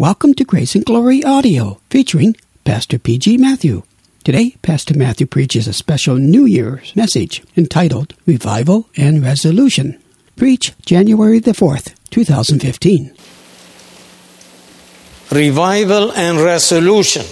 Welcome 0.00 0.32
to 0.36 0.44
Grace 0.44 0.74
and 0.74 0.82
Glory 0.82 1.22
Audio, 1.22 1.78
featuring 1.90 2.34
Pastor 2.64 2.98
P.G. 2.98 3.36
Matthew. 3.36 3.82
Today, 4.24 4.56
Pastor 4.62 4.96
Matthew 4.96 5.26
preaches 5.26 5.68
a 5.68 5.74
special 5.74 6.16
New 6.16 6.46
Year's 6.46 6.96
message 6.96 7.42
entitled 7.54 8.14
Revival 8.24 8.88
and 8.96 9.22
Resolution. 9.22 10.00
Preach 10.36 10.72
January 10.86 11.38
the 11.38 11.52
4th, 11.52 11.92
2015. 12.08 13.12
revival 15.30 16.12
and 16.12 16.38
resolution. 16.40 17.26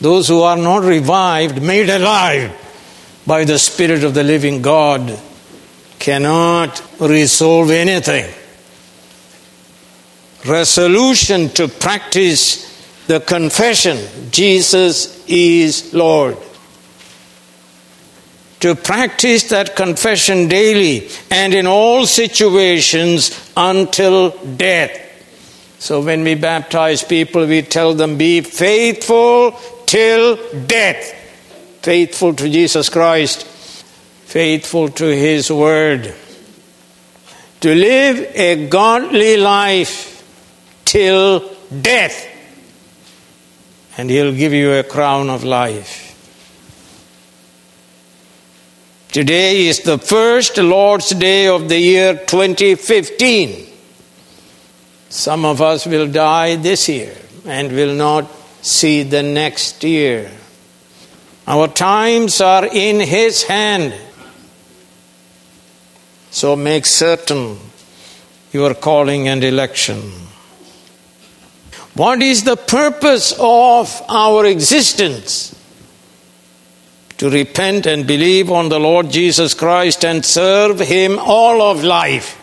Those 0.00 0.28
who 0.28 0.42
are 0.42 0.56
not 0.56 0.84
revived, 0.84 1.60
made 1.60 1.90
alive 1.90 2.52
by 3.26 3.42
the 3.42 3.58
Spirit 3.58 4.04
of 4.04 4.14
the 4.14 4.22
living 4.22 4.62
God, 4.62 5.18
cannot 5.98 6.80
resolve 7.00 7.72
anything. 7.72 8.32
Resolution 10.48 11.50
to 11.50 11.68
practice 11.68 12.66
the 13.06 13.20
confession 13.20 13.98
Jesus 14.30 15.22
is 15.28 15.92
Lord. 15.92 16.38
To 18.60 18.74
practice 18.74 19.50
that 19.50 19.76
confession 19.76 20.48
daily 20.48 21.10
and 21.30 21.52
in 21.52 21.66
all 21.66 22.06
situations 22.06 23.52
until 23.56 24.30
death. 24.56 25.04
So 25.80 26.00
when 26.00 26.24
we 26.24 26.34
baptize 26.34 27.04
people, 27.04 27.46
we 27.46 27.60
tell 27.60 27.92
them, 27.92 28.16
be 28.16 28.40
faithful 28.40 29.52
till 29.84 30.38
death. 30.66 31.14
Faithful 31.82 32.32
to 32.34 32.48
Jesus 32.48 32.88
Christ, 32.88 33.46
faithful 33.46 34.88
to 34.88 35.04
His 35.04 35.52
Word. 35.52 36.14
To 37.60 37.74
live 37.74 38.32
a 38.34 38.66
godly 38.68 39.36
life 39.36 40.17
till 40.88 41.44
death, 41.82 42.26
and 43.98 44.08
He'll 44.08 44.32
give 44.32 44.54
you 44.54 44.72
a 44.72 44.82
crown 44.82 45.28
of 45.28 45.44
life. 45.44 46.06
Today 49.12 49.66
is 49.66 49.80
the 49.80 49.98
first 49.98 50.56
Lord's 50.56 51.10
Day 51.10 51.46
of 51.48 51.68
the 51.68 51.78
year 51.78 52.14
2015. 52.14 53.66
Some 55.10 55.44
of 55.44 55.60
us 55.60 55.86
will 55.86 56.10
die 56.10 56.56
this 56.56 56.88
year 56.88 57.14
and 57.44 57.70
will 57.72 57.94
not 57.94 58.30
see 58.62 59.02
the 59.02 59.22
next 59.22 59.84
year. 59.84 60.30
Our 61.46 61.68
times 61.68 62.40
are 62.40 62.64
in 62.64 63.00
His 63.00 63.42
hand. 63.42 63.94
So 66.30 66.56
make 66.56 66.86
certain 66.86 67.58
your 68.52 68.72
calling 68.74 69.28
and 69.28 69.44
election. 69.44 70.27
What 71.98 72.22
is 72.22 72.44
the 72.44 72.56
purpose 72.56 73.34
of 73.40 74.02
our 74.08 74.46
existence? 74.46 75.52
To 77.16 77.28
repent 77.28 77.86
and 77.86 78.06
believe 78.06 78.52
on 78.52 78.68
the 78.68 78.78
Lord 78.78 79.10
Jesus 79.10 79.52
Christ 79.52 80.04
and 80.04 80.24
serve 80.24 80.78
Him 80.78 81.18
all 81.18 81.60
of 81.60 81.82
life. 81.82 82.40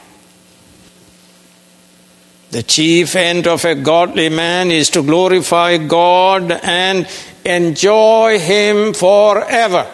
The 2.52 2.64
chief 2.64 3.16
end 3.16 3.48
of 3.48 3.64
a 3.64 3.76
godly 3.76 4.28
man 4.28 4.72
is 4.72 4.90
to 4.90 5.02
glorify 5.02 5.78
God 5.78 6.52
and 6.52 7.08
enjoy 7.46 8.38
Him 8.40 8.94
forever. 8.94 9.90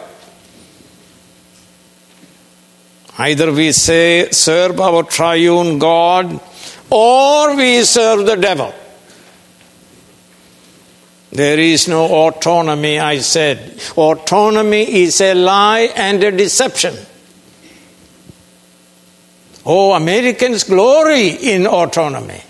Either 3.16 3.54
we 3.54 3.74
say, 3.74 4.28
serve 4.32 4.82
our 4.82 5.04
triune 5.04 5.78
God 5.78 6.42
or 6.90 7.56
we 7.56 7.84
serve 7.84 8.26
the 8.26 8.38
devil. 8.38 8.74
There 11.32 11.60
is 11.60 11.88
no 11.88 12.06
autonomy, 12.06 13.00
I 13.00 13.20
said. 13.20 13.80
Autonomy 13.96 15.04
is 15.04 15.22
a 15.22 15.34
lie 15.34 15.92
and 15.96 16.22
a 16.24 16.32
deception. 16.32 16.96
Oh, 19.66 19.94
Americans 19.94 20.64
glory 20.64 21.30
in 21.30 21.68
autonomy. 21.68 22.42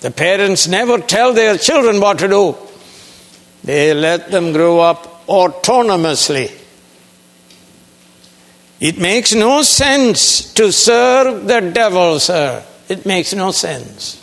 The 0.00 0.10
parents 0.10 0.68
never 0.68 0.98
tell 0.98 1.34
their 1.34 1.58
children 1.58 2.00
what 2.00 2.20
to 2.20 2.28
do, 2.28 2.56
they 3.62 3.92
let 3.94 4.30
them 4.30 4.52
grow 4.52 4.80
up 4.80 5.26
autonomously. 5.26 6.58
It 8.80 8.98
makes 8.98 9.32
no 9.32 9.62
sense 9.62 10.52
to 10.54 10.72
serve 10.72 11.46
the 11.46 11.60
devil, 11.60 12.18
sir. 12.18 12.64
It 12.88 13.06
makes 13.06 13.32
no 13.32 13.52
sense. 13.52 14.21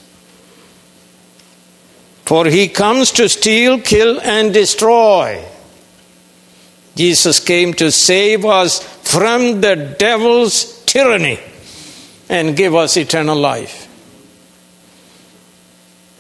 For 2.30 2.46
he 2.46 2.68
comes 2.68 3.10
to 3.14 3.28
steal, 3.28 3.82
kill, 3.82 4.22
and 4.22 4.54
destroy. 4.54 5.44
Jesus 6.96 7.40
came 7.40 7.74
to 7.74 7.92
save 7.92 8.46
us 8.46 8.84
from 9.02 9.62
the 9.62 9.96
devil's 9.98 10.84
tyranny 10.86 11.40
and 12.30 12.56
give 12.56 12.76
us 12.76 12.98
eternal 12.98 13.36
life. 13.36 13.88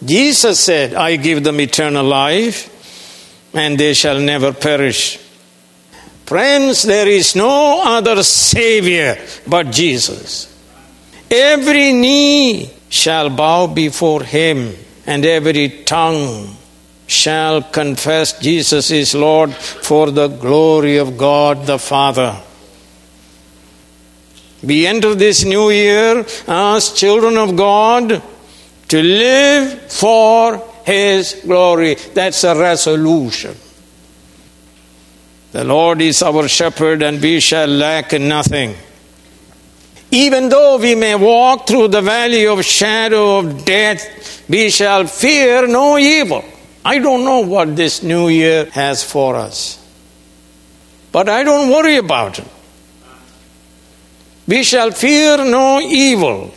Jesus 0.03 0.59
said, 0.59 0.95
I 0.95 1.15
give 1.17 1.43
them 1.43 1.59
eternal 1.59 2.07
life, 2.07 3.51
and 3.53 3.79
they 3.79 3.93
shall 3.93 4.19
never 4.19 4.51
perish. 4.51 5.17
Friends, 6.25 6.81
there 6.81 7.07
is 7.07 7.35
no 7.35 7.83
other 7.85 8.23
Savior 8.23 9.15
but 9.45 9.69
Jesus. 9.69 10.47
Every 11.29 11.93
knee 11.93 12.71
shall 12.89 13.29
bow 13.29 13.67
before 13.67 14.23
Him, 14.23 14.73
and 15.09 15.25
every 15.25 15.69
tongue 15.85 16.55
shall 17.07 17.63
confess 17.63 18.39
Jesus 18.39 18.91
is 18.91 19.15
Lord 19.15 19.51
for 19.51 20.11
the 20.11 20.27
glory 20.27 20.97
of 20.97 21.17
God 21.17 21.65
the 21.65 21.79
Father. 21.79 22.39
We 24.61 24.85
enter 24.85 25.15
this 25.15 25.43
new 25.43 25.71
year 25.71 26.23
as 26.47 26.93
children 26.93 27.37
of 27.37 27.55
God 27.55 28.21
to 28.89 29.01
live 29.01 29.91
for 29.91 30.63
His 30.85 31.41
glory. 31.43 31.95
That's 32.13 32.43
a 32.43 32.55
resolution. 32.55 33.55
The 35.53 35.63
Lord 35.63 36.03
is 36.03 36.21
our 36.21 36.47
shepherd, 36.47 37.01
and 37.01 37.19
we 37.19 37.39
shall 37.39 37.67
lack 37.67 38.11
nothing. 38.11 38.75
Even 40.11 40.49
though 40.49 40.77
we 40.77 40.95
may 40.95 41.15
walk 41.15 41.67
through 41.67 41.89
the 41.89 42.01
valley 42.01 42.47
of 42.47 42.63
shadow 42.65 43.39
of 43.39 43.63
death, 43.63 44.47
we 44.49 44.69
shall 44.69 45.05
fear 45.05 45.67
no 45.67 45.97
evil. 45.97 46.43
I 46.83 46.99
don't 46.99 47.23
know 47.23 47.41
what 47.41 47.75
this 47.75 48.01
new 48.01 48.29
year 48.29 48.65
has 48.71 49.03
for 49.03 49.35
us, 49.35 49.77
but 51.11 51.29
I 51.29 51.43
don't 51.43 51.69
worry 51.69 51.97
about 51.97 52.39
it. 52.39 52.47
We 54.47 54.63
shall 54.63 54.91
fear 54.91 55.37
no 55.37 55.79
evil. 55.79 56.51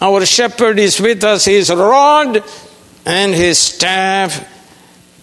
Our 0.00 0.24
shepherd 0.24 0.78
is 0.78 1.00
with 1.00 1.24
us, 1.24 1.46
his 1.46 1.70
rod 1.70 2.44
and 3.04 3.34
his 3.34 3.58
staff, 3.58 4.46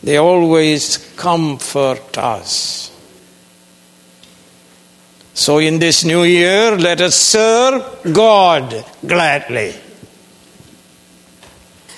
they 0.03 0.17
always 0.17 0.97
comfort 1.15 2.17
us. 2.17 2.91
So, 5.35 5.57
in 5.57 5.79
this 5.79 6.05
new 6.05 6.23
year, 6.23 6.77
let 6.77 7.01
us 7.01 7.13
serve 7.13 8.13
God 8.13 8.85
gladly. 9.05 9.75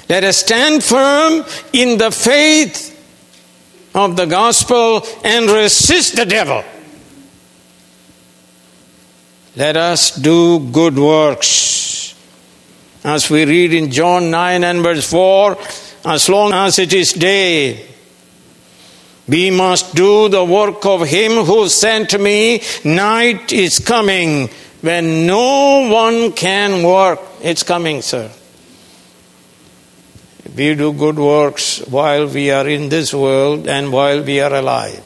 Let 0.10 0.24
us 0.24 0.38
stand 0.38 0.84
firm 0.84 1.46
in 1.72 2.00
the 2.00 2.10
faith 2.10 2.96
of 3.94 4.16
the 4.16 4.26
gospel 4.26 5.06
and 5.24 5.48
resist 5.52 6.16
the 6.16 6.26
devil. 6.26 6.64
Let 9.56 9.78
us 9.78 10.16
do 10.16 10.72
good 10.72 10.98
works. 10.98 12.16
As 13.04 13.30
we 13.30 13.46
read 13.46 13.72
in 13.72 13.92
John 13.92 14.32
9 14.32 14.64
and 14.64 14.82
verse 14.82 15.12
4, 15.12 15.58
as 16.06 16.28
long 16.28 16.54
as 16.54 16.80
it 16.80 16.92
is 16.92 17.14
day, 17.14 17.86
we 19.28 19.52
must 19.52 19.94
do 19.94 20.30
the 20.30 20.44
work 20.44 20.86
of 20.86 21.08
him 21.08 21.44
who 21.44 21.68
sent 21.68 22.20
me. 22.20 22.62
Night 22.84 23.52
is 23.52 23.80
coming 23.80 24.50
when 24.82 25.26
no 25.26 25.90
one 25.90 26.32
can 26.32 26.84
work. 26.84 27.20
It's 27.42 27.64
coming, 27.64 28.02
sir. 28.02 28.32
We 30.56 30.76
do 30.76 30.94
good 30.94 31.20
works 31.20 31.80
while 31.88 32.28
we 32.28 32.52
are 32.52 32.68
in 32.68 32.90
this 32.90 33.14
world 33.14 33.68
and 33.68 33.92
while 33.92 34.24
we 34.24 34.40
are 34.40 34.54
alive. 34.54 35.04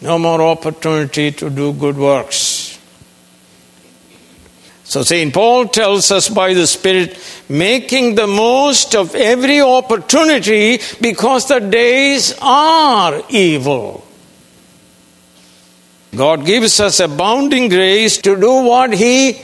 No 0.00 0.18
more 0.18 0.42
opportunity 0.42 1.32
to 1.32 1.50
do 1.50 1.72
good 1.72 1.96
works. 1.96 2.55
So 4.88 5.02
St. 5.02 5.34
Paul 5.34 5.66
tells 5.66 6.12
us 6.12 6.28
by 6.28 6.54
the 6.54 6.64
Spirit, 6.64 7.18
making 7.48 8.14
the 8.14 8.28
most 8.28 8.94
of 8.94 9.16
every 9.16 9.60
opportunity 9.60 10.78
because 11.00 11.48
the 11.48 11.58
days 11.58 12.32
are 12.40 13.20
evil. 13.28 14.06
God 16.14 16.46
gives 16.46 16.78
us 16.78 17.00
abounding 17.00 17.68
grace 17.68 18.18
to 18.18 18.36
do 18.36 18.64
what 18.64 18.94
He 18.94 19.42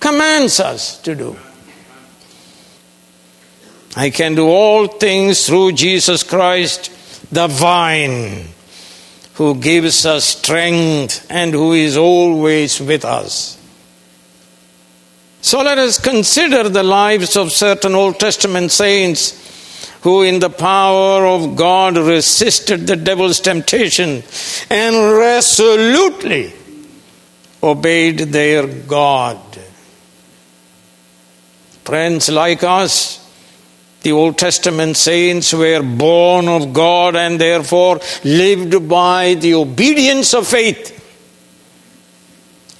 commands 0.00 0.60
us 0.60 1.00
to 1.00 1.14
do. 1.14 1.34
I 3.96 4.10
can 4.10 4.34
do 4.34 4.46
all 4.46 4.86
things 4.86 5.46
through 5.46 5.72
Jesus 5.72 6.22
Christ, 6.22 6.90
the 7.32 7.46
vine, 7.46 8.48
who 9.34 9.54
gives 9.54 10.04
us 10.04 10.26
strength 10.26 11.26
and 11.30 11.54
who 11.54 11.72
is 11.72 11.96
always 11.96 12.78
with 12.80 13.06
us. 13.06 13.58
So 15.44 15.60
let 15.60 15.76
us 15.76 15.98
consider 15.98 16.70
the 16.70 16.82
lives 16.82 17.36
of 17.36 17.52
certain 17.52 17.94
Old 17.94 18.18
Testament 18.18 18.72
saints 18.72 19.90
who, 20.00 20.22
in 20.22 20.38
the 20.38 20.48
power 20.48 21.26
of 21.26 21.54
God, 21.54 21.98
resisted 21.98 22.86
the 22.86 22.96
devil's 22.96 23.40
temptation 23.40 24.22
and 24.70 25.18
resolutely 25.18 26.50
obeyed 27.62 28.20
their 28.20 28.66
God. 28.66 29.38
Friends 31.84 32.30
like 32.30 32.64
us, 32.64 33.20
the 34.00 34.12
Old 34.12 34.38
Testament 34.38 34.96
saints 34.96 35.52
were 35.52 35.82
born 35.82 36.48
of 36.48 36.72
God 36.72 37.16
and 37.16 37.38
therefore 37.38 38.00
lived 38.24 38.88
by 38.88 39.34
the 39.34 39.52
obedience 39.52 40.32
of 40.32 40.48
faith. 40.48 41.03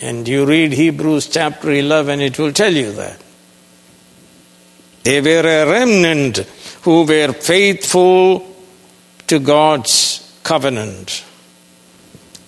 And 0.00 0.26
you 0.26 0.44
read 0.44 0.73
Hebrews 0.73 1.29
chapter 1.29 1.70
11, 1.70 2.20
it 2.20 2.38
will 2.38 2.52
tell 2.52 2.73
you 2.73 2.93
that. 2.93 3.20
They 5.05 5.20
were 5.20 5.46
a 5.46 5.70
remnant 5.70 6.38
who 6.82 7.05
were 7.05 7.32
faithful 7.32 8.55
to 9.26 9.38
God's 9.38 10.38
covenant, 10.43 11.25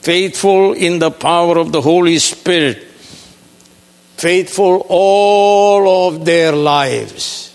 faithful 0.00 0.72
in 0.72 0.98
the 0.98 1.10
power 1.10 1.58
of 1.58 1.72
the 1.72 1.81
Holy 1.81 2.19
Spirit, 2.19 2.82
faithful 4.16 4.87
all 4.88 6.08
of 6.08 6.25
their 6.25 6.52
lives, 6.52 7.54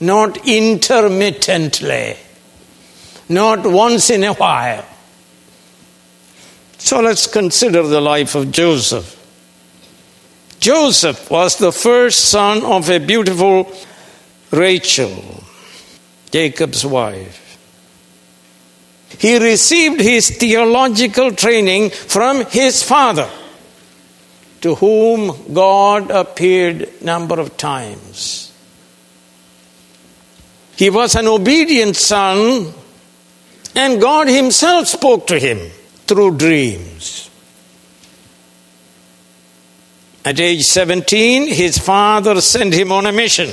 not 0.00 0.46
intermittently, 0.46 2.16
not 3.28 3.66
once 3.66 4.10
in 4.10 4.24
a 4.24 4.34
while. 4.34 4.84
So 6.78 7.00
let's 7.00 7.26
consider 7.26 7.82
the 7.82 8.00
life 8.00 8.34
of 8.34 8.52
Joseph. 8.52 9.15
Joseph 10.66 11.30
was 11.30 11.58
the 11.58 11.70
first 11.70 12.24
son 12.24 12.64
of 12.64 12.90
a 12.90 12.98
beautiful 12.98 13.72
Rachel, 14.50 15.44
Jacob's 16.32 16.84
wife. 16.84 17.56
He 19.20 19.38
received 19.38 20.00
his 20.00 20.36
theological 20.36 21.30
training 21.30 21.90
from 21.90 22.44
his 22.46 22.82
father, 22.82 23.30
to 24.62 24.74
whom 24.74 25.54
God 25.54 26.10
appeared 26.10 27.00
number 27.00 27.38
of 27.38 27.56
times. 27.56 28.52
He 30.74 30.90
was 30.90 31.14
an 31.14 31.28
obedient 31.28 31.94
son, 31.94 32.74
and 33.76 34.00
God 34.00 34.26
himself 34.26 34.88
spoke 34.88 35.28
to 35.28 35.38
him 35.38 35.60
through 36.08 36.38
dreams. 36.38 37.30
At 40.26 40.40
age 40.40 40.64
17, 40.64 41.46
his 41.46 41.78
father 41.78 42.40
sent 42.40 42.74
him 42.74 42.90
on 42.90 43.06
a 43.06 43.12
mission 43.12 43.48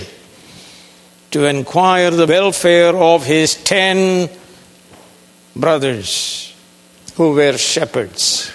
to 1.30 1.46
inquire 1.46 2.10
the 2.10 2.26
welfare 2.26 2.98
of 2.98 3.24
his 3.24 3.54
ten 3.54 4.28
brothers 5.56 6.52
who 7.14 7.34
were 7.34 7.60
shepherds. 7.60 8.52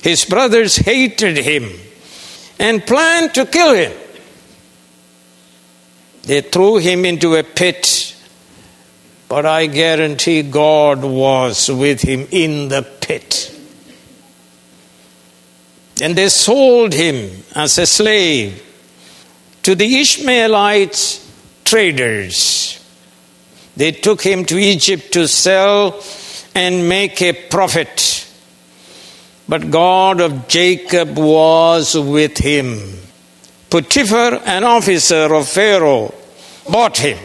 His 0.00 0.24
brothers 0.24 0.76
hated 0.76 1.36
him 1.36 1.68
and 2.58 2.86
planned 2.86 3.34
to 3.34 3.44
kill 3.44 3.74
him. 3.74 3.92
They 6.22 6.40
threw 6.40 6.78
him 6.78 7.04
into 7.04 7.34
a 7.34 7.42
pit, 7.42 8.16
but 9.28 9.44
I 9.44 9.66
guarantee 9.66 10.44
God 10.44 11.04
was 11.04 11.70
with 11.70 12.00
him 12.00 12.26
in 12.30 12.68
the 12.68 12.80
pit. 12.82 13.54
And 16.02 16.16
they 16.16 16.30
sold 16.30 16.92
him 16.92 17.44
as 17.54 17.78
a 17.78 17.86
slave 17.86 18.60
to 19.62 19.76
the 19.76 20.00
Ishmaelites 20.00 21.24
traders. 21.64 22.84
They 23.76 23.92
took 23.92 24.20
him 24.20 24.44
to 24.46 24.58
Egypt 24.58 25.12
to 25.12 25.28
sell 25.28 26.02
and 26.56 26.88
make 26.88 27.22
a 27.22 27.32
profit. 27.32 28.26
But 29.48 29.70
God 29.70 30.20
of 30.20 30.48
Jacob 30.48 31.16
was 31.16 31.96
with 31.96 32.36
him. 32.36 32.98
Potiphar, 33.70 34.42
an 34.44 34.64
officer 34.64 35.32
of 35.32 35.48
Pharaoh, 35.48 36.12
bought 36.68 36.98
him. 36.98 37.18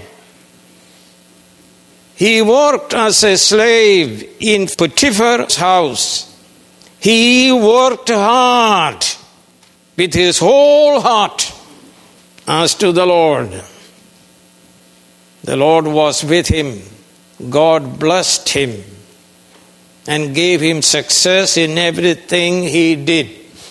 He 2.15 2.43
worked 2.43 2.93
as 2.93 3.23
a 3.23 3.37
slave 3.37 4.35
in 4.39 4.67
Potiphar's 4.67 5.55
house 5.55 6.26
he 7.07 7.53
worked 7.53 8.09
hard 8.09 9.05
with 9.95 10.13
his 10.13 10.39
whole 10.39 10.99
heart 10.99 11.53
as 12.45 12.75
to 12.75 12.91
the 12.91 13.05
Lord. 13.05 13.63
The 15.41 15.55
Lord 15.55 15.87
was 15.87 16.25
with 16.25 16.49
him. 16.49 16.81
God 17.49 17.97
blessed 17.97 18.49
him 18.49 18.83
and 20.05 20.35
gave 20.35 20.59
him 20.59 20.81
success 20.81 21.55
in 21.55 21.77
everything 21.77 22.63
he 22.63 22.97
did. 22.97 23.29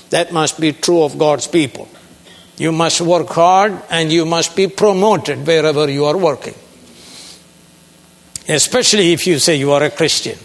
That 0.08 0.32
must 0.32 0.58
be 0.58 0.72
true 0.72 1.02
of 1.02 1.18
God's 1.18 1.46
people. 1.46 1.88
You 2.56 2.72
must 2.72 3.02
work 3.02 3.28
hard 3.28 3.82
and 3.90 4.10
you 4.10 4.24
must 4.24 4.56
be 4.56 4.66
promoted 4.66 5.46
wherever 5.46 5.90
you 5.90 6.06
are 6.06 6.16
working. 6.16 6.54
Especially 8.48 9.12
if 9.12 9.26
you 9.26 9.38
say 9.38 9.56
you 9.56 9.72
are 9.72 9.82
a 9.82 9.90
Christian. 9.90 10.38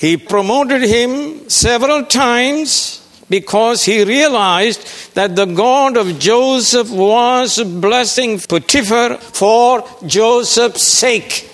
He 0.00 0.16
promoted 0.16 0.80
him 0.80 1.50
several 1.50 2.04
times 2.06 3.06
because 3.28 3.84
he 3.84 4.02
realized 4.02 5.14
that 5.14 5.36
the 5.36 5.44
God 5.44 5.98
of 5.98 6.18
Joseph 6.18 6.90
was 6.90 7.62
blessing 7.62 8.40
Potiphar 8.40 9.18
for 9.18 9.86
Joseph's 10.06 10.82
sake. 10.82 11.50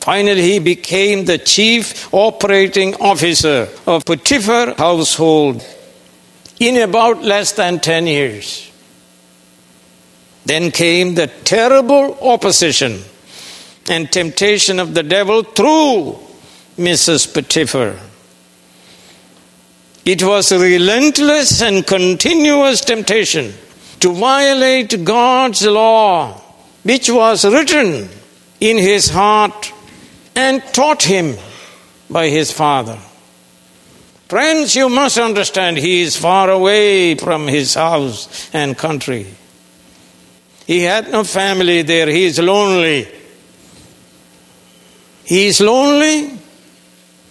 Finally, 0.00 0.42
he 0.42 0.58
became 0.58 1.24
the 1.24 1.38
chief 1.38 2.12
operating 2.12 2.96
officer 2.96 3.68
of 3.86 4.04
Potiphar 4.04 4.74
household 4.74 5.64
in 6.58 6.76
about 6.82 7.22
less 7.22 7.52
than 7.52 7.78
10 7.78 8.08
years. 8.08 8.68
Then 10.44 10.72
came 10.72 11.14
the 11.14 11.28
terrible 11.28 12.18
opposition 12.20 13.00
and 13.88 14.10
temptation 14.10 14.80
of 14.80 14.92
the 14.92 15.04
devil 15.04 15.44
through 15.44 16.23
Mrs. 16.76 17.32
Potiphar. 17.32 17.96
It 20.04 20.22
was 20.22 20.52
a 20.52 20.58
relentless 20.58 21.62
and 21.62 21.86
continuous 21.86 22.80
temptation 22.82 23.54
to 24.00 24.12
violate 24.12 25.04
God's 25.04 25.64
law, 25.64 26.40
which 26.82 27.08
was 27.08 27.44
written 27.44 28.08
in 28.60 28.76
his 28.76 29.08
heart 29.08 29.72
and 30.34 30.62
taught 30.72 31.02
him 31.02 31.36
by 32.10 32.28
his 32.28 32.50
father. 32.50 32.98
Friends, 34.28 34.74
you 34.74 34.88
must 34.88 35.16
understand 35.16 35.76
he 35.76 36.02
is 36.02 36.16
far 36.16 36.50
away 36.50 37.14
from 37.14 37.46
his 37.46 37.74
house 37.74 38.50
and 38.52 38.76
country. 38.76 39.26
He 40.66 40.80
had 40.80 41.10
no 41.10 41.24
family 41.24 41.82
there. 41.82 42.08
He 42.08 42.24
is 42.24 42.38
lonely. 42.38 43.08
He 45.24 45.46
is 45.46 45.60
lonely 45.60 46.38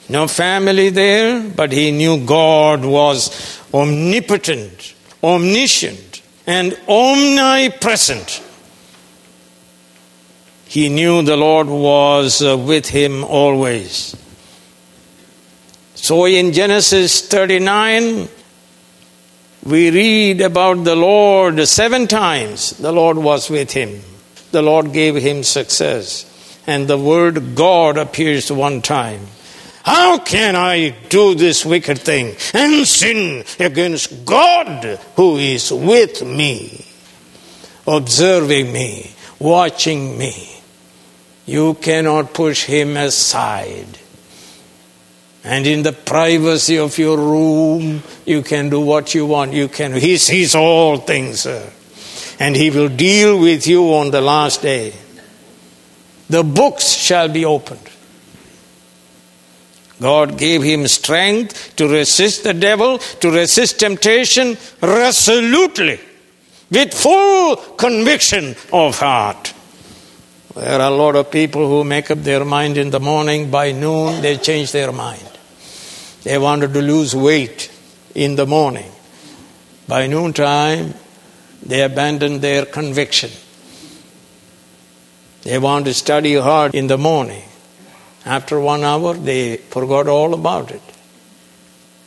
no 0.09 0.27
family 0.27 0.89
there, 0.89 1.41
but 1.41 1.71
he 1.71 1.91
knew 1.91 2.25
God 2.25 2.83
was 2.83 3.61
omnipotent, 3.73 4.93
omniscient, 5.23 6.21
and 6.45 6.77
omnipresent. 6.87 8.43
He 10.65 10.89
knew 10.89 11.21
the 11.21 11.37
Lord 11.37 11.67
was 11.67 12.41
uh, 12.41 12.57
with 12.57 12.89
him 12.89 13.23
always. 13.23 14.15
So 15.95 16.25
in 16.25 16.51
Genesis 16.51 17.25
39, 17.27 18.27
we 19.63 19.91
read 19.91 20.41
about 20.41 20.83
the 20.83 20.95
Lord 20.95 21.65
seven 21.67 22.07
times. 22.07 22.71
The 22.71 22.91
Lord 22.91 23.17
was 23.17 23.49
with 23.49 23.71
him. 23.71 24.01
The 24.51 24.61
Lord 24.61 24.91
gave 24.91 25.15
him 25.15 25.43
success. 25.43 26.29
And 26.67 26.87
the 26.87 26.97
word 26.97 27.55
God 27.55 27.97
appears 27.97 28.51
one 28.51 28.81
time. 28.81 29.27
How 29.83 30.17
can 30.17 30.55
I 30.55 30.95
do 31.09 31.35
this 31.35 31.65
wicked 31.65 31.99
thing 31.99 32.35
and 32.53 32.87
sin 32.87 33.43
against 33.59 34.25
God 34.25 34.99
who 35.15 35.37
is 35.37 35.71
with 35.71 36.23
me, 36.25 36.85
observing 37.85 38.71
me, 38.71 39.11
watching 39.39 40.17
me? 40.17 40.49
You 41.45 41.73
cannot 41.73 42.33
push 42.33 42.63
him 42.63 42.95
aside. 42.95 43.99
And 45.43 45.67
in 45.67 45.83
the 45.83 45.91
privacy 45.91 46.77
of 46.79 46.97
your 46.97 47.17
room, 47.17 48.01
you 48.25 48.41
can 48.41 48.69
do 48.69 48.79
what 48.79 49.13
you 49.13 49.25
want. 49.25 49.51
You 49.51 49.67
can, 49.67 49.93
he 49.93 50.15
sees 50.15 50.55
all 50.55 50.97
things, 50.97 51.41
sir. 51.41 51.69
and 52.39 52.55
he 52.55 52.69
will 52.69 52.89
deal 52.89 53.39
with 53.39 53.67
you 53.67 53.93
on 53.93 54.11
the 54.11 54.21
last 54.21 54.61
day. 54.61 54.93
The 56.29 56.43
books 56.43 56.89
shall 56.93 57.29
be 57.29 57.45
opened. 57.45 57.89
God 60.01 60.37
gave 60.37 60.63
him 60.63 60.87
strength 60.87 61.75
to 61.77 61.87
resist 61.87 62.43
the 62.43 62.53
devil, 62.53 62.97
to 62.97 63.31
resist 63.31 63.79
temptation 63.79 64.57
resolutely, 64.81 65.99
with 66.69 66.93
full 66.93 67.55
conviction 67.55 68.55
of 68.71 68.99
heart. 68.99 69.53
There 70.55 70.79
are 70.79 70.91
a 70.91 70.95
lot 70.95 71.15
of 71.15 71.31
people 71.31 71.67
who 71.67 71.83
make 71.83 72.11
up 72.11 72.19
their 72.19 72.45
mind 72.45 72.77
in 72.77 72.89
the 72.91 72.99
morning, 72.99 73.49
by 73.49 73.71
noon 73.71 74.21
they 74.21 74.37
change 74.37 74.71
their 74.71 74.91
mind. 74.91 75.29
They 76.23 76.37
wanted 76.37 76.73
to 76.73 76.81
lose 76.81 77.15
weight 77.15 77.71
in 78.15 78.35
the 78.35 78.45
morning. 78.45 78.91
By 79.87 80.07
noontime, 80.07 80.93
they 81.65 81.81
abandon 81.81 82.39
their 82.39 82.65
conviction. 82.65 83.31
They 85.43 85.57
want 85.57 85.85
to 85.85 85.93
study 85.93 86.35
hard 86.35 86.73
in 86.75 86.87
the 86.87 86.97
morning. 86.97 87.43
After 88.25 88.59
one 88.59 88.83
hour, 88.83 89.13
they 89.13 89.57
forgot 89.57 90.07
all 90.07 90.33
about 90.33 90.71
it. 90.71 90.81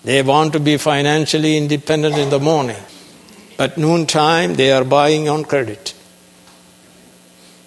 They 0.05 0.23
want 0.23 0.53
to 0.55 0.61
be 0.61 0.77
financially 0.77 1.57
independent 1.57 2.17
in 2.17 2.31
the 2.31 2.39
morning. 2.39 2.83
But 3.57 3.77
noontime, 3.77 4.55
they 4.55 4.71
are 4.73 4.85
buying 4.85 5.29
on 5.29 5.45
credit. 5.45 5.95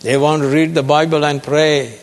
They 0.02 0.18
want 0.18 0.44
to 0.44 0.48
read 0.48 0.74
the 0.74 0.84
Bible 0.84 1.26
and 1.26 1.44
pray. 1.44 2.00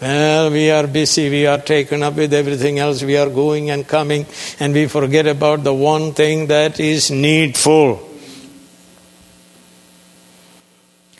Well, 0.00 0.50
we 0.50 0.70
are 0.70 0.86
busy, 0.86 1.28
we 1.28 1.46
are 1.46 1.58
taken 1.58 2.02
up 2.02 2.14
with 2.14 2.32
everything 2.32 2.78
else, 2.78 3.02
we 3.02 3.16
are 3.16 3.28
going 3.28 3.70
and 3.70 3.86
coming, 3.86 4.26
and 4.60 4.72
we 4.72 4.86
forget 4.86 5.26
about 5.26 5.64
the 5.64 5.74
one 5.74 6.14
thing 6.14 6.46
that 6.48 6.78
is 6.78 7.10
needful. 7.10 8.07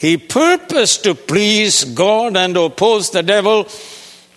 He 0.00 0.17
purposed 0.17 1.05
to 1.05 1.14
please 1.14 1.85
God 1.85 2.37
and 2.37 2.57
oppose 2.57 3.11
the 3.11 3.23
devil 3.23 3.69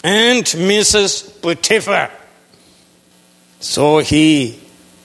and 0.03 0.43
Mrs. 0.43 1.41
Potiphar. 1.41 2.09
So 3.59 3.99
he 3.99 4.59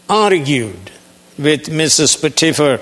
argued 0.09 0.91
with 1.39 1.67
Mrs. 1.67 2.21
Potiphar 2.21 2.81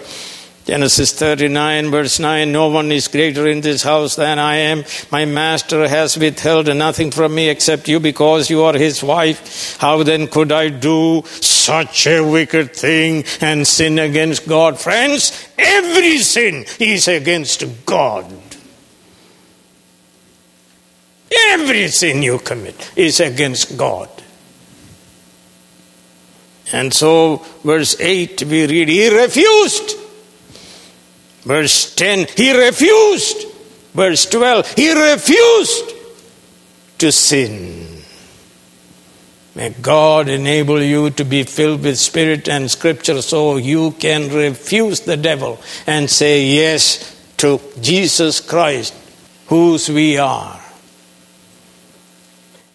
Genesis 0.65 1.13
39, 1.13 1.91
verse 1.91 2.19
9 2.19 2.51
No 2.51 2.69
one 2.69 2.91
is 2.91 3.09
greater 3.09 3.47
in 3.47 3.61
this 3.61 3.83
house 3.83 4.17
than 4.17 4.39
I 4.39 4.57
am. 4.57 4.85
My 5.11 5.27
master 5.27 5.87
has 5.87 6.17
withheld 6.17 6.75
nothing 6.75 7.11
from 7.11 7.35
me 7.35 7.51
except 7.51 7.87
you 7.87 8.01
because 8.01 8.49
you 8.49 8.63
are 8.63 8.73
his 8.73 9.03
wife. 9.03 9.77
How 9.79 10.03
then 10.03 10.27
could 10.27 10.53
I 10.53 10.71
do 10.71 11.23
such 11.27 12.07
a 12.07 12.23
wicked 12.23 12.75
thing 12.75 13.25
and 13.43 13.67
sin 13.67 13.99
against 13.99 14.49
God? 14.49 14.81
Friends, 14.81 15.47
every 15.59 16.19
sin 16.19 16.65
is 16.81 17.09
against 17.09 17.85
God. 17.85 18.33
Every 21.51 21.89
sin 21.89 22.23
you 22.23 22.39
commit 22.39 22.91
is 22.97 23.21
against 23.21 23.77
God. 23.77 24.09
And 26.73 26.95
so, 26.95 27.45
verse 27.63 28.01
8, 28.01 28.45
we 28.45 28.67
read, 28.67 28.89
He 28.89 29.15
refused 29.15 30.04
Verse 31.45 31.95
10, 31.95 32.27
he 32.37 32.59
refused. 32.59 33.47
Verse 33.93 34.27
12, 34.27 34.75
he 34.75 34.93
refused 34.93 35.93
to 36.99 37.13
sin. 37.13 38.03
May 39.55 39.71
God 39.71 40.29
enable 40.29 40.83
you 40.83 41.11
to 41.11 41.25
be 41.25 41.45
filled 41.45 41.83
with 41.83 41.99
Spirit 41.99 42.49
and 42.49 42.69
Scripture 42.69 43.23
so 43.23 43.57
you 43.57 43.93
can 43.93 44.35
refuse 44.35 45.01
the 45.01 45.17
devil 45.17 45.61
and 45.87 46.11
say 46.11 46.45
yes 46.45 47.15
to 47.37 47.61
Jesus 47.81 48.41
Christ, 48.41 48.95
whose 49.47 49.89
we 49.89 50.19
are. 50.19 50.61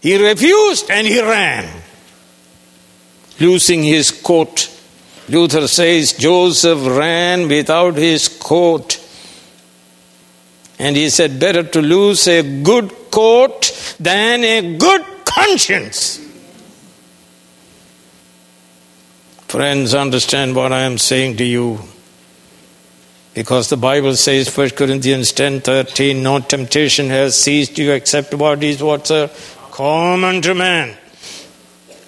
He 0.01 0.25
refused 0.25 0.89
and 0.89 1.05
he 1.05 1.21
ran, 1.21 1.69
losing 3.41 3.83
his 3.83 4.11
coat 4.11 4.69
Luther 5.29 5.67
says 5.67 6.13
Joseph 6.13 6.85
ran 6.85 7.47
without 7.47 7.95
his 7.95 8.27
coat. 8.27 9.05
And 10.79 10.95
he 10.95 11.09
said, 11.09 11.39
Better 11.39 11.63
to 11.63 11.81
lose 11.81 12.27
a 12.27 12.63
good 12.63 12.89
coat 13.11 13.95
than 13.99 14.43
a 14.43 14.77
good 14.77 15.05
conscience. 15.25 16.25
Friends, 19.47 19.93
understand 19.93 20.55
what 20.55 20.71
I 20.71 20.81
am 20.81 20.97
saying 20.97 21.37
to 21.37 21.43
you. 21.43 21.79
Because 23.33 23.69
the 23.69 23.77
Bible 23.77 24.15
says, 24.15 24.55
1 24.55 24.71
Corinthians 24.71 25.31
10 25.31 25.61
13, 25.61 26.23
no 26.23 26.39
temptation 26.39 27.09
has 27.09 27.35
seized 27.39 27.77
you 27.77 27.91
except 27.91 28.33
what 28.33 28.63
is 28.63 28.81
what's 28.81 29.11
common 29.71 30.41
to 30.41 30.55
man. 30.55 30.97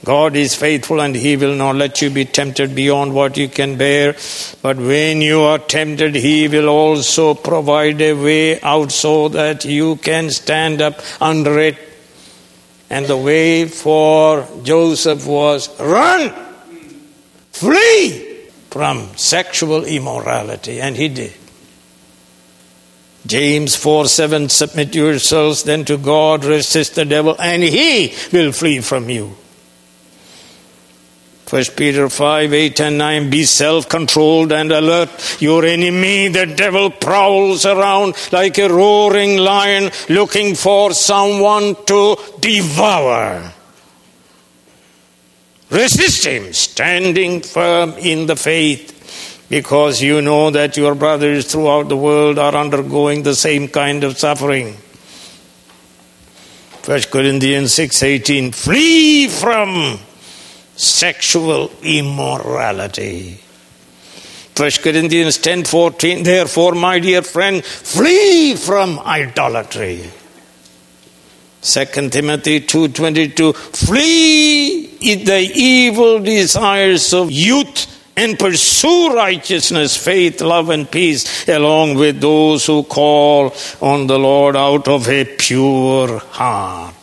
God 0.04 0.36
is 0.36 0.56
faithful 0.56 1.00
and 1.00 1.16
He 1.16 1.38
will 1.38 1.56
not 1.56 1.76
let 1.76 2.02
you 2.02 2.10
be 2.10 2.26
tempted 2.26 2.74
beyond 2.74 3.14
what 3.14 3.38
you 3.38 3.48
can 3.48 3.78
bear. 3.78 4.16
But 4.62 4.78
when 4.78 5.22
you 5.22 5.42
are 5.42 5.60
tempted, 5.60 6.16
He 6.16 6.48
will 6.48 6.70
also 6.70 7.34
provide 7.34 8.02
a 8.02 8.14
way 8.14 8.60
out 8.62 8.92
so 8.92 9.28
that 9.30 9.66
you 9.66 9.98
can 9.98 10.30
stand 10.32 10.82
up 10.82 11.00
under 11.22 11.60
it. 11.60 11.78
And 12.90 13.06
the 13.06 13.18
way 13.18 13.68
for 13.68 14.48
Joseph 14.64 15.26
was 15.26 15.80
run, 15.80 16.34
flee 17.52 18.32
from 18.72 19.16
sexual 19.18 19.86
immorality. 19.86 20.82
And 20.82 20.96
he 20.96 21.10
did. 21.10 21.34
James 23.28 23.76
4 23.76 24.08
7 24.08 24.50
Submit 24.50 24.96
yourselves 24.96 25.64
then 25.64 25.86
to 25.86 25.98
God, 25.98 26.44
resist 26.44 26.96
the 26.96 27.06
devil, 27.06 27.36
and 27.40 27.62
he 27.62 28.16
will 28.34 28.52
flee 28.52 28.80
from 28.80 29.10
you. 29.10 29.36
First 31.52 31.76
Peter 31.76 32.08
5, 32.08 32.54
8 32.54 32.80
and 32.80 32.98
9, 32.98 33.30
be 33.30 33.44
self-controlled 33.44 34.54
and 34.54 34.72
alert. 34.72 35.10
Your 35.42 35.66
enemy, 35.66 36.30
the 36.30 36.46
devil, 36.46 36.90
prowls 36.90 37.66
around 37.66 38.16
like 38.32 38.58
a 38.58 38.70
roaring 38.70 39.36
lion 39.36 39.92
looking 40.08 40.56
for 40.56 40.94
someone 40.94 41.76
to 41.88 42.16
devour. 42.40 43.52
Resist 45.70 46.24
him, 46.26 46.54
standing 46.54 47.42
firm 47.42 47.96
in 48.00 48.28
the 48.28 48.38
faith, 48.38 49.46
because 49.50 50.02
you 50.02 50.22
know 50.22 50.52
that 50.52 50.78
your 50.78 50.96
brothers 50.96 51.52
throughout 51.52 51.90
the 51.90 51.98
world 51.98 52.40
are 52.40 52.56
undergoing 52.56 53.24
the 53.24 53.36
same 53.36 53.68
kind 53.68 54.06
of 54.06 54.18
suffering. 54.18 54.78
1 56.86 57.12
Corinthians 57.12 57.74
6:18 57.74 58.54
Flee 58.56 59.28
from 59.28 60.00
sexual 60.76 61.72
immorality. 61.84 63.40
1 64.56 64.72
Corinthians 64.84 65.38
10:14 65.38 66.24
Therefore 66.24 66.74
my 66.76 67.00
dear 67.00 67.22
friend 67.22 67.64
flee 67.64 68.56
from 68.56 69.00
idolatry. 69.00 70.10
2 71.62 72.10
Timothy 72.10 72.62
2:22 72.62 73.54
Flee 73.54 74.92
the 75.02 75.52
evil 75.56 76.20
desires 76.20 77.14
of 77.14 77.32
youth 77.32 77.88
and 78.16 78.38
pursue 78.38 79.16
righteousness, 79.16 79.96
faith, 79.96 80.42
love 80.42 80.70
and 80.70 80.90
peace 80.90 81.48
along 81.48 81.96
with 81.96 82.20
those 82.20 82.66
who 82.66 82.84
call 82.84 83.54
on 83.82 84.08
the 84.08 84.20
Lord 84.20 84.56
out 84.56 84.88
of 84.88 85.08
a 85.08 85.26
pure 85.26 86.20
heart. 86.20 86.96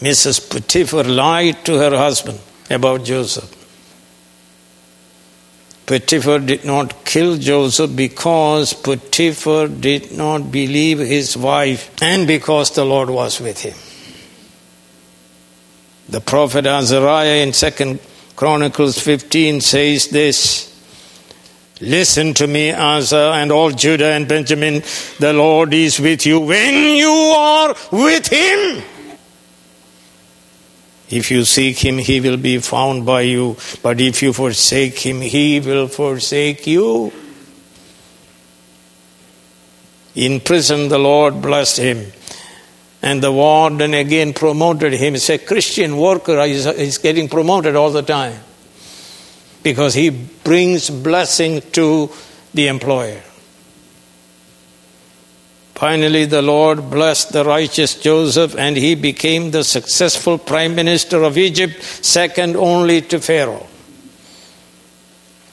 Mrs. 0.00 0.50
Potiphar 0.50 1.04
lied 1.04 1.64
to 1.66 1.78
her 1.78 1.96
husband 1.96 2.40
about 2.70 3.04
Joseph. 3.04 3.56
Potiphar 5.86 6.38
did 6.38 6.64
not 6.64 7.04
kill 7.04 7.36
Joseph 7.36 7.94
because 7.96 8.72
Potiphar 8.72 9.66
did 9.66 10.12
not 10.12 10.52
believe 10.52 11.00
his 11.00 11.36
wife 11.36 11.90
and 12.00 12.26
because 12.26 12.70
the 12.70 12.84
Lord 12.84 13.10
was 13.10 13.40
with 13.40 13.60
him. 13.60 13.74
The 16.08 16.20
prophet 16.20 16.66
Azariah 16.66 17.42
in 17.42 17.52
2 17.52 17.98
Chronicles 18.36 18.98
15 18.98 19.60
says 19.60 20.08
this 20.08 20.70
Listen 21.80 22.34
to 22.34 22.46
me, 22.46 22.72
Asa, 22.72 23.32
and 23.34 23.50
all 23.50 23.70
Judah 23.70 24.12
and 24.12 24.28
Benjamin. 24.28 24.82
The 25.18 25.32
Lord 25.32 25.72
is 25.72 25.98
with 25.98 26.26
you 26.26 26.40
when 26.40 26.94
you 26.94 27.10
are 27.10 27.74
with 27.90 28.28
him. 28.28 28.82
If 31.10 31.30
you 31.30 31.44
seek 31.44 31.78
him, 31.78 31.98
he 31.98 32.20
will 32.20 32.36
be 32.36 32.58
found 32.58 33.04
by 33.04 33.22
you. 33.22 33.56
But 33.82 34.00
if 34.00 34.22
you 34.22 34.32
forsake 34.32 34.98
him, 34.98 35.20
he 35.20 35.60
will 35.60 35.88
forsake 35.88 36.66
you. 36.66 37.12
In 40.14 40.40
prison, 40.40 40.88
the 40.88 40.98
Lord 40.98 41.42
blessed 41.42 41.78
him. 41.78 42.12
And 43.02 43.22
the 43.22 43.32
warden 43.32 43.94
again 43.94 44.34
promoted 44.34 44.92
him. 44.92 45.14
He's 45.14 45.30
a 45.30 45.38
Christian 45.38 45.96
worker, 45.96 46.44
he's 46.44 46.98
getting 46.98 47.28
promoted 47.28 47.74
all 47.74 47.90
the 47.90 48.02
time. 48.02 48.38
because 49.62 49.94
he 49.94 50.10
brings 50.10 50.90
blessing 50.90 51.60
to 51.72 52.10
the 52.54 52.68
employer. 52.68 53.22
Finally, 55.80 56.26
the 56.26 56.42
Lord 56.42 56.90
blessed 56.90 57.32
the 57.32 57.42
righteous 57.42 57.94
Joseph, 57.94 58.54
and 58.54 58.76
he 58.76 58.94
became 58.94 59.50
the 59.50 59.64
successful 59.64 60.36
prime 60.36 60.74
minister 60.74 61.22
of 61.22 61.38
Egypt, 61.38 61.82
second 61.82 62.54
only 62.54 63.00
to 63.00 63.18
Pharaoh. 63.18 63.66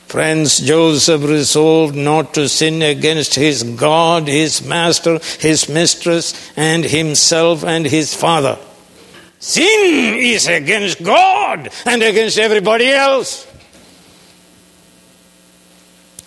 Friends, 0.07 0.59
Joseph 0.59 1.23
resolved 1.23 1.95
not 1.95 2.33
to 2.33 2.49
sin 2.49 2.81
against 2.81 3.35
his 3.35 3.63
God, 3.63 4.27
his 4.27 4.61
master, 4.65 5.21
his 5.39 5.69
mistress, 5.69 6.51
and 6.57 6.83
himself 6.83 7.63
and 7.63 7.85
his 7.85 8.13
father. 8.13 8.59
Sin 9.39 10.15
is 10.17 10.45
against 10.49 11.01
God 11.05 11.69
and 11.85 12.03
against 12.03 12.37
everybody 12.37 12.89
else. 12.89 13.46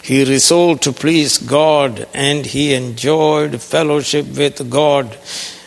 He 0.02 0.24
resolved 0.24 0.82
to 0.84 0.92
please 0.92 1.38
God 1.38 2.08
and 2.14 2.46
he 2.46 2.74
enjoyed 2.74 3.60
fellowship 3.60 4.26
with 4.26 4.70
God 4.70 5.18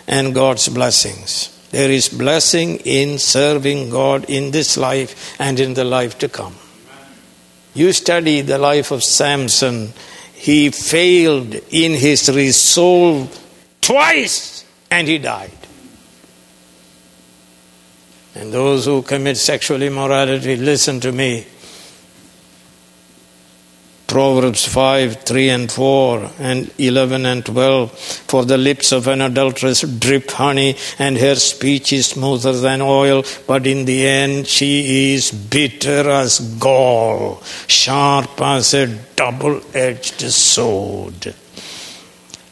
and 0.08 0.34
God's 0.34 0.68
blessings. 0.70 1.50
There 1.72 1.90
is 1.90 2.10
blessing 2.10 2.78
in 2.86 3.20
serving 3.20 3.90
God 3.90 4.26
in 4.30 4.52
this 4.52 4.78
life 4.78 5.36
and 5.40 5.60
in 5.60 5.74
the 5.74 5.84
life 5.84 6.18
to 6.20 6.30
come. 6.30 6.56
You 7.74 7.92
study 7.94 8.42
the 8.42 8.58
life 8.58 8.92
of 8.92 9.04
Samson, 9.04 9.94
he 10.34 10.70
failed 10.70 11.56
in 11.72 11.94
his 11.94 12.30
resolve 12.30 13.40
twice 13.82 14.66
and 14.92 15.08
he 15.08 15.18
died. 15.18 15.52
And 18.36 18.52
those 18.52 18.86
who 18.86 19.02
commit 19.02 19.38
sexual 19.38 19.82
immorality, 19.82 20.56
listen 20.56 21.00
to 21.02 21.12
me. 21.12 21.46
Proverbs 24.14 24.68
5, 24.68 25.24
3 25.24 25.50
and 25.50 25.72
4, 25.72 26.30
and 26.38 26.72
11 26.78 27.26
and 27.26 27.44
12. 27.44 27.92
For 28.28 28.46
the 28.46 28.60
lips 28.60 28.92
of 28.92 29.08
an 29.08 29.22
adulteress 29.22 29.82
drip 29.82 30.30
honey, 30.30 30.76
and 31.00 31.18
her 31.18 31.34
speech 31.34 31.92
is 31.94 32.06
smoother 32.06 32.54
than 32.54 32.82
oil, 32.82 33.24
but 33.48 33.66
in 33.66 33.86
the 33.86 34.06
end 34.06 34.46
she 34.46 35.14
is 35.16 35.32
bitter 35.32 36.08
as 36.12 36.40
gall, 36.60 37.42
sharp 37.66 38.40
as 38.40 38.76
a 38.76 38.86
double 39.16 39.60
edged 39.74 40.22
sword. 40.22 41.34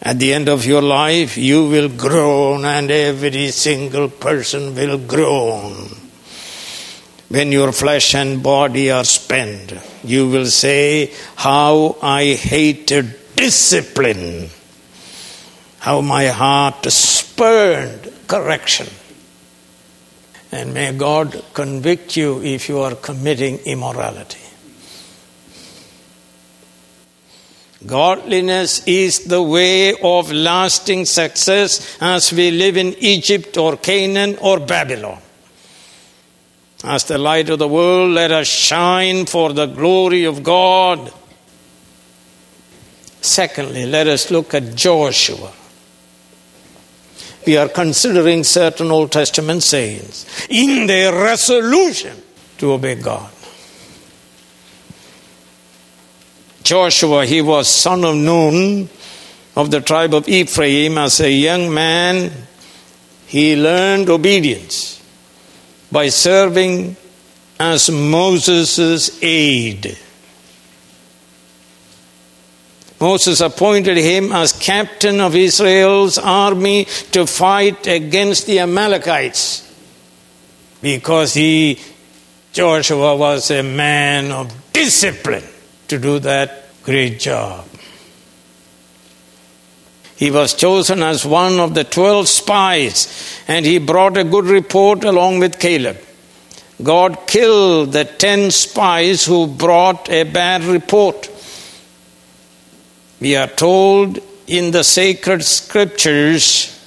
At 0.01 0.17
the 0.17 0.33
end 0.33 0.49
of 0.49 0.65
your 0.65 0.81
life, 0.81 1.37
you 1.37 1.69
will 1.69 1.89
groan, 1.89 2.65
and 2.65 2.89
every 2.89 3.51
single 3.51 4.09
person 4.09 4.73
will 4.73 4.97
groan. 4.97 6.00
When 7.31 7.53
your 7.53 7.71
flesh 7.71 8.13
and 8.13 8.43
body 8.43 8.91
are 8.91 9.05
spent, 9.05 9.73
you 10.03 10.27
will 10.27 10.47
say, 10.47 11.13
How 11.37 11.95
I 12.01 12.33
hated 12.33 13.15
discipline, 13.37 14.49
how 15.79 16.01
my 16.01 16.27
heart 16.27 16.83
spurned 16.91 18.11
correction. 18.27 18.87
And 20.51 20.73
may 20.73 20.91
God 20.91 21.41
convict 21.53 22.17
you 22.17 22.43
if 22.43 22.67
you 22.67 22.79
are 22.79 22.95
committing 22.95 23.59
immorality. 23.59 24.41
Godliness 27.85 28.85
is 28.85 29.23
the 29.23 29.41
way 29.41 29.93
of 30.01 30.33
lasting 30.33 31.05
success 31.05 31.97
as 32.01 32.33
we 32.33 32.51
live 32.51 32.75
in 32.75 32.93
Egypt 32.99 33.55
or 33.55 33.77
Canaan 33.77 34.35
or 34.41 34.59
Babylon. 34.59 35.21
As 36.83 37.03
the 37.03 37.17
light 37.17 37.49
of 37.49 37.59
the 37.59 37.67
world, 37.67 38.11
let 38.11 38.31
us 38.31 38.47
shine 38.47 39.25
for 39.25 39.53
the 39.53 39.67
glory 39.67 40.23
of 40.23 40.41
God. 40.41 41.13
Secondly, 43.21 43.85
let 43.85 44.07
us 44.07 44.31
look 44.31 44.55
at 44.55 44.75
Joshua. 44.75 45.51
We 47.45 47.57
are 47.57 47.69
considering 47.69 48.43
certain 48.43 48.89
Old 48.89 49.11
Testament 49.11 49.61
sayings 49.63 50.25
in 50.49 50.87
their 50.87 51.13
resolution 51.13 52.19
to 52.57 52.73
obey 52.73 52.95
God. 52.95 53.31
Joshua, 56.63 57.25
he 57.25 57.41
was 57.41 57.67
son 57.67 58.03
of 58.05 58.15
Nun 58.15 58.89
of 59.55 59.71
the 59.71 59.81
tribe 59.81 60.13
of 60.13 60.27
Ephraim. 60.27 60.97
As 60.97 61.19
a 61.19 61.31
young 61.31 61.73
man, 61.73 62.31
he 63.27 63.55
learned 63.55 64.09
obedience 64.09 65.00
by 65.91 66.09
serving 66.09 66.95
as 67.59 67.89
Moses' 67.89 69.21
aide. 69.21 69.97
Moses 72.99 73.41
appointed 73.41 73.97
him 73.97 74.31
as 74.31 74.53
captain 74.53 75.19
of 75.19 75.35
Israel's 75.35 76.19
army 76.19 76.85
to 77.11 77.25
fight 77.25 77.87
against 77.87 78.45
the 78.45 78.59
Amalekites 78.59 79.67
because 80.81 81.33
he, 81.33 81.79
Joshua, 82.53 83.15
was 83.15 83.49
a 83.49 83.63
man 83.63 84.31
of 84.31 84.53
discipline 84.71 85.43
to 85.87 85.97
do 85.97 86.19
that 86.19 86.65
great 86.83 87.19
job. 87.19 87.70
He 90.21 90.29
was 90.29 90.53
chosen 90.53 91.01
as 91.01 91.25
one 91.25 91.59
of 91.59 91.73
the 91.73 91.83
12 91.83 92.27
spies, 92.27 93.43
and 93.47 93.65
he 93.65 93.79
brought 93.79 94.17
a 94.17 94.23
good 94.23 94.45
report 94.45 95.03
along 95.03 95.39
with 95.39 95.57
Caleb. 95.57 95.97
God 96.83 97.25
killed 97.25 97.93
the 97.93 98.05
10 98.05 98.51
spies 98.51 99.25
who 99.25 99.47
brought 99.47 100.11
a 100.11 100.21
bad 100.25 100.61
report. 100.61 101.27
We 103.19 103.35
are 103.35 103.47
told 103.47 104.19
in 104.45 104.69
the 104.69 104.83
sacred 104.83 105.43
scriptures 105.43 106.79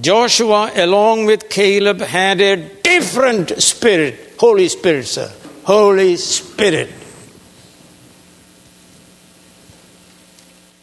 Joshua, 0.00 0.70
along 0.76 1.24
with 1.24 1.48
Caleb, 1.48 2.00
had 2.00 2.40
a 2.40 2.54
different 2.80 3.60
spirit. 3.60 4.34
Holy 4.38 4.68
Spirit, 4.68 5.06
sir. 5.06 5.32
Holy 5.64 6.14
Spirit. 6.14 6.90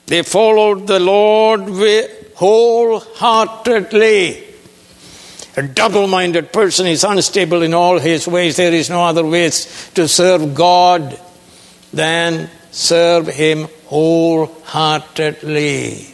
They 0.07 0.23
followed 0.23 0.87
the 0.87 0.99
Lord 0.99 1.69
wholeheartedly. 2.35 4.43
A 5.57 5.63
double 5.63 6.07
minded 6.07 6.51
person 6.51 6.85
is 6.85 7.03
unstable 7.03 7.61
in 7.61 7.73
all 7.73 7.97
his 7.97 8.27
ways. 8.27 8.57
There 8.57 8.73
is 8.73 8.89
no 8.89 9.05
other 9.05 9.25
ways 9.25 9.89
to 9.95 10.05
serve 10.07 10.53
God 10.53 11.19
than 11.93 12.49
serve 12.71 13.27
Him 13.27 13.67
wholeheartedly. 13.85 16.07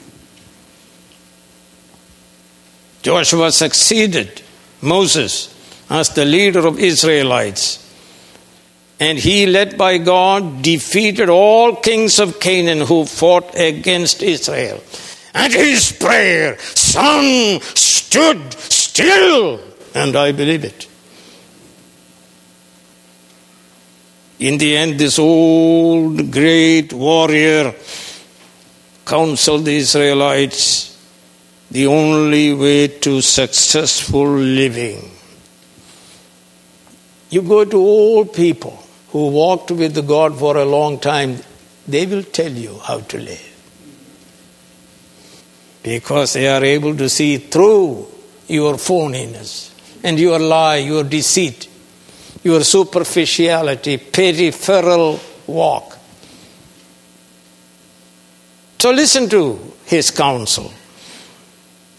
Joshua 3.02 3.52
succeeded 3.52 4.44
Moses 4.80 5.50
as 5.90 6.10
the 6.10 6.24
leader 6.24 6.68
of 6.68 6.80
Israelites 6.80 7.81
and 9.02 9.18
he, 9.18 9.48
led 9.48 9.80
by 9.80 9.98
God, 9.98 10.62
defeated 10.62 11.28
all 11.28 11.76
kings 11.76 12.20
of 12.20 12.40
Canaan 12.40 12.82
who 12.82 13.04
fought 13.04 13.56
against 13.56 14.22
Israel. 14.22 14.80
And 15.34 15.52
his 15.52 15.92
prayer, 15.92 16.60
sun 16.60 17.62
stood 17.62 18.54
still, 18.54 19.60
and 19.96 20.16
I 20.16 20.32
believe 20.34 20.64
it. 20.64 20.88
In 24.38 24.60
the 24.60 24.78
end, 24.78 25.00
this 25.00 25.18
old 25.18 26.32
great 26.32 26.94
warrior 26.94 27.74
counseled 29.04 29.66
the 29.66 29.78
Israelites 29.78 30.96
the 31.72 31.88
only 31.88 32.54
way 32.54 32.88
to 32.88 33.20
successful 33.22 34.30
living. 34.30 35.10
You 37.32 37.42
go 37.42 37.66
to 37.66 37.78
old 37.78 38.34
people 38.34 38.81
who 39.12 39.30
walked 39.30 39.72
with 39.72 40.08
God 40.08 40.38
for 40.38 40.58
a 40.58 40.66
long 40.66 41.00
time, 41.00 41.38
they 41.88 42.06
will 42.06 42.24
tell 42.24 42.52
you 42.52 42.78
how 42.80 43.00
to 43.02 43.18
live. 43.18 43.48
Because 45.84 46.34
they 46.34 46.48
are 46.48 46.64
able 46.64 46.96
to 46.96 47.10
see 47.10 47.38
through 47.38 48.08
your 48.48 48.76
phoniness 48.76 49.72
and 50.04 50.20
your 50.20 50.40
lie, 50.40 50.78
your 50.78 51.04
deceit, 51.04 51.68
your 52.44 52.64
superficiality, 52.64 53.98
peripheral 53.98 55.20
walk. 55.48 55.98
So 58.80 58.92
listen 58.92 59.30
to 59.30 59.74
his 59.86 60.12
counsel. 60.12 60.72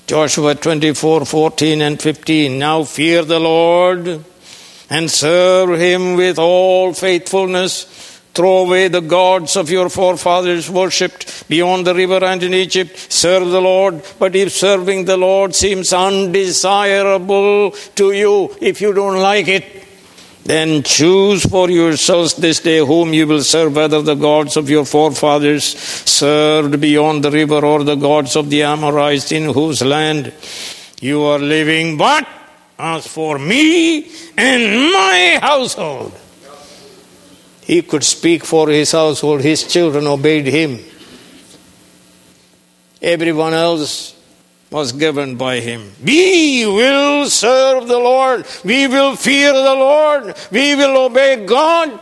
Joshua 0.06 0.54
24, 0.54 1.24
14 1.24 1.80
and 1.82 2.00
15. 2.00 2.58
Now 2.58 2.84
fear 2.84 3.22
the 3.24 3.38
Lord 3.38 4.24
and 4.92 5.10
serve 5.10 5.80
him 5.80 6.16
with 6.16 6.38
all 6.38 6.92
faithfulness. 6.92 7.84
Throw 8.34 8.66
away 8.66 8.88
the 8.88 9.00
gods 9.00 9.56
of 9.56 9.70
your 9.70 9.88
forefathers 9.88 10.68
worshipped 10.68 11.48
beyond 11.48 11.86
the 11.86 11.94
river 11.94 12.22
and 12.22 12.42
in 12.42 12.52
Egypt. 12.52 12.98
Serve 13.10 13.48
the 13.48 13.60
Lord. 13.60 14.02
But 14.18 14.36
if 14.36 14.52
serving 14.52 15.06
the 15.06 15.16
Lord 15.16 15.54
seems 15.54 15.94
undesirable 15.94 17.70
to 17.70 18.12
you, 18.12 18.54
if 18.60 18.82
you 18.82 18.92
don't 18.92 19.20
like 19.20 19.48
it, 19.48 19.64
Then 20.44 20.82
choose 20.82 21.46
for 21.46 21.70
yourselves 21.70 22.34
this 22.34 22.58
day 22.58 22.78
whom 22.78 23.14
you 23.14 23.28
will 23.28 23.44
serve, 23.44 23.76
whether 23.76 24.02
the 24.02 24.16
gods 24.16 24.56
of 24.56 24.68
your 24.68 24.84
forefathers 24.84 25.64
served 25.64 26.80
beyond 26.80 27.22
the 27.22 27.30
river 27.30 27.64
or 27.64 27.84
the 27.84 27.94
gods 27.94 28.34
of 28.34 28.50
the 28.50 28.64
Amorites 28.64 29.30
in 29.30 29.52
whose 29.52 29.82
land 29.82 30.32
you 31.00 31.22
are 31.22 31.38
living. 31.38 31.96
But 31.96 32.26
as 32.78 33.06
for 33.06 33.38
me 33.38 34.10
and 34.36 34.92
my 34.92 35.38
household, 35.40 36.12
he 37.62 37.82
could 37.82 38.04
speak 38.04 38.44
for 38.44 38.68
his 38.68 38.92
household. 38.92 39.40
His 39.40 39.66
children 39.66 40.06
obeyed 40.06 40.46
him. 40.46 40.80
Everyone 43.00 43.54
else 43.54 44.14
was 44.70 44.92
given 44.92 45.36
by 45.36 45.60
him. 45.60 45.92
We 46.02 46.66
will 46.66 47.28
serve 47.28 47.86
the 47.86 47.98
Lord. 47.98 48.46
We 48.64 48.88
will 48.88 49.16
fear 49.16 49.52
the 49.52 49.74
Lord. 49.74 50.34
We 50.50 50.74
will 50.74 50.96
obey 51.04 51.44
God. 51.44 52.00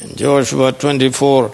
In 0.00 0.14
Joshua 0.14 0.72
24 0.72 1.52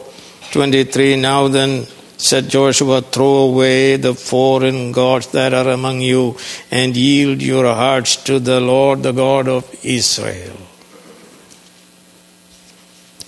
23, 0.52 1.16
now 1.16 1.48
then, 1.48 1.87
said 2.16 2.48
Joshua, 2.48 3.03
throw 3.03 3.48
away 3.48 3.96
the 3.96 4.14
foreign 4.14 4.92
gods 4.92 5.29
that 5.33 5.53
are 5.53 5.68
among 5.68 6.00
you 6.00 6.37
and 6.70 6.96
yield 6.96 7.42
your 7.42 7.74
hearts 7.74 8.16
to 8.24 8.38
the 8.38 8.61
Lord, 8.61 9.03
the 9.03 9.12
God 9.12 9.48
of 9.48 9.85
Israel. 9.85 10.57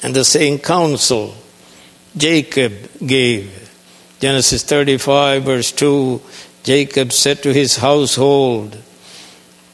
And 0.02 0.14
the 0.14 0.24
same 0.24 0.58
counsel 0.58 1.34
Jacob 2.16 2.72
gave 3.04 3.66
Genesis 4.20 4.62
35, 4.62 5.42
verse 5.42 5.72
2 5.72 6.22
Jacob 6.62 7.12
said 7.12 7.42
to 7.44 7.52
his 7.52 7.76
household 7.76 8.76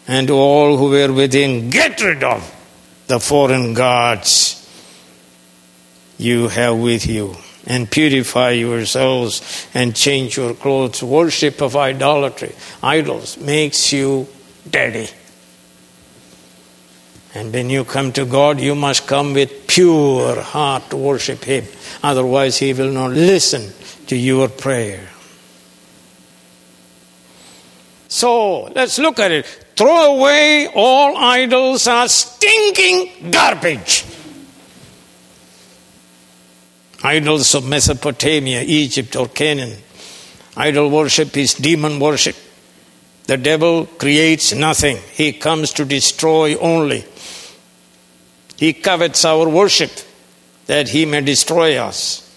and 0.06 0.26
to 0.26 0.34
all 0.34 0.76
who 0.76 0.90
were 0.90 1.12
within, 1.12 1.70
Get 1.70 2.02
rid 2.02 2.22
of 2.22 2.42
the 3.06 3.18
foreign 3.18 3.72
gods 3.72 4.58
you 6.18 6.48
have 6.48 6.76
with 6.76 7.06
you, 7.06 7.34
and 7.66 7.90
purify 7.90 8.50
yourselves 8.50 9.66
and 9.74 9.94
change 9.94 10.36
your 10.36 10.54
clothes. 10.54 11.02
Worship 11.02 11.60
of 11.60 11.76
idolatry, 11.76 12.54
idols, 12.82 13.38
makes 13.38 13.92
you 13.92 14.26
dirty. 14.68 15.08
And 17.34 17.52
when 17.52 17.70
you 17.70 17.84
come 17.84 18.12
to 18.12 18.26
God, 18.26 18.60
you 18.60 18.74
must 18.74 19.06
come 19.06 19.32
with 19.32 19.66
pure 19.66 20.40
heart 20.40 20.90
to 20.90 20.96
worship 20.96 21.44
Him. 21.44 21.64
Otherwise, 22.02 22.58
He 22.58 22.74
will 22.74 22.90
not 22.90 23.12
listen 23.12 23.72
to 24.08 24.16
your 24.16 24.48
prayer. 24.48 25.08
So 28.08 28.64
let's 28.74 28.98
look 28.98 29.18
at 29.18 29.30
it. 29.30 29.46
Throw 29.74 30.16
away 30.16 30.68
all 30.74 31.16
idols 31.16 31.88
as 31.88 32.12
stinking 32.12 33.30
garbage. 33.30 34.04
Idols 37.02 37.54
of 37.54 37.66
Mesopotamia, 37.66 38.62
Egypt, 38.62 39.16
or 39.16 39.28
Canaan. 39.28 39.76
Idol 40.56 40.90
worship 40.90 41.36
is 41.36 41.54
demon 41.54 41.98
worship. 41.98 42.36
The 43.26 43.36
devil 43.36 43.86
creates 43.86 44.52
nothing, 44.52 44.98
he 45.12 45.32
comes 45.32 45.72
to 45.74 45.84
destroy 45.84 46.56
only. 46.56 47.04
He 48.56 48.72
covets 48.72 49.24
our 49.24 49.48
worship 49.48 49.90
that 50.66 50.88
he 50.88 51.06
may 51.06 51.20
destroy 51.20 51.76
us. 51.76 52.28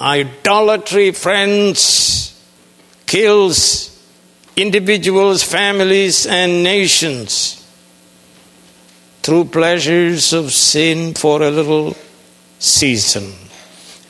Idolatry, 0.00 1.12
friends, 1.12 2.38
kills 3.06 3.98
individuals, 4.56 5.42
families, 5.42 6.26
and 6.26 6.62
nations 6.62 7.54
through 9.22 9.46
pleasures 9.46 10.32
of 10.32 10.52
sin 10.52 11.14
for 11.14 11.42
a 11.42 11.50
little 11.50 11.96
season, 12.58 13.32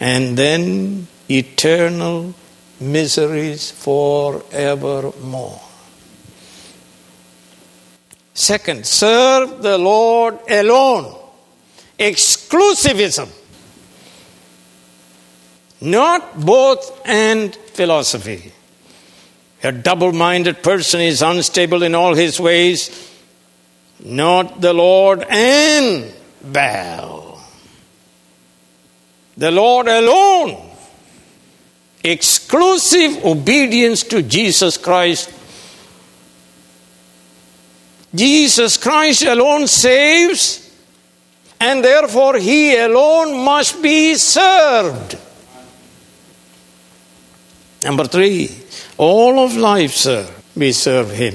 and 0.00 0.36
then 0.36 1.06
eternal 1.30 2.34
miseries 2.80 3.70
forevermore. 3.70 5.60
Second, 8.34 8.86
serve 8.86 9.62
the 9.62 9.76
Lord 9.78 10.38
alone. 10.48 11.14
Exclusivism. 11.98 13.28
Not 15.80 16.40
both 16.40 17.00
and 17.04 17.54
philosophy. 17.54 18.52
A 19.64 19.72
double 19.72 20.12
minded 20.12 20.62
person 20.62 21.00
is 21.00 21.20
unstable 21.20 21.82
in 21.82 21.96
all 21.96 22.14
his 22.14 22.38
ways. 22.38 23.12
Not 24.04 24.60
the 24.60 24.72
Lord 24.72 25.24
and 25.28 26.14
Baal. 26.40 27.27
The 29.38 29.50
Lord 29.50 29.88
alone. 29.88 30.70
Exclusive 32.04 33.24
obedience 33.24 34.02
to 34.04 34.22
Jesus 34.22 34.76
Christ. 34.76 35.32
Jesus 38.14 38.76
Christ 38.76 39.22
alone 39.22 39.66
saves, 39.66 40.70
and 41.60 41.84
therefore 41.84 42.38
he 42.38 42.76
alone 42.76 43.44
must 43.44 43.82
be 43.82 44.14
served. 44.16 45.16
Number 47.84 48.04
three, 48.06 48.50
all 48.96 49.38
of 49.38 49.56
life, 49.56 49.92
sir, 49.92 50.26
we 50.56 50.72
serve 50.72 51.10
Him. 51.10 51.34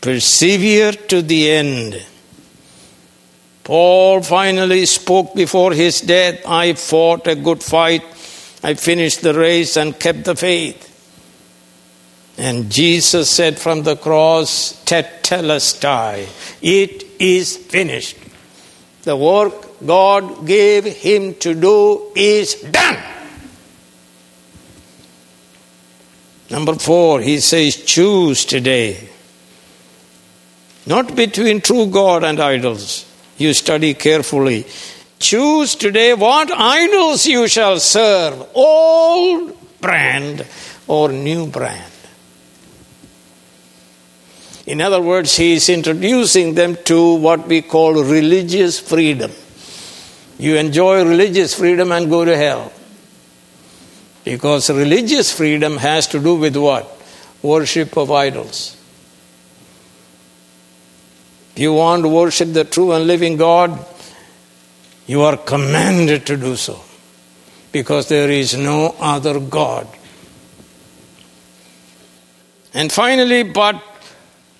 Persevere 0.00 0.92
to 0.92 1.20
the 1.20 1.50
end. 1.50 2.06
Paul 3.70 4.20
finally 4.22 4.84
spoke 4.84 5.32
before 5.32 5.72
his 5.72 6.00
death 6.00 6.40
I 6.44 6.72
fought 6.72 7.28
a 7.28 7.36
good 7.36 7.62
fight, 7.62 8.02
I 8.64 8.74
finished 8.74 9.22
the 9.22 9.32
race 9.32 9.76
and 9.76 9.96
kept 9.96 10.24
the 10.24 10.34
faith. 10.34 10.88
And 12.36 12.68
Jesus 12.68 13.30
said 13.30 13.60
from 13.60 13.84
the 13.84 13.94
cross, 13.94 14.72
Tetelestai, 14.86 16.26
it 16.60 17.06
is 17.20 17.58
finished. 17.58 18.16
The 19.02 19.16
work 19.16 19.86
God 19.86 20.48
gave 20.48 20.84
him 20.86 21.36
to 21.36 21.54
do 21.54 22.10
is 22.16 22.56
done. 22.56 23.04
Number 26.50 26.74
four, 26.74 27.20
he 27.20 27.38
says, 27.38 27.76
choose 27.76 28.44
today. 28.44 29.08
Not 30.86 31.14
between 31.14 31.60
true 31.60 31.86
God 31.86 32.24
and 32.24 32.40
idols. 32.40 33.06
You 33.40 33.54
study 33.54 33.94
carefully. 33.94 34.66
Choose 35.18 35.74
today 35.74 36.12
what 36.12 36.52
idols 36.52 37.24
you 37.24 37.48
shall 37.48 37.80
serve, 37.80 38.46
old 38.54 39.56
brand 39.80 40.46
or 40.86 41.08
new 41.10 41.46
brand. 41.46 41.90
In 44.66 44.82
other 44.82 45.00
words, 45.00 45.38
he 45.38 45.54
is 45.54 45.70
introducing 45.70 46.52
them 46.54 46.76
to 46.84 47.14
what 47.14 47.48
we 47.48 47.62
call 47.62 48.04
religious 48.04 48.78
freedom. 48.78 49.32
You 50.38 50.56
enjoy 50.56 51.08
religious 51.08 51.54
freedom 51.54 51.92
and 51.92 52.10
go 52.10 52.26
to 52.26 52.36
hell. 52.36 52.70
Because 54.22 54.68
religious 54.68 55.34
freedom 55.34 55.78
has 55.78 56.06
to 56.08 56.20
do 56.20 56.34
with 56.34 56.58
what? 56.58 56.94
Worship 57.40 57.96
of 57.96 58.10
idols. 58.10 58.76
You 61.60 61.74
want 61.74 62.04
to 62.04 62.08
worship 62.08 62.54
the 62.54 62.64
true 62.64 62.92
and 62.92 63.06
living 63.06 63.36
God, 63.36 63.84
you 65.06 65.20
are 65.20 65.36
commanded 65.36 66.24
to 66.28 66.38
do 66.38 66.56
so. 66.56 66.80
Because 67.70 68.08
there 68.08 68.30
is 68.30 68.56
no 68.56 68.96
other 68.98 69.38
God. 69.38 69.86
And 72.72 72.90
finally, 72.90 73.42
but 73.42 73.76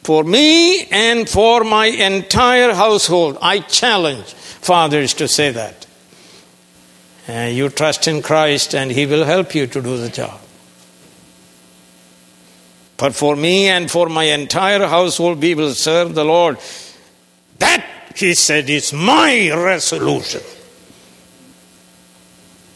for 0.03 0.23
me 0.25 0.85
and 0.91 1.27
for 1.27 1.65
my 1.65 1.87
entire 1.87 2.75
household, 2.75 3.39
I 3.41 3.61
challenge 3.61 4.35
fathers 4.35 5.15
to 5.15 5.27
say 5.27 5.53
that. 5.53 5.87
Uh, 7.27 7.49
you 7.51 7.71
trust 7.71 8.09
in 8.09 8.21
Christ 8.21 8.75
and 8.75 8.91
He 8.91 9.07
will 9.07 9.25
help 9.25 9.55
you 9.55 9.67
to 9.69 9.81
do 9.81 9.97
the 9.97 10.11
job. 10.11 10.39
But 12.99 13.15
for 13.15 13.35
me 13.37 13.69
and 13.69 13.91
for 13.91 14.11
my 14.11 14.25
entire 14.25 14.87
household, 14.87 15.41
we 15.41 15.55
will 15.55 15.73
serve 15.73 16.15
the 16.15 16.27
Lord. 16.27 16.59
That, 17.61 17.87
he 18.17 18.35
said, 18.35 18.69
is 18.69 18.93
my 18.93 19.51
resolution. 19.55 20.43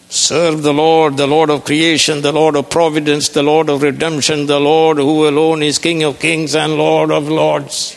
Serve 0.09 0.63
the 0.63 0.73
Lord, 0.73 1.17
the 1.17 1.27
Lord 1.27 1.51
of 1.51 1.65
creation, 1.65 2.23
the 2.23 2.31
Lord 2.31 2.55
of 2.55 2.71
providence, 2.71 3.31
the 3.31 3.43
Lord 3.43 3.69
of 3.69 3.83
redemption, 3.83 4.47
the 4.47 4.61
Lord 4.61 4.99
who 4.99 5.29
alone 5.29 5.63
is 5.63 5.79
King 5.79 6.05
of 6.05 6.21
kings 6.21 6.55
and 6.55 6.77
Lord 6.77 7.11
of 7.11 7.29
lords. 7.29 7.97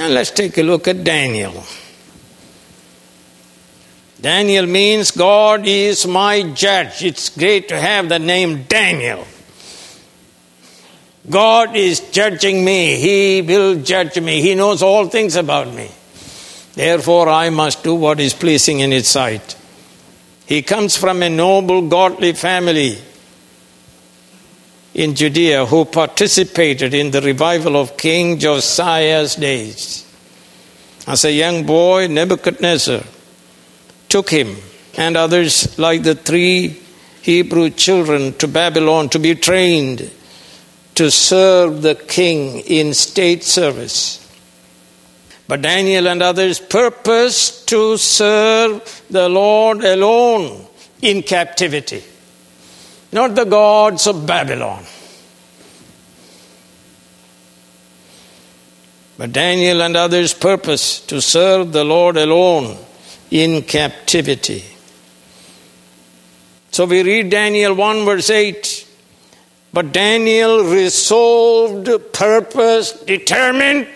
And 0.00 0.14
let's 0.14 0.30
take 0.30 0.56
a 0.56 0.62
look 0.62 0.88
at 0.88 1.04
Daniel. 1.04 1.62
Daniel 4.20 4.66
means 4.66 5.10
God 5.10 5.66
is 5.66 6.06
my 6.06 6.42
judge. 6.42 7.04
It's 7.04 7.28
great 7.28 7.68
to 7.68 7.78
have 7.78 8.08
the 8.08 8.18
name 8.18 8.62
Daniel. 8.62 9.26
God 11.30 11.76
is 11.76 12.00
judging 12.10 12.64
me. 12.64 12.96
He 12.96 13.42
will 13.42 13.82
judge 13.82 14.18
me. 14.20 14.40
He 14.40 14.54
knows 14.54 14.82
all 14.82 15.08
things 15.08 15.36
about 15.36 15.72
me. 15.72 15.90
Therefore, 16.74 17.28
I 17.28 17.50
must 17.50 17.82
do 17.82 17.94
what 17.94 18.20
is 18.20 18.34
pleasing 18.34 18.80
in 18.80 18.90
His 18.90 19.08
sight. 19.08 19.56
He 20.46 20.62
comes 20.62 20.96
from 20.96 21.22
a 21.22 21.28
noble, 21.28 21.88
godly 21.88 22.32
family 22.32 22.98
in 24.94 25.14
Judea 25.14 25.66
who 25.66 25.84
participated 25.84 26.94
in 26.94 27.10
the 27.10 27.20
revival 27.20 27.76
of 27.76 27.96
King 27.96 28.38
Josiah's 28.38 29.36
days. 29.36 30.04
As 31.06 31.24
a 31.24 31.32
young 31.32 31.64
boy, 31.64 32.06
Nebuchadnezzar 32.06 33.02
took 34.08 34.30
him 34.30 34.56
and 34.96 35.16
others 35.16 35.78
like 35.78 36.02
the 36.02 36.14
three 36.14 36.80
Hebrew 37.22 37.70
children 37.70 38.32
to 38.34 38.48
Babylon 38.48 39.08
to 39.10 39.18
be 39.18 39.34
trained 39.34 40.10
to 40.98 41.12
serve 41.12 41.80
the 41.80 41.94
king 41.94 42.58
in 42.58 42.92
state 42.92 43.44
service. 43.44 44.18
But 45.46 45.62
Daniel 45.62 46.08
and 46.08 46.20
others 46.20 46.58
purposed 46.58 47.68
to 47.68 47.96
serve 47.96 49.04
the 49.08 49.28
Lord 49.28 49.84
alone 49.84 50.66
in 51.00 51.22
captivity, 51.22 52.02
not 53.12 53.36
the 53.36 53.44
gods 53.44 54.08
of 54.08 54.26
Babylon. 54.26 54.82
But 59.18 59.32
Daniel 59.32 59.82
and 59.82 59.96
others 59.96 60.34
purpose 60.34 60.98
to 61.06 61.22
serve 61.22 61.70
the 61.70 61.84
Lord 61.84 62.16
alone 62.16 62.76
in 63.30 63.62
captivity. 63.62 64.64
So 66.72 66.86
we 66.86 67.04
read 67.04 67.30
Daniel 67.30 67.74
1 67.74 68.04
verse 68.04 68.30
8. 68.30 68.87
But 69.72 69.92
Daniel 69.92 70.64
resolved, 70.64 71.90
purposed, 72.12 73.06
determined 73.06 73.86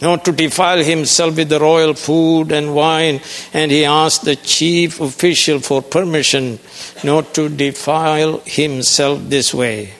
not 0.00 0.24
to 0.26 0.32
defile 0.32 0.82
himself 0.82 1.36
with 1.36 1.48
the 1.48 1.58
royal 1.58 1.94
food 1.94 2.52
and 2.52 2.74
wine, 2.74 3.20
and 3.52 3.70
he 3.70 3.84
asked 3.84 4.24
the 4.24 4.36
chief 4.36 5.00
official 5.00 5.58
for 5.58 5.82
permission 5.82 6.58
not 7.02 7.34
to 7.34 7.48
defile 7.48 8.42
himself 8.44 9.20
this 9.24 9.54
way. 9.54 9.92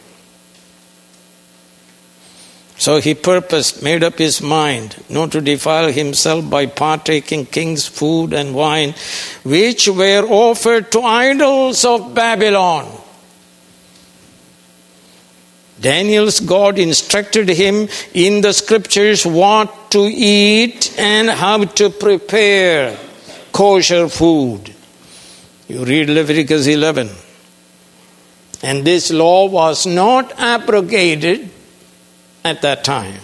So 2.78 3.00
he 3.00 3.14
purposed, 3.14 3.82
made 3.82 4.04
up 4.04 4.18
his 4.18 4.42
mind 4.42 5.02
not 5.08 5.32
to 5.32 5.40
defile 5.40 5.90
himself 5.90 6.48
by 6.48 6.66
partaking 6.66 7.46
king's 7.46 7.86
food 7.86 8.34
and 8.34 8.54
wine, 8.54 8.94
which 9.44 9.88
were 9.88 10.26
offered 10.28 10.92
to 10.92 11.00
idols 11.00 11.86
of 11.86 12.14
Babylon. 12.14 13.02
Daniel's 15.80 16.40
God 16.40 16.78
instructed 16.78 17.48
him 17.48 17.88
in 18.14 18.40
the 18.40 18.52
scriptures 18.52 19.26
what 19.26 19.90
to 19.90 20.00
eat 20.00 20.94
and 20.98 21.28
how 21.28 21.64
to 21.64 21.90
prepare 21.90 22.98
kosher 23.52 24.08
food. 24.08 24.74
You 25.68 25.84
read 25.84 26.08
Leviticus 26.08 26.66
11. 26.66 27.10
And 28.62 28.84
this 28.84 29.10
law 29.10 29.46
was 29.46 29.86
not 29.86 30.32
abrogated 30.38 31.50
at 32.44 32.62
that 32.62 32.84
time. 32.84 33.20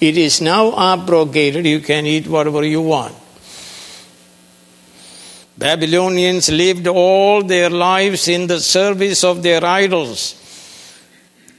It 0.00 0.16
is 0.16 0.40
now 0.40 0.94
abrogated. 0.94 1.66
You 1.66 1.80
can 1.80 2.06
eat 2.06 2.26
whatever 2.26 2.64
you 2.64 2.80
want. 2.80 3.14
Babylonians 5.58 6.50
lived 6.50 6.88
all 6.88 7.42
their 7.42 7.70
lives 7.70 8.26
in 8.26 8.46
the 8.46 8.58
service 8.58 9.22
of 9.22 9.42
their 9.42 9.64
idols. 9.64 10.41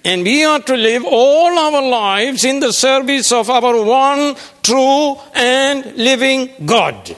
And 0.06 0.24
we 0.24 0.44
are 0.44 0.60
to 0.60 0.76
live 0.76 1.04
all 1.06 1.58
our 1.58 1.82
lives 1.82 2.44
in 2.44 2.60
the 2.60 2.74
service 2.74 3.32
of 3.32 3.50
our 3.50 3.84
one 3.84 4.36
true 4.62 5.16
and 5.34 5.96
living 5.96 6.50
God. 6.66 7.16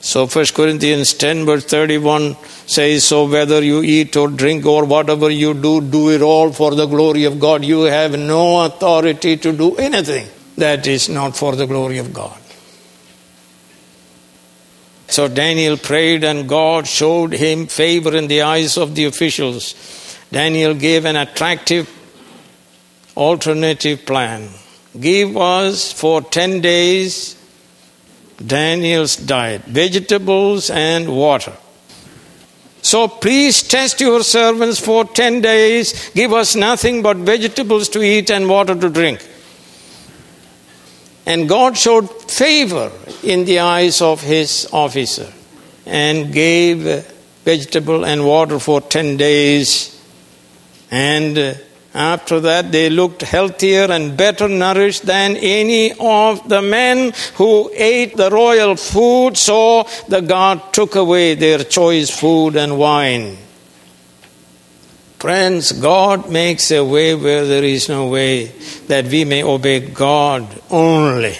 So 0.00 0.26
1 0.26 0.44
Corinthians 0.54 1.14
10 1.14 1.46
verse 1.46 1.64
31 1.64 2.36
says, 2.66 3.04
So 3.04 3.26
whether 3.26 3.62
you 3.62 3.82
eat 3.82 4.14
or 4.16 4.28
drink 4.28 4.66
or 4.66 4.84
whatever 4.84 5.30
you 5.30 5.54
do, 5.54 5.80
do 5.80 6.10
it 6.10 6.20
all 6.20 6.52
for 6.52 6.74
the 6.74 6.86
glory 6.86 7.24
of 7.24 7.40
God. 7.40 7.64
You 7.64 7.82
have 7.82 8.16
no 8.16 8.66
authority 8.66 9.38
to 9.38 9.52
do 9.52 9.76
anything 9.76 10.28
that 10.58 10.86
is 10.86 11.08
not 11.08 11.34
for 11.36 11.56
the 11.56 11.66
glory 11.66 11.98
of 11.98 12.12
God. 12.12 12.38
So 15.08 15.26
Daniel 15.26 15.76
prayed 15.76 16.22
and 16.22 16.48
God 16.48 16.86
showed 16.86 17.32
him 17.32 17.66
favor 17.66 18.14
in 18.14 18.26
the 18.28 18.42
eyes 18.42 18.76
of 18.76 18.94
the 18.94 19.06
officials. 19.06 19.74
Daniel 20.34 20.74
gave 20.74 21.04
an 21.04 21.14
attractive 21.14 21.88
alternative 23.16 24.04
plan. 24.04 24.48
Give 24.98 25.36
us 25.36 25.92
for 25.92 26.22
10 26.22 26.60
days 26.60 27.36
Daniel's 28.44 29.14
diet 29.14 29.62
vegetables 29.62 30.70
and 30.70 31.08
water. 31.16 31.52
So 32.82 33.06
please 33.06 33.62
test 33.62 34.00
your 34.00 34.24
servants 34.24 34.80
for 34.80 35.04
10 35.04 35.40
days. 35.40 36.10
Give 36.10 36.32
us 36.32 36.56
nothing 36.56 37.00
but 37.02 37.16
vegetables 37.18 37.88
to 37.90 38.02
eat 38.02 38.28
and 38.28 38.48
water 38.48 38.74
to 38.74 38.90
drink. 38.90 39.24
And 41.26 41.48
God 41.48 41.78
showed 41.78 42.10
favor 42.10 42.90
in 43.22 43.44
the 43.44 43.60
eyes 43.60 44.02
of 44.02 44.20
his 44.20 44.68
officer 44.72 45.32
and 45.86 46.32
gave 46.32 47.06
vegetable 47.44 48.04
and 48.04 48.26
water 48.26 48.58
for 48.58 48.80
10 48.80 49.16
days 49.16 49.93
and 50.90 51.38
uh, 51.38 51.54
after 51.94 52.40
that, 52.40 52.72
they 52.72 52.90
looked 52.90 53.22
healthier 53.22 53.84
and 53.84 54.16
better 54.16 54.48
nourished 54.48 55.06
than 55.06 55.36
any 55.36 55.92
of 55.92 56.48
the 56.48 56.60
men 56.60 57.12
who 57.34 57.70
ate 57.72 58.16
the 58.16 58.30
royal 58.30 58.74
food. 58.74 59.36
So 59.36 59.86
the 60.08 60.20
God 60.20 60.72
took 60.72 60.96
away 60.96 61.34
their 61.34 61.62
choice 61.62 62.10
food 62.10 62.56
and 62.56 62.76
wine. 62.76 63.36
Friends, 65.20 65.70
God 65.70 66.28
makes 66.30 66.70
a 66.72 66.84
way 66.84 67.14
where 67.14 67.46
there 67.46 67.64
is 67.64 67.88
no 67.88 68.08
way 68.08 68.46
that 68.88 69.06
we 69.06 69.24
may 69.24 69.44
obey 69.44 69.80
God 69.80 70.46
only. 70.70 71.38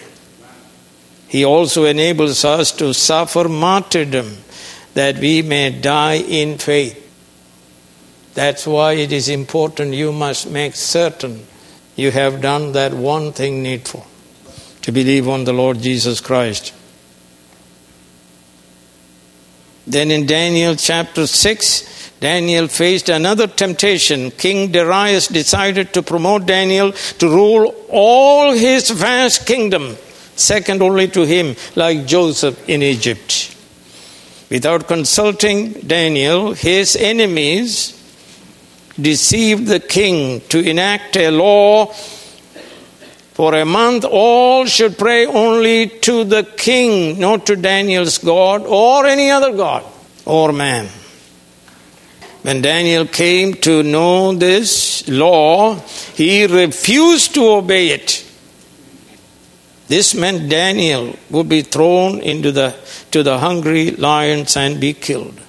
He 1.26 1.44
also 1.44 1.84
enables 1.84 2.44
us 2.44 2.70
to 2.72 2.94
suffer 2.94 3.48
martyrdom 3.48 4.36
that 4.94 5.18
we 5.18 5.42
may 5.42 5.70
die 5.70 6.18
in 6.18 6.58
faith. 6.58 7.03
That's 8.34 8.66
why 8.66 8.94
it 8.94 9.12
is 9.12 9.28
important 9.28 9.94
you 9.94 10.12
must 10.12 10.50
make 10.50 10.74
certain 10.74 11.46
you 11.96 12.10
have 12.10 12.40
done 12.40 12.72
that 12.72 12.92
one 12.92 13.32
thing 13.32 13.62
needful 13.62 14.04
to 14.82 14.92
believe 14.92 15.28
on 15.28 15.44
the 15.44 15.52
Lord 15.52 15.80
Jesus 15.80 16.20
Christ. 16.20 16.74
Then 19.86 20.10
in 20.10 20.26
Daniel 20.26 20.74
chapter 20.76 21.26
6, 21.26 22.10
Daniel 22.20 22.68
faced 22.68 23.08
another 23.08 23.46
temptation. 23.46 24.30
King 24.30 24.72
Darius 24.72 25.28
decided 25.28 25.92
to 25.92 26.02
promote 26.02 26.46
Daniel 26.46 26.92
to 26.92 27.28
rule 27.28 27.74
all 27.90 28.52
his 28.52 28.90
vast 28.90 29.46
kingdom, 29.46 29.96
second 30.34 30.82
only 30.82 31.06
to 31.08 31.26
him, 31.26 31.54
like 31.76 32.06
Joseph 32.06 32.68
in 32.68 32.82
Egypt. 32.82 33.54
Without 34.50 34.88
consulting 34.88 35.72
Daniel, 35.72 36.54
his 36.54 36.96
enemies 36.96 37.93
deceived 39.00 39.66
the 39.66 39.80
king 39.80 40.40
to 40.48 40.58
enact 40.58 41.16
a 41.16 41.30
law 41.30 41.92
for 43.34 43.52
a 43.56 43.64
month 43.64 44.04
all 44.04 44.64
should 44.64 44.96
pray 44.96 45.26
only 45.26 45.88
to 45.88 46.22
the 46.22 46.44
king, 46.44 47.18
not 47.18 47.46
to 47.46 47.56
Daniel's 47.56 48.18
God 48.18 48.62
or 48.64 49.06
any 49.06 49.28
other 49.28 49.56
God 49.56 49.84
or 50.24 50.52
man. 50.52 50.86
When 52.42 52.62
Daniel 52.62 53.06
came 53.06 53.54
to 53.54 53.82
know 53.82 54.34
this 54.34 55.08
law, 55.08 55.74
he 56.14 56.46
refused 56.46 57.34
to 57.34 57.44
obey 57.44 57.88
it. 57.88 58.24
This 59.88 60.14
meant 60.14 60.48
Daniel 60.48 61.16
would 61.28 61.48
be 61.48 61.62
thrown 61.62 62.20
into 62.20 62.52
the, 62.52 62.76
to 63.10 63.24
the 63.24 63.38
hungry 63.38 63.90
lions 63.90 64.56
and 64.56 64.80
be 64.80 64.94
killed. 64.94 65.40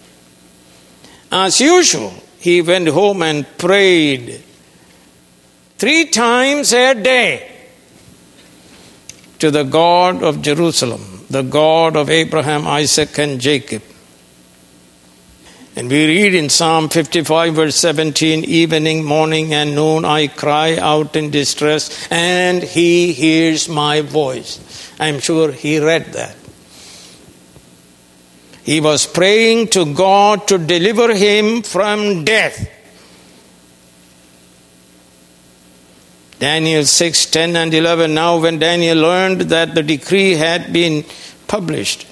As 1.31 1.61
usual, 1.61 2.13
he 2.45 2.61
went 2.61 2.87
home 2.89 3.23
and 3.23 3.43
prayed 3.57 4.39
three 5.79 6.05
times 6.05 6.73
a 6.73 6.93
day 6.93 7.51
to 9.39 9.49
the 9.49 9.63
God 9.63 10.21
of 10.21 10.43
Jerusalem, 10.43 11.25
the 11.27 11.41
God 11.41 11.95
of 11.95 12.11
Abraham, 12.11 12.67
Isaac, 12.67 13.17
and 13.17 13.41
Jacob. 13.41 13.81
And 15.75 15.89
we 15.89 16.05
read 16.05 16.35
in 16.35 16.49
Psalm 16.49 16.89
55, 16.89 17.55
verse 17.55 17.75
17 17.77 18.43
Evening, 18.43 19.03
morning, 19.03 19.51
and 19.51 19.73
noon 19.73 20.05
I 20.05 20.27
cry 20.27 20.77
out 20.77 21.15
in 21.15 21.31
distress, 21.31 22.07
and 22.11 22.61
he 22.61 23.11
hears 23.11 23.67
my 23.67 24.01
voice. 24.01 24.93
I'm 24.99 25.19
sure 25.19 25.51
he 25.51 25.79
read 25.79 26.13
that. 26.13 26.35
He 28.65 28.81
was 28.81 29.05
praying 29.05 29.67
to 29.69 29.93
God 29.93 30.47
to 30.47 30.57
deliver 30.57 31.13
him 31.13 31.61
from 31.61 32.25
death. 32.25 32.67
Daniel 36.39 36.83
6 36.83 37.25
10 37.27 37.55
and 37.55 37.71
11. 37.71 38.15
Now, 38.15 38.39
when 38.39 38.57
Daniel 38.57 38.97
learned 38.97 39.41
that 39.41 39.75
the 39.75 39.83
decree 39.83 40.31
had 40.31 40.73
been 40.73 41.05
published, 41.47 42.07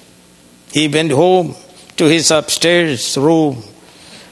he 0.70 0.86
went 0.86 1.10
home 1.10 1.56
to 1.96 2.04
his 2.04 2.30
upstairs 2.30 3.18
room 3.18 3.62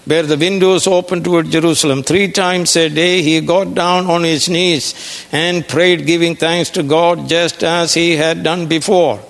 where 0.04 0.22
the 0.22 0.37
windows 0.37 0.87
opened 0.87 1.24
toward 1.24 1.50
Jerusalem. 1.50 2.04
Three 2.04 2.30
times 2.30 2.76
a 2.76 2.88
day 2.88 3.22
he 3.22 3.40
got 3.40 3.74
down 3.74 4.06
on 4.06 4.22
his 4.22 4.48
knees 4.48 5.26
and 5.32 5.66
prayed, 5.66 6.06
giving 6.06 6.37
thanks 6.37 6.70
to 6.70 6.85
God 6.85 7.28
just 7.28 7.64
as 7.64 7.94
he 7.94 8.16
had 8.16 8.44
done 8.44 8.66
before. 8.66 9.20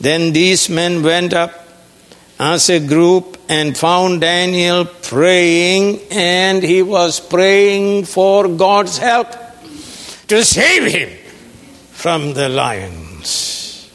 Then 0.00 0.32
these 0.32 0.68
men 0.68 1.02
went 1.02 1.32
up 1.32 1.63
as 2.38 2.68
a 2.70 2.80
group 2.80 3.38
and 3.48 3.76
found 3.76 4.20
Daniel 4.20 4.84
praying, 4.84 6.00
and 6.10 6.62
he 6.62 6.82
was 6.82 7.20
praying 7.20 8.04
for 8.04 8.48
God's 8.48 8.98
help 8.98 9.28
to 10.28 10.44
save 10.44 10.92
him 10.92 11.10
from 11.92 12.34
the 12.34 12.48
lions. 12.48 13.90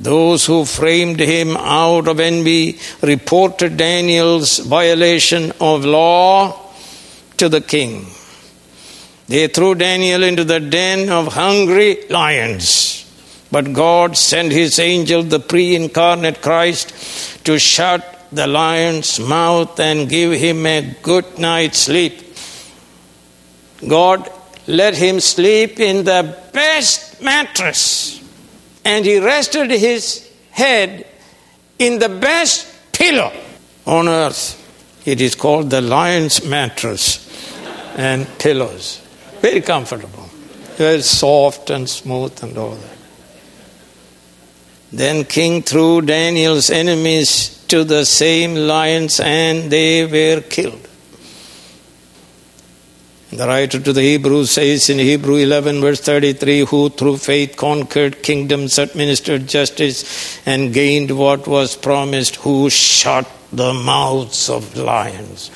Those 0.00 0.44
who 0.44 0.64
framed 0.64 1.20
him 1.20 1.56
out 1.56 2.08
of 2.08 2.20
envy 2.20 2.78
reported 3.00 3.76
Daniel's 3.76 4.58
violation 4.58 5.52
of 5.60 5.84
law 5.84 6.60
to 7.38 7.48
the 7.48 7.60
king. 7.60 8.06
They 9.26 9.48
threw 9.48 9.74
Daniel 9.74 10.22
into 10.22 10.44
the 10.44 10.60
den 10.60 11.08
of 11.08 11.32
hungry 11.32 12.04
lions. 12.10 13.03
But 13.54 13.72
God 13.72 14.16
sent 14.16 14.50
his 14.50 14.80
angel, 14.80 15.22
the 15.22 15.38
pre 15.38 15.76
incarnate 15.76 16.42
Christ, 16.42 17.44
to 17.44 17.56
shut 17.56 18.02
the 18.32 18.48
lion's 18.48 19.20
mouth 19.20 19.78
and 19.78 20.08
give 20.08 20.32
him 20.32 20.66
a 20.66 20.96
good 21.02 21.38
night's 21.38 21.78
sleep. 21.78 22.14
God 23.86 24.28
let 24.66 24.96
him 24.96 25.20
sleep 25.20 25.78
in 25.78 26.02
the 26.04 26.36
best 26.52 27.22
mattress 27.22 28.20
and 28.84 29.04
he 29.04 29.20
rested 29.20 29.70
his 29.70 30.28
head 30.50 31.06
in 31.78 32.00
the 32.00 32.08
best 32.08 32.66
pillow 32.90 33.32
on 33.86 34.08
earth. 34.08 34.60
It 35.06 35.20
is 35.20 35.36
called 35.36 35.70
the 35.70 35.80
lion's 35.80 36.44
mattress 36.44 37.20
and 37.96 38.26
pillows. 38.40 39.00
Very 39.40 39.60
comfortable, 39.60 40.28
very 40.74 41.02
soft 41.02 41.70
and 41.70 41.88
smooth 41.88 42.42
and 42.42 42.58
all 42.58 42.74
that. 42.74 42.93
Then 44.94 45.24
King 45.24 45.62
threw 45.62 46.02
Daniel's 46.02 46.70
enemies 46.70 47.64
to 47.66 47.82
the 47.82 48.04
same 48.04 48.54
lions 48.54 49.18
and 49.18 49.68
they 49.68 50.06
were 50.06 50.40
killed. 50.40 50.88
The 53.32 53.48
writer 53.48 53.80
to 53.80 53.92
the 53.92 54.02
Hebrews 54.02 54.52
says 54.52 54.88
in 54.88 55.00
Hebrew 55.00 55.34
11, 55.34 55.80
verse 55.80 56.00
33 56.00 56.60
who 56.60 56.90
through 56.90 57.16
faith 57.16 57.56
conquered 57.56 58.22
kingdoms, 58.22 58.78
administered 58.78 59.48
justice, 59.48 60.38
and 60.46 60.72
gained 60.72 61.10
what 61.10 61.48
was 61.48 61.74
promised, 61.74 62.36
who 62.36 62.70
shut 62.70 63.28
the 63.52 63.74
mouths 63.74 64.48
of 64.48 64.76
lions. 64.76 65.48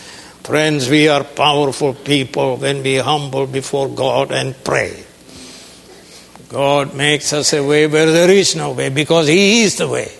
Friends, 0.43 0.91
we 0.91 1.07
are 1.07 1.23
powerful 1.23 1.95
people 1.95 2.57
when 2.57 2.83
we 2.83 2.97
humble 2.97 3.47
before 3.47 3.89
God 3.89 4.33
and 4.33 4.57
pray. 4.65 5.05
God 6.49 6.95
makes 6.95 7.33
us 7.33 7.53
a 7.53 7.63
way 7.63 7.87
where 7.87 8.11
there 8.11 8.31
is 8.31 8.57
no 8.57 8.73
way 8.73 8.89
because 8.89 9.29
He 9.29 9.63
is 9.63 9.77
the 9.77 9.89
way. 9.89 10.13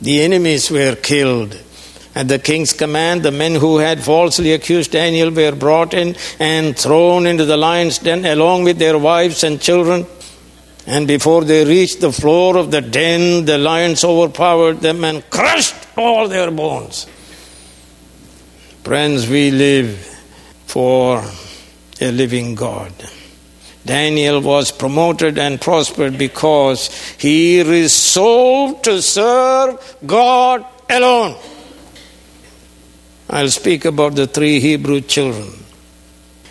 The 0.00 0.22
enemies 0.22 0.70
were 0.70 0.96
killed 0.96 1.58
at 2.14 2.26
the 2.26 2.38
king's 2.38 2.72
command, 2.72 3.22
the 3.22 3.30
men 3.30 3.54
who 3.54 3.78
had 3.78 4.02
falsely 4.02 4.52
accused 4.52 4.90
Daniel 4.90 5.30
were 5.30 5.52
brought 5.52 5.94
in 5.94 6.16
and 6.40 6.76
thrown 6.76 7.26
into 7.26 7.44
the 7.44 7.56
lion's 7.56 7.98
den 7.98 8.24
along 8.24 8.64
with 8.64 8.78
their 8.78 8.98
wives 8.98 9.44
and 9.44 9.60
children. 9.60 10.06
And 10.86 11.06
before 11.06 11.44
they 11.44 11.64
reached 11.64 12.00
the 12.00 12.10
floor 12.10 12.56
of 12.56 12.72
the 12.72 12.80
den, 12.80 13.44
the 13.44 13.58
lions 13.58 14.02
overpowered 14.02 14.80
them 14.80 15.04
and 15.04 15.28
crushed 15.30 15.76
all 15.96 16.26
their 16.26 16.50
bones. 16.50 17.06
Friends, 18.82 19.28
we 19.28 19.52
live 19.52 19.96
for 20.66 21.22
a 22.00 22.10
living 22.10 22.56
God. 22.56 22.92
Daniel 23.90 24.40
was 24.40 24.70
promoted 24.70 25.36
and 25.36 25.60
prospered 25.60 26.16
because 26.16 26.90
he 27.18 27.60
resolved 27.60 28.84
to 28.84 29.02
serve 29.02 29.96
God 30.06 30.64
alone. 30.88 31.36
I'll 33.28 33.50
speak 33.50 33.84
about 33.86 34.14
the 34.14 34.28
three 34.28 34.60
Hebrew 34.60 35.00
children. 35.00 35.50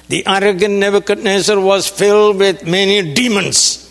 The 0.10 0.28
arrogant 0.28 0.74
Nebuchadnezzar 0.74 1.58
was 1.58 1.88
filled 1.88 2.40
with 2.40 2.68
many 2.68 3.14
demons, 3.14 3.90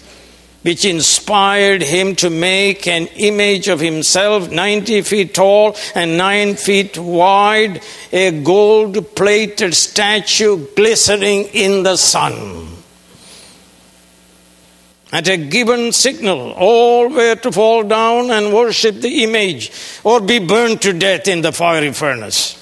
which 0.61 0.85
inspired 0.85 1.81
him 1.81 2.17
to 2.17 2.29
make 2.29 2.87
an 2.87 3.07
image 3.17 3.69
of 3.69 3.81
himself 3.81 4.51
90 4.51 5.01
feet 5.01 5.33
tall 5.33 5.75
and 5.95 6.19
9 6.19 6.57
feet 6.57 6.99
wide, 6.99 7.81
a 8.13 8.43
gold 8.43 9.17
plated 9.17 9.73
statue 9.73 10.67
glistening 10.77 11.45
in 11.55 11.83
the 11.83 11.97
sun. 11.97 12.78
At 15.11 15.29
a 15.29 15.39
given 15.39 15.93
signal, 15.93 16.53
all 16.53 17.09
were 17.09 17.35
to 17.37 17.51
fall 17.51 17.83
down 17.83 18.31
and 18.31 18.53
worship 18.53 18.97
the 18.97 19.25
image 19.25 19.73
or 20.05 20.21
be 20.21 20.39
burned 20.39 20.83
to 20.83 20.93
death 20.93 21.29
in 21.29 21.41
the 21.41 21.53
fiery 21.53 21.93
furnace. 21.93 22.55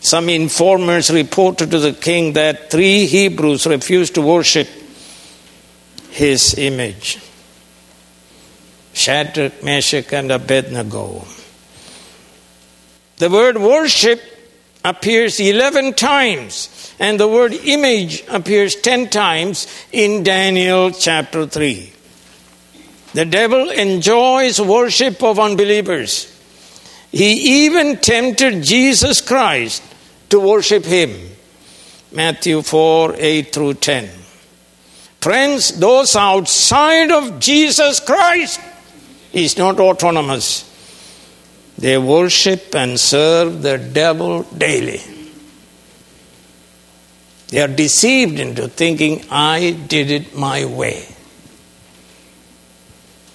Some 0.00 0.28
informers 0.28 1.10
reported 1.10 1.70
to 1.70 1.78
the 1.78 1.92
king 1.92 2.34
that 2.34 2.70
three 2.70 3.06
Hebrews 3.06 3.66
refused 3.66 4.14
to 4.16 4.22
worship 4.22 4.68
his 6.10 6.58
image 6.58 7.18
Shadrach, 8.92 9.62
Meshach, 9.62 10.12
and 10.12 10.30
Abednego. 10.30 11.24
The 13.16 13.30
word 13.30 13.56
worship 13.56 14.20
appears 14.84 15.38
11 15.38 15.94
times, 15.94 16.94
and 16.98 17.18
the 17.18 17.28
word 17.28 17.52
image 17.52 18.24
appears 18.28 18.74
10 18.76 19.10
times 19.10 19.66
in 19.92 20.22
Daniel 20.22 20.90
chapter 20.90 21.46
3. 21.46 21.92
The 23.14 23.24
devil 23.24 23.70
enjoys 23.70 24.60
worship 24.60 25.22
of 25.22 25.38
unbelievers. 25.38 26.28
He 27.10 27.66
even 27.66 27.98
tempted 27.98 28.62
Jesus 28.62 29.20
Christ 29.20 29.82
to 30.30 30.40
worship 30.40 30.84
Him. 30.84 31.10
Matthew 32.10 32.62
4 32.62 33.14
8 33.18 33.52
through 33.52 33.74
10. 33.74 34.08
Friends, 35.20 35.78
those 35.78 36.16
outside 36.16 37.12
of 37.12 37.38
Jesus 37.38 38.00
Christ 38.00 38.60
is 39.32 39.56
not 39.56 39.78
autonomous. 39.78 40.68
They 41.82 41.98
worship 41.98 42.76
and 42.76 42.98
serve 42.98 43.62
the 43.62 43.76
devil 43.76 44.44
daily. 44.44 45.00
They 47.48 47.60
are 47.60 47.66
deceived 47.66 48.38
into 48.38 48.68
thinking, 48.68 49.24
I 49.28 49.72
did 49.88 50.12
it 50.12 50.36
my 50.36 50.64
way. 50.64 51.08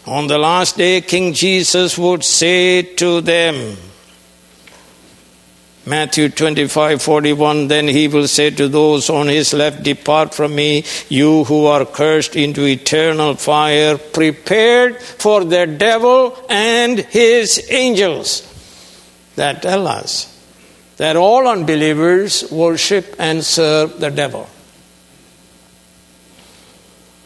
On 0.06 0.28
the 0.28 0.38
last 0.38 0.78
day, 0.78 1.02
King 1.02 1.34
Jesus 1.34 1.98
would 1.98 2.24
say 2.24 2.84
to 2.84 3.20
them, 3.20 3.76
Matthew 5.88 6.28
25 6.28 7.02
41 7.02 7.70
Then 7.70 7.88
he 7.88 8.10
will 8.10 8.28
say 8.28 8.50
to 8.50 8.68
those 8.68 9.10
on 9.10 9.28
his 9.28 9.54
left, 9.54 9.84
Depart 9.84 10.34
from 10.34 10.54
me, 10.54 10.84
you 11.08 11.46
who 11.46 11.66
are 11.66 11.86
cursed, 11.86 12.36
into 12.36 12.66
eternal 12.66 13.36
fire, 13.36 13.98
prepared 13.98 15.02
for 15.02 15.46
the 15.46 15.66
devil 15.66 16.38
and 16.50 17.00
his 17.00 17.66
angels. 17.72 18.44
That 19.38 19.62
tell 19.62 19.88
us 19.88 20.34
that 20.98 21.16
all 21.16 21.48
unbelievers 21.48 22.52
worship 22.52 23.16
and 23.18 23.42
serve 23.42 23.98
the 23.98 24.12
devil. 24.12 24.50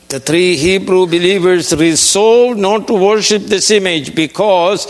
The 0.10 0.20
three 0.20 0.56
Hebrew 0.56 1.08
believers 1.08 1.74
resolved 1.74 2.60
not 2.60 2.86
to 2.88 2.94
worship 2.94 3.42
this 3.44 3.72
image 3.72 4.14
because 4.14 4.86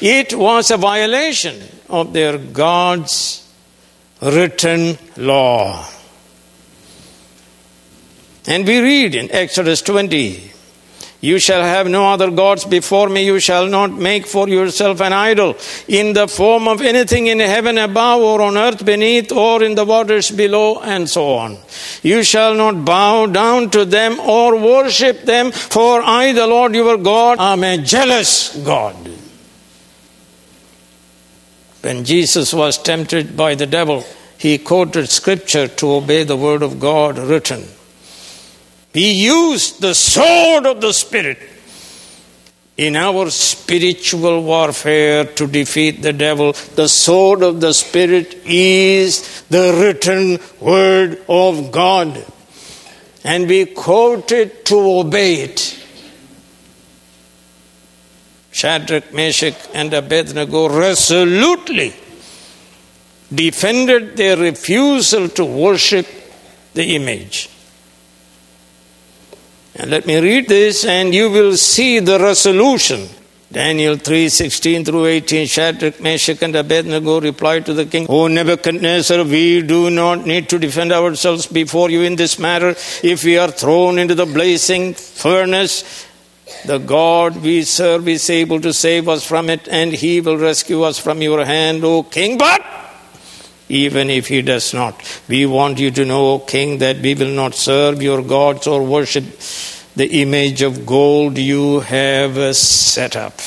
it 0.00 0.34
was 0.34 0.70
a 0.70 0.76
violation 0.76 1.60
of 1.88 2.12
their 2.12 2.38
God's 2.38 3.44
written 4.20 4.98
law. 5.16 5.86
And 8.46 8.66
we 8.66 8.80
read 8.80 9.14
in 9.14 9.30
Exodus 9.30 9.82
20 9.82 10.50
You 11.20 11.38
shall 11.38 11.62
have 11.62 11.86
no 11.86 12.06
other 12.12 12.30
gods 12.30 12.64
before 12.64 13.08
me. 13.10 13.26
You 13.26 13.40
shall 13.40 13.66
not 13.66 13.92
make 13.92 14.26
for 14.26 14.48
yourself 14.48 15.02
an 15.02 15.12
idol 15.12 15.56
in 15.86 16.14
the 16.14 16.26
form 16.28 16.66
of 16.66 16.80
anything 16.80 17.26
in 17.26 17.40
heaven 17.40 17.76
above 17.76 18.22
or 18.22 18.40
on 18.40 18.56
earth 18.56 18.84
beneath 18.86 19.32
or 19.32 19.62
in 19.62 19.74
the 19.74 19.84
waters 19.84 20.30
below, 20.30 20.80
and 20.80 21.10
so 21.10 21.34
on. 21.34 21.58
You 22.02 22.22
shall 22.22 22.54
not 22.54 22.84
bow 22.84 23.26
down 23.26 23.70
to 23.70 23.84
them 23.84 24.18
or 24.20 24.56
worship 24.56 25.22
them, 25.22 25.50
for 25.52 26.00
I, 26.00 26.32
the 26.32 26.46
Lord 26.46 26.74
your 26.74 26.96
God, 26.96 27.38
am 27.38 27.64
a 27.64 27.76
jealous 27.78 28.56
God. 28.64 28.96
When 31.82 32.04
Jesus 32.04 32.52
was 32.52 32.78
tempted 32.78 33.36
by 33.36 33.54
the 33.54 33.66
devil, 33.66 34.04
he 34.38 34.58
quoted 34.58 35.08
scripture 35.08 35.68
to 35.68 35.92
obey 35.92 36.24
the 36.24 36.36
word 36.36 36.62
of 36.62 36.80
God 36.80 37.18
written. 37.18 37.64
He 38.92 39.24
used 39.26 39.80
the 39.80 39.94
sword 39.94 40.66
of 40.66 40.80
the 40.80 40.92
Spirit 40.92 41.38
in 42.76 42.94
our 42.94 43.28
spiritual 43.30 44.42
warfare 44.44 45.24
to 45.24 45.46
defeat 45.46 46.00
the 46.00 46.12
devil. 46.12 46.52
The 46.52 46.88
sword 46.88 47.42
of 47.42 47.60
the 47.60 47.74
Spirit 47.74 48.34
is 48.44 49.42
the 49.50 49.74
written 49.74 50.38
word 50.60 51.20
of 51.28 51.72
God. 51.72 52.24
And 53.24 53.48
we 53.48 53.66
quote 53.66 54.30
it 54.30 54.64
to 54.66 54.76
obey 54.76 55.42
it. 55.42 55.84
Shadrach, 58.50 59.12
Meshach, 59.12 59.56
and 59.74 59.92
Abednego 59.92 60.68
resolutely 60.68 61.94
defended 63.32 64.16
their 64.16 64.36
refusal 64.36 65.28
to 65.28 65.44
worship 65.44 66.06
the 66.74 66.94
image. 66.94 67.50
And 69.74 69.90
let 69.90 70.06
me 70.06 70.18
read 70.18 70.48
this, 70.48 70.84
and 70.84 71.14
you 71.14 71.30
will 71.30 71.56
see 71.56 72.00
the 72.00 72.18
resolution. 72.18 73.08
Daniel 73.50 73.96
3 73.96 74.28
16 74.28 74.84
through 74.84 75.06
18 75.06 75.46
Shadrach, 75.46 76.00
Meshach, 76.02 76.42
and 76.42 76.54
Abednego 76.54 77.18
replied 77.18 77.64
to 77.64 77.72
the 77.72 77.86
king, 77.86 78.06
O 78.10 78.26
Nebuchadnezzar, 78.26 79.24
we 79.24 79.62
do 79.62 79.88
not 79.88 80.26
need 80.26 80.50
to 80.50 80.58
defend 80.58 80.92
ourselves 80.92 81.46
before 81.46 81.88
you 81.88 82.02
in 82.02 82.16
this 82.16 82.38
matter. 82.38 82.70
If 83.02 83.24
we 83.24 83.38
are 83.38 83.50
thrown 83.50 83.98
into 83.98 84.14
the 84.14 84.26
blazing 84.26 84.92
furnace, 84.92 86.06
the 86.64 86.78
God 86.78 87.42
we 87.42 87.62
serve 87.62 88.08
is 88.08 88.28
able 88.30 88.60
to 88.60 88.72
save 88.72 89.08
us 89.08 89.26
from 89.26 89.50
it, 89.50 89.68
and 89.68 89.92
he 89.92 90.20
will 90.20 90.36
rescue 90.36 90.82
us 90.82 90.98
from 90.98 91.22
your 91.22 91.44
hand, 91.44 91.84
O 91.84 92.02
king. 92.02 92.38
But 92.38 92.64
even 93.68 94.08
if 94.10 94.28
he 94.28 94.42
does 94.42 94.72
not. 94.72 95.22
We 95.28 95.46
want 95.46 95.78
you 95.78 95.90
to 95.90 96.04
know, 96.04 96.32
O 96.32 96.38
king, 96.38 96.78
that 96.78 96.98
we 96.98 97.14
will 97.14 97.34
not 97.34 97.54
serve 97.54 98.02
your 98.02 98.22
gods 98.22 98.66
or 98.66 98.82
worship 98.82 99.24
the 99.94 100.22
image 100.22 100.62
of 100.62 100.86
gold 100.86 101.36
you 101.38 101.80
have 101.80 102.56
set 102.56 103.16
up. 103.16 103.40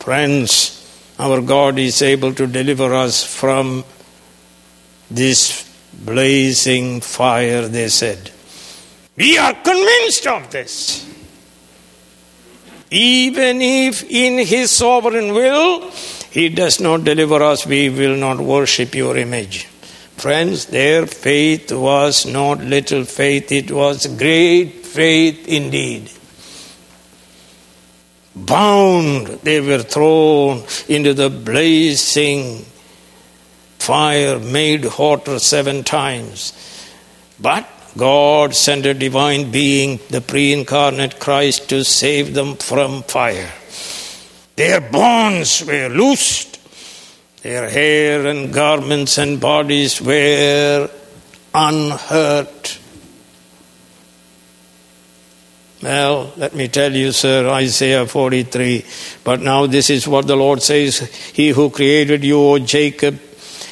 Friends, 0.00 0.76
our 1.18 1.40
God 1.40 1.78
is 1.78 2.00
able 2.02 2.32
to 2.34 2.46
deliver 2.46 2.94
us 2.94 3.22
from 3.22 3.84
this 5.10 5.68
blazing 5.92 7.00
fire, 7.00 7.68
they 7.68 7.88
said. 7.88 8.30
We 9.16 9.36
are 9.36 9.52
convinced 9.52 10.26
of 10.26 10.50
this. 10.50 11.06
Even 12.90 13.62
if 13.62 14.02
in 14.10 14.44
His 14.44 14.70
sovereign 14.70 15.32
will 15.32 15.90
He 16.30 16.48
does 16.48 16.80
not 16.80 17.04
deliver 17.04 17.42
us, 17.42 17.66
we 17.66 17.88
will 17.88 18.16
not 18.16 18.38
worship 18.38 18.94
your 18.94 19.16
image. 19.16 19.66
Friends, 20.16 20.66
their 20.66 21.06
faith 21.06 21.72
was 21.72 22.26
not 22.26 22.60
little 22.60 23.04
faith, 23.04 23.50
it 23.52 23.70
was 23.70 24.06
great 24.06 24.84
faith 24.84 25.48
indeed. 25.48 26.10
Bound, 28.36 29.26
they 29.42 29.60
were 29.60 29.82
thrown 29.82 30.64
into 30.88 31.14
the 31.14 31.30
blazing 31.30 32.64
fire 33.78 34.38
made 34.38 34.84
hotter 34.84 35.38
seven 35.38 35.82
times. 35.82 36.52
But 37.40 37.66
God 37.96 38.54
sent 38.54 38.86
a 38.86 38.94
divine 38.94 39.50
being, 39.50 39.98
the 40.10 40.20
pre 40.20 40.52
incarnate 40.52 41.18
Christ, 41.18 41.68
to 41.70 41.84
save 41.84 42.34
them 42.34 42.56
from 42.56 43.02
fire. 43.02 43.52
Their 44.56 44.80
bonds 44.80 45.64
were 45.64 45.88
loosed, 45.88 46.58
their 47.42 47.68
hair 47.68 48.26
and 48.26 48.52
garments 48.52 49.18
and 49.18 49.40
bodies 49.40 50.00
were 50.00 50.90
unhurt. 51.54 52.78
Well, 55.82 56.34
let 56.36 56.54
me 56.54 56.68
tell 56.68 56.94
you, 56.94 57.10
sir, 57.10 57.48
Isaiah 57.48 58.06
43. 58.06 58.84
But 59.24 59.40
now 59.40 59.66
this 59.66 59.88
is 59.88 60.06
what 60.06 60.26
the 60.26 60.36
Lord 60.36 60.62
says 60.62 60.98
He 61.32 61.48
who 61.48 61.70
created 61.70 62.22
you, 62.22 62.38
O 62.38 62.58
Jacob, 62.58 63.18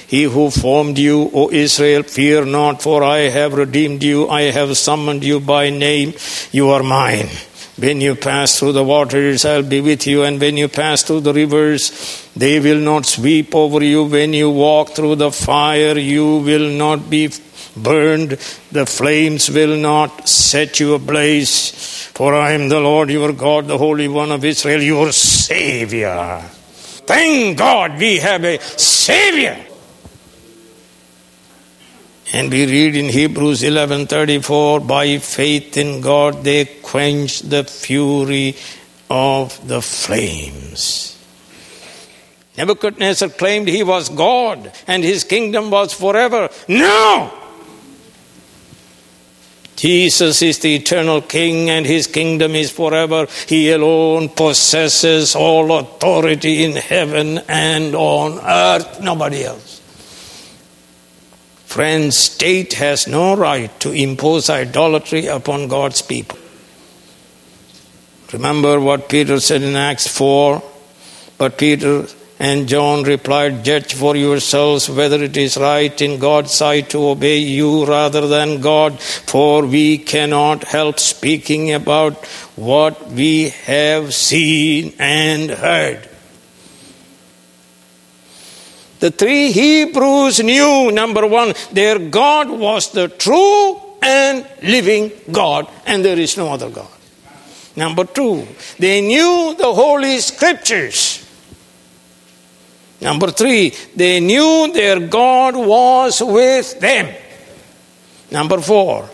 he 0.09 0.23
who 0.23 0.51
formed 0.51 0.97
you, 0.97 1.31
O 1.35 1.51
Israel, 1.51 2.03
fear 2.03 2.47
not, 2.47 2.81
for 2.81 3.05
I 3.05 3.29
have 3.29 3.53
redeemed 3.53 4.03
you. 4.03 4.27
I 4.27 4.51
have 4.51 4.75
summoned 4.75 5.23
you 5.23 5.39
by 5.39 5.69
name. 5.69 6.15
You 6.51 6.71
are 6.71 6.83
mine. 6.83 7.29
When 7.77 8.01
you 8.01 8.15
pass 8.15 8.59
through 8.59 8.73
the 8.73 8.83
waters, 8.83 9.45
I'll 9.45 9.63
be 9.63 9.83
with 9.83 10.07
you. 10.07 10.25
And 10.25 10.41
when 10.41 10.57
you 10.57 10.67
pass 10.67 11.03
through 11.03 11.21
the 11.21 11.35
rivers, 11.35 12.27
they 12.35 12.59
will 12.59 12.81
not 12.81 13.05
sweep 13.05 13.55
over 13.55 13.85
you. 13.85 14.05
When 14.05 14.33
you 14.33 14.49
walk 14.49 14.97
through 14.97 15.17
the 15.17 15.31
fire, 15.31 15.99
you 15.99 16.39
will 16.39 16.71
not 16.71 17.11
be 17.11 17.31
burned. 17.77 18.31
The 18.73 18.87
flames 18.87 19.51
will 19.51 19.77
not 19.77 20.27
set 20.27 20.81
you 20.81 20.95
ablaze. 20.95 22.09
For 22.15 22.35
I 22.35 22.53
am 22.53 22.71
the 22.71 22.81
Lord 22.81 23.11
your 23.11 23.35
God, 23.35 23.67
the 23.67 23.77
Holy 23.77 24.09
One 24.09 24.33
of 24.33 24.43
Israel, 24.43 24.81
your 24.81 25.13
Savior. 25.13 26.41
Thank 27.07 27.59
God 27.59 27.99
we 27.99 28.17
have 28.17 28.43
a 28.43 28.59
Savior. 28.59 29.67
And 32.33 32.51
we 32.53 32.67
read 32.67 32.95
in 32.95 33.09
Hebrews 33.09 33.63
11:34 33.63 34.87
by 34.87 35.19
faith 35.19 35.77
in 35.77 36.01
God 36.01 36.45
they 36.45 36.65
quenched 36.67 37.49
the 37.49 37.65
fury 37.65 38.57
of 39.09 39.67
the 39.67 39.81
flames. 39.81 41.17
Nebuchadnezzar 42.59 43.31
claimed 43.31 43.69
he 43.69 43.83
was 43.83 44.09
God 44.09 44.73
and 44.87 45.05
his 45.05 45.25
kingdom 45.25 45.71
was 45.71 45.93
forever. 45.95 46.51
No! 46.67 47.33
Jesus 49.77 50.43
is 50.43 50.59
the 50.59 50.75
eternal 50.75 51.23
King 51.23 51.71
and 51.71 51.87
his 51.87 52.09
kingdom 52.09 52.57
is 52.57 52.73
forever. 52.73 53.29
He 53.47 53.71
alone 53.71 54.29
possesses 54.29 55.37
all 55.37 55.79
authority 55.79 56.65
in 56.65 56.75
heaven 56.75 57.39
and 57.49 57.95
on 57.95 58.41
earth, 58.41 59.01
nobody 59.01 59.45
else. 59.45 59.78
Friends, 61.69 62.17
state 62.17 62.73
has 62.73 63.07
no 63.07 63.37
right 63.37 63.69
to 63.81 63.93
impose 63.93 64.49
idolatry 64.49 65.27
upon 65.27 65.69
God's 65.69 66.01
people. 66.01 66.39
Remember 68.33 68.81
what 68.81 69.11
Peter 69.11 69.39
said 69.39 69.61
in 69.61 69.77
Acts 69.77 70.07
4? 70.07 70.63
But 71.37 71.59
Peter 71.59 72.07
and 72.39 72.69
John 72.69 73.03
replied, 73.03 73.67
Judge 73.67 73.93
for 73.93 74.17
yourselves 74.17 74.89
whether 74.89 75.23
it 75.23 75.37
is 75.37 75.59
right 75.59 76.01
in 76.01 76.19
God's 76.19 76.53
sight 76.53 76.89
to 76.91 77.07
obey 77.07 77.37
you 77.37 77.85
rather 77.85 78.27
than 78.27 78.63
God, 78.63 78.99
for 78.99 79.67
we 79.67 79.99
cannot 79.99 80.65
help 80.65 80.99
speaking 80.99 81.75
about 81.75 82.25
what 82.57 83.11
we 83.11 83.51
have 83.51 84.15
seen 84.15 84.95
and 84.99 85.51
heard. 85.51 86.08
The 89.01 89.11
three 89.11 89.53
Hebrews 89.53 90.41
knew 90.41 90.91
number 90.91 91.27
one, 91.27 91.55
their 91.73 91.99
God 91.99 92.51
was 92.51 92.91
the 92.91 93.09
true 93.09 93.81
and 94.03 94.47
living 94.63 95.13
God, 95.31 95.69
and 95.87 96.05
there 96.05 96.19
is 96.19 96.37
no 96.37 96.53
other 96.53 96.71
God. 96.71 96.89
Number 97.77 98.05
two, 98.05 98.47
they 98.79 99.01
knew 99.01 99.55
the 99.57 99.73
Holy 99.73 100.19
Scriptures. 100.19 101.25
Number 103.01 103.31
three, 103.31 103.73
they 103.95 104.19
knew 104.19 104.73
their 104.73 104.99
God 104.99 105.55
was 105.55 106.21
with 106.21 106.81
them. 106.81 107.15
Number 108.33 108.61
four, 108.61 109.09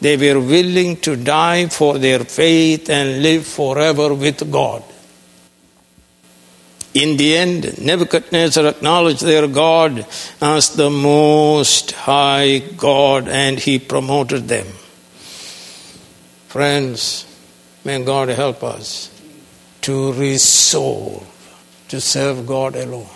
they 0.00 0.16
were 0.16 0.40
willing 0.40 0.96
to 0.98 1.16
die 1.16 1.68
for 1.68 1.96
their 1.96 2.20
faith 2.20 2.90
and 2.90 3.22
live 3.22 3.46
forever 3.46 4.12
with 4.12 4.50
God. 4.50 4.82
In 6.94 7.16
the 7.16 7.36
end, 7.36 7.80
Nebuchadnezzar 7.80 8.66
acknowledged 8.66 9.22
their 9.22 9.48
God 9.48 10.06
as 10.40 10.76
the 10.76 10.90
most 10.90 11.92
high 11.92 12.58
God 12.58 13.28
and 13.28 13.58
he 13.58 13.78
promoted 13.78 14.48
them. 14.48 14.66
Friends, 16.48 17.26
may 17.84 18.04
God 18.04 18.28
help 18.28 18.62
us 18.62 19.08
to 19.82 20.12
resolve 20.12 21.26
to 21.92 22.00
serve 22.00 22.46
God 22.46 22.74
alone. 22.74 23.06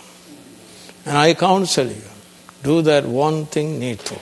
And 1.05 1.17
I 1.17 1.33
counsel 1.33 1.87
you 1.87 2.09
do 2.61 2.81
that 2.83 3.05
one 3.05 3.45
thing 3.45 3.79
needful. 3.79 4.21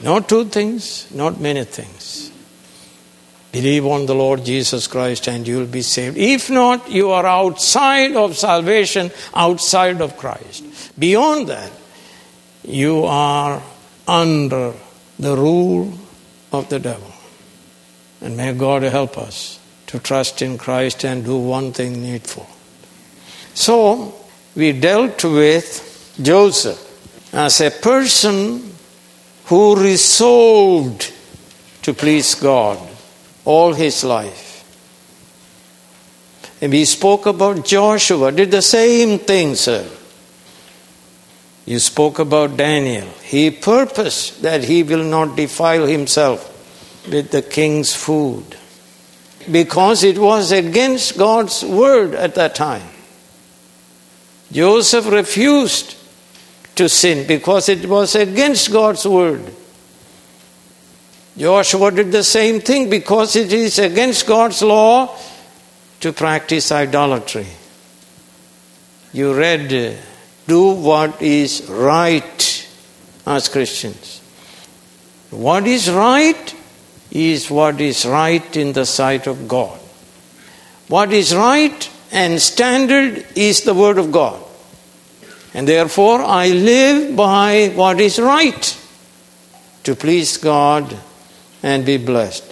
Not 0.00 0.28
two 0.28 0.46
things, 0.46 1.08
not 1.12 1.40
many 1.40 1.64
things. 1.64 2.23
Believe 3.54 3.86
on 3.86 4.06
the 4.06 4.16
Lord 4.16 4.44
Jesus 4.44 4.88
Christ 4.88 5.28
and 5.28 5.46
you 5.46 5.58
will 5.58 5.66
be 5.66 5.82
saved. 5.82 6.16
If 6.16 6.50
not, 6.50 6.90
you 6.90 7.12
are 7.12 7.24
outside 7.24 8.16
of 8.16 8.36
salvation, 8.36 9.12
outside 9.32 10.00
of 10.00 10.16
Christ. 10.16 10.64
Beyond 10.98 11.46
that, 11.46 11.70
you 12.64 13.04
are 13.04 13.62
under 14.08 14.72
the 15.20 15.36
rule 15.36 15.96
of 16.50 16.68
the 16.68 16.80
devil. 16.80 17.12
And 18.20 18.36
may 18.36 18.54
God 18.54 18.82
help 18.82 19.16
us 19.16 19.60
to 19.86 20.00
trust 20.00 20.42
in 20.42 20.58
Christ 20.58 21.04
and 21.04 21.24
do 21.24 21.38
one 21.38 21.72
thing 21.72 22.02
needful. 22.02 22.48
So, 23.54 24.16
we 24.56 24.72
dealt 24.72 25.22
with 25.22 26.18
Joseph 26.20 26.80
as 27.32 27.60
a 27.60 27.70
person 27.70 28.74
who 29.44 29.76
resolved 29.76 31.12
to 31.82 31.94
please 31.94 32.34
God 32.34 32.90
all 33.44 33.72
his 33.72 34.04
life. 34.04 34.52
And 36.60 36.72
we 36.72 36.84
spoke 36.84 37.26
about 37.26 37.64
Joshua, 37.64 38.32
did 38.32 38.50
the 38.50 38.62
same 38.62 39.18
thing, 39.18 39.54
sir. 39.54 39.88
You 41.66 41.78
spoke 41.78 42.18
about 42.18 42.56
Daniel. 42.56 43.08
He 43.22 43.50
purposed 43.50 44.42
that 44.42 44.64
he 44.64 44.82
will 44.82 45.04
not 45.04 45.36
defile 45.36 45.86
himself 45.86 46.50
with 47.10 47.30
the 47.30 47.42
king's 47.42 47.94
food 47.94 48.56
because 49.50 50.04
it 50.04 50.18
was 50.18 50.52
against 50.52 51.18
God's 51.18 51.64
word 51.64 52.14
at 52.14 52.34
that 52.34 52.54
time. 52.54 52.88
Joseph 54.52 55.10
refused 55.10 55.96
to 56.76 56.88
sin 56.88 57.26
because 57.26 57.68
it 57.68 57.86
was 57.86 58.14
against 58.14 58.72
God's 58.72 59.06
word. 59.06 59.52
Joshua 61.36 61.90
did 61.90 62.12
the 62.12 62.22
same 62.22 62.60
thing 62.60 62.88
because 62.88 63.34
it 63.34 63.52
is 63.52 63.78
against 63.78 64.26
God's 64.26 64.62
law 64.62 65.16
to 66.00 66.12
practice 66.12 66.70
idolatry. 66.70 67.46
You 69.12 69.34
read, 69.34 69.98
do 70.46 70.70
what 70.72 71.20
is 71.20 71.66
right 71.68 72.68
as 73.26 73.48
Christians. 73.48 74.20
What 75.30 75.66
is 75.66 75.90
right 75.90 76.54
is 77.10 77.50
what 77.50 77.80
is 77.80 78.06
right 78.06 78.56
in 78.56 78.72
the 78.72 78.86
sight 78.86 79.26
of 79.26 79.48
God. 79.48 79.78
What 80.88 81.12
is 81.12 81.34
right 81.34 81.90
and 82.12 82.40
standard 82.40 83.26
is 83.34 83.62
the 83.62 83.74
Word 83.74 83.98
of 83.98 84.12
God. 84.12 84.40
And 85.52 85.66
therefore, 85.66 86.22
I 86.22 86.48
live 86.48 87.16
by 87.16 87.72
what 87.74 88.00
is 88.00 88.18
right 88.20 88.80
to 89.84 89.94
please 89.96 90.36
God 90.36 90.96
and 91.64 91.86
be 91.86 91.96
blessed. 91.96 92.44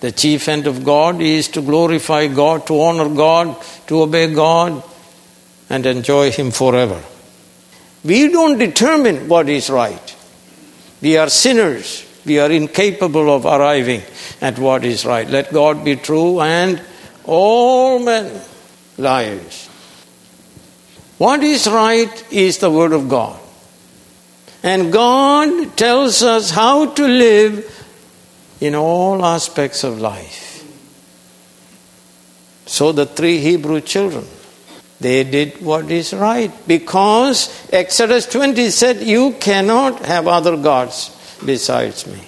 The 0.00 0.12
chief 0.12 0.48
end 0.48 0.66
of 0.66 0.84
God 0.84 1.22
is 1.22 1.48
to 1.48 1.62
glorify 1.62 2.26
God, 2.26 2.66
to 2.66 2.80
honor 2.82 3.08
God, 3.08 3.56
to 3.86 4.02
obey 4.02 4.32
God, 4.34 4.82
and 5.70 5.86
enjoy 5.86 6.30
Him 6.30 6.50
forever. 6.50 7.02
We 8.04 8.28
don't 8.28 8.58
determine 8.58 9.28
what 9.28 9.48
is 9.48 9.70
right. 9.70 10.16
We 11.00 11.16
are 11.16 11.30
sinners. 11.30 12.04
We 12.26 12.38
are 12.38 12.50
incapable 12.50 13.34
of 13.34 13.46
arriving 13.46 14.02
at 14.42 14.58
what 14.58 14.84
is 14.84 15.06
right. 15.06 15.26
Let 15.26 15.50
God 15.50 15.84
be 15.84 15.96
true 15.96 16.40
and 16.40 16.82
all 17.24 17.98
men 17.98 18.42
liars. 18.98 19.68
What 21.16 21.42
is 21.42 21.66
right 21.66 22.24
is 22.30 22.58
the 22.58 22.70
Word 22.70 22.92
of 22.92 23.08
God. 23.08 23.40
And 24.62 24.92
God 24.92 25.76
tells 25.76 26.22
us 26.22 26.50
how 26.50 26.86
to 26.94 27.06
live 27.06 27.74
in 28.60 28.74
all 28.74 29.24
aspects 29.24 29.84
of 29.84 30.00
life. 30.00 30.46
So 32.66 32.92
the 32.92 33.06
three 33.06 33.38
Hebrew 33.38 33.80
children, 33.80 34.26
they 35.00 35.24
did 35.24 35.62
what 35.62 35.90
is 35.90 36.12
right 36.12 36.52
because 36.66 37.48
Exodus 37.72 38.26
20 38.26 38.70
said, 38.70 38.98
You 38.98 39.32
cannot 39.40 40.04
have 40.04 40.26
other 40.26 40.56
gods 40.56 41.14
besides 41.44 42.06
me. 42.06 42.20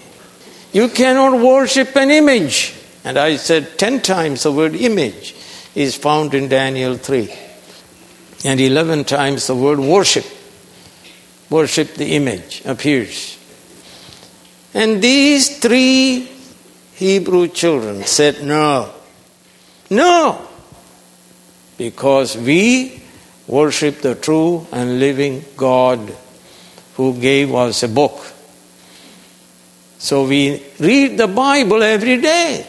You 0.72 0.88
cannot 0.88 1.40
worship 1.40 1.96
an 1.96 2.10
image. 2.10 2.74
And 3.04 3.18
I 3.18 3.36
said 3.36 3.76
10 3.78 4.02
times 4.02 4.44
the 4.44 4.52
word 4.52 4.76
image 4.76 5.34
is 5.74 5.96
found 5.96 6.32
in 6.32 6.48
Daniel 6.48 6.96
3. 6.96 7.34
And 8.44 8.60
11 8.60 9.04
times 9.04 9.46
the 9.46 9.56
word 9.56 9.80
worship 9.80 10.24
worship 11.50 11.94
the 11.94 12.14
image 12.14 12.62
appears. 12.64 13.36
And 14.72 15.02
these 15.02 15.58
three 15.58 16.30
Hebrew 16.94 17.48
children 17.48 18.04
said, 18.04 18.44
No, 18.44 18.92
no, 19.90 20.48
because 21.76 22.36
we 22.36 23.02
worship 23.46 24.00
the 24.00 24.14
true 24.14 24.66
and 24.70 25.00
living 25.00 25.44
God 25.56 26.16
who 26.94 27.18
gave 27.18 27.52
us 27.52 27.82
a 27.82 27.88
book. 27.88 28.32
So 29.98 30.26
we 30.26 30.62
read 30.78 31.18
the 31.18 31.26
Bible 31.26 31.82
every 31.82 32.20
day 32.20 32.66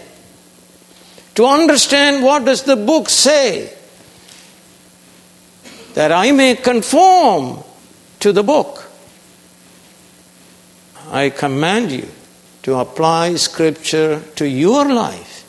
to 1.36 1.46
understand 1.46 2.24
what 2.24 2.46
does 2.46 2.64
the 2.64 2.76
book 2.76 3.10
say 3.10 3.72
that 5.94 6.12
I 6.12 6.32
may 6.32 6.56
conform 6.56 7.64
to 8.22 8.32
the 8.32 8.44
book. 8.44 8.90
I 11.12 11.30
command 11.30 11.92
you 11.92 12.08
to 12.64 12.76
apply 12.76 13.36
Scripture 13.36 14.22
to 14.36 14.48
your 14.48 14.86
life 14.86 15.44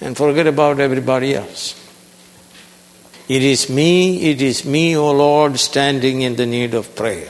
and 0.00 0.16
forget 0.16 0.46
about 0.46 0.78
everybody 0.78 1.34
else. 1.34 1.82
It 3.28 3.42
is 3.42 3.70
me, 3.70 4.30
it 4.30 4.42
is 4.42 4.64
me, 4.64 4.96
O 4.96 5.10
Lord, 5.10 5.58
standing 5.58 6.20
in 6.20 6.36
the 6.36 6.46
need 6.46 6.74
of 6.74 6.94
prayer, 6.94 7.28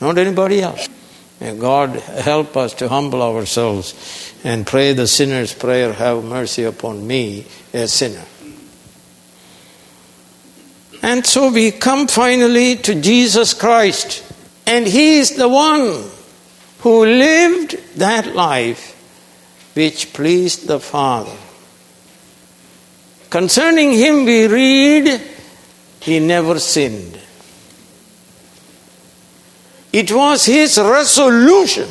not 0.00 0.18
anybody 0.18 0.60
else. 0.60 0.88
May 1.40 1.56
God 1.56 1.90
help 1.96 2.56
us 2.56 2.74
to 2.74 2.88
humble 2.88 3.22
ourselves 3.22 4.32
and 4.44 4.66
pray 4.66 4.92
the 4.92 5.06
sinner's 5.06 5.52
prayer 5.52 5.92
Have 5.92 6.24
mercy 6.24 6.64
upon 6.64 7.06
me, 7.06 7.46
a 7.74 7.88
sinner. 7.88 8.24
And 11.02 11.26
so 11.26 11.50
we 11.50 11.70
come 11.70 12.08
finally 12.08 12.76
to 12.76 13.00
Jesus 13.00 13.54
Christ. 13.54 14.22
And 14.66 14.86
He 14.86 15.18
is 15.18 15.36
the 15.36 15.48
one 15.48 16.04
who 16.80 17.04
lived 17.04 17.76
that 17.96 18.34
life 18.34 18.92
which 19.74 20.12
pleased 20.12 20.66
the 20.66 20.80
Father. 20.80 21.36
Concerning 23.30 23.92
Him, 23.92 24.24
we 24.24 24.46
read, 24.46 25.20
He 26.00 26.18
never 26.18 26.58
sinned. 26.58 27.18
It 29.92 30.12
was 30.12 30.44
His 30.46 30.78
resolution 30.78 31.88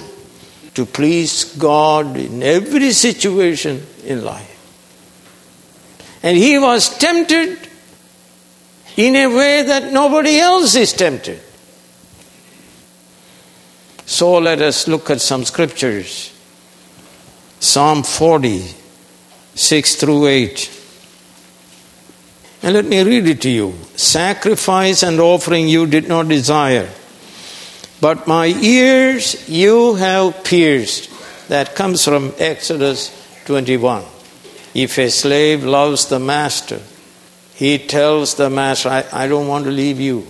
to 0.73 0.85
please 0.85 1.55
God 1.57 2.17
in 2.17 2.43
every 2.43 2.91
situation 2.91 3.85
in 4.03 4.23
life. 4.23 4.51
And 6.23 6.37
He 6.37 6.57
was 6.57 6.97
tempted 6.97 7.64
in 8.97 9.15
a 9.15 9.27
way 9.27 9.63
that 9.63 9.91
nobody 9.91 10.39
else 10.39 10.75
is 10.75 10.93
tempted. 10.93 11.41
So 14.05 14.37
let 14.37 14.61
us 14.61 14.87
look 14.87 15.09
at 15.09 15.19
some 15.19 15.43
scriptures. 15.43 16.31
Psalm 17.59 18.03
40, 18.03 18.63
6 19.55 19.95
through 19.95 20.27
8. 20.27 20.71
And 22.61 22.73
let 22.73 22.85
me 22.85 23.03
read 23.03 23.27
it 23.27 23.41
to 23.41 23.49
you. 23.49 23.73
Sacrifice 23.95 25.03
and 25.03 25.19
offering 25.19 25.67
you 25.67 25.85
did 25.87 26.07
not 26.07 26.27
desire, 26.27 26.89
but 28.01 28.27
my 28.27 28.47
ears 28.47 29.49
you 29.49 29.95
have 29.95 30.43
pierced. 30.43 31.11
That 31.47 31.75
comes 31.75 32.03
from 32.03 32.33
Exodus 32.39 33.11
21. 33.45 34.03
If 34.73 34.97
a 34.97 35.09
slave 35.09 35.63
loves 35.63 36.07
the 36.07 36.19
master, 36.19 36.81
he 37.55 37.77
tells 37.77 38.35
the 38.35 38.49
master, 38.49 38.89
I, 38.89 39.05
I 39.11 39.27
don't 39.27 39.47
want 39.47 39.65
to 39.65 39.71
leave 39.71 39.99
you. 39.99 40.27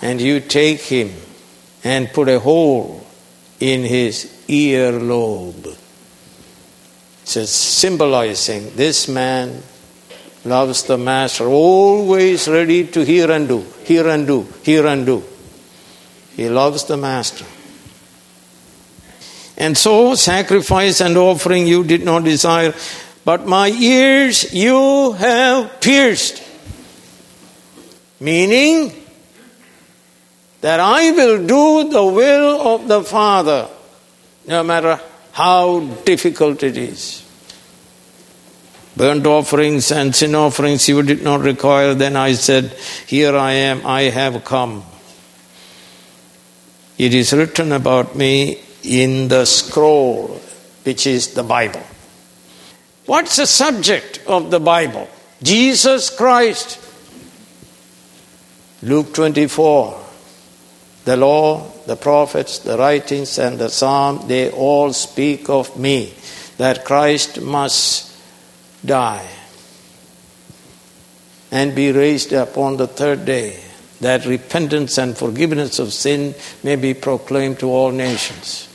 And 0.00 0.20
you 0.20 0.40
take 0.40 0.80
him 0.80 1.12
and 1.84 2.12
put 2.12 2.28
a 2.28 2.38
hole 2.38 3.04
in 3.58 3.82
his 3.82 4.44
earlobe. 4.48 5.76
It's 7.22 7.50
symbolizing 7.50 8.74
this 8.76 9.08
man 9.08 9.62
loves 10.44 10.84
the 10.84 10.98
master, 10.98 11.46
always 11.46 12.48
ready 12.48 12.86
to 12.88 13.04
hear 13.04 13.30
and 13.30 13.48
do, 13.48 13.64
hear 13.84 14.08
and 14.08 14.26
do, 14.26 14.46
hear 14.62 14.86
and 14.86 15.06
do. 15.06 15.22
He 16.36 16.48
loves 16.48 16.84
the 16.84 16.96
master. 16.96 17.44
And 19.56 19.76
so, 19.76 20.14
sacrifice 20.14 21.00
and 21.00 21.16
offering 21.16 21.66
you 21.66 21.84
did 21.84 22.04
not 22.04 22.24
desire, 22.24 22.74
but 23.24 23.46
my 23.46 23.68
ears 23.68 24.52
you 24.52 25.12
have 25.12 25.80
pierced. 25.80 26.42
Meaning 28.20 28.92
that 30.60 30.80
I 30.80 31.10
will 31.10 31.44
do 31.46 31.90
the 31.90 32.04
will 32.04 32.60
of 32.74 32.88
the 32.88 33.02
Father, 33.02 33.68
no 34.46 34.62
matter 34.62 35.00
how 35.32 35.80
difficult 36.04 36.62
it 36.62 36.76
is. 36.76 37.22
Burnt 38.96 39.26
offerings 39.26 39.90
and 39.90 40.14
sin 40.14 40.34
offerings 40.34 40.88
you 40.88 41.02
did 41.02 41.22
not 41.22 41.40
require. 41.40 41.94
Then 41.94 42.14
I 42.14 42.34
said, 42.34 42.76
Here 43.06 43.34
I 43.36 43.52
am, 43.52 43.86
I 43.86 44.02
have 44.02 44.44
come. 44.44 44.84
It 46.98 47.14
is 47.14 47.32
written 47.32 47.72
about 47.72 48.14
me 48.14 48.60
in 48.82 49.28
the 49.28 49.46
scroll, 49.46 50.40
which 50.84 51.06
is 51.06 51.34
the 51.34 51.42
Bible. 51.42 51.82
What's 53.12 53.36
the 53.36 53.46
subject 53.46 54.22
of 54.26 54.50
the 54.50 54.58
Bible? 54.58 55.06
Jesus 55.42 56.08
Christ. 56.08 56.80
Luke 58.80 59.12
24. 59.12 60.02
The 61.04 61.18
law, 61.18 61.70
the 61.84 61.96
prophets, 61.96 62.60
the 62.60 62.78
writings, 62.78 63.38
and 63.38 63.58
the 63.58 63.68
psalm, 63.68 64.28
they 64.28 64.50
all 64.50 64.94
speak 64.94 65.50
of 65.50 65.78
me, 65.78 66.14
that 66.56 66.86
Christ 66.86 67.42
must 67.42 68.16
die 68.82 69.28
and 71.50 71.74
be 71.74 71.92
raised 71.92 72.32
up 72.32 72.56
on 72.56 72.78
the 72.78 72.86
third 72.86 73.26
day, 73.26 73.62
that 74.00 74.24
repentance 74.24 74.96
and 74.96 75.18
forgiveness 75.18 75.78
of 75.78 75.92
sin 75.92 76.34
may 76.62 76.76
be 76.76 76.94
proclaimed 76.94 77.58
to 77.58 77.68
all 77.68 77.90
nations. 77.90 78.71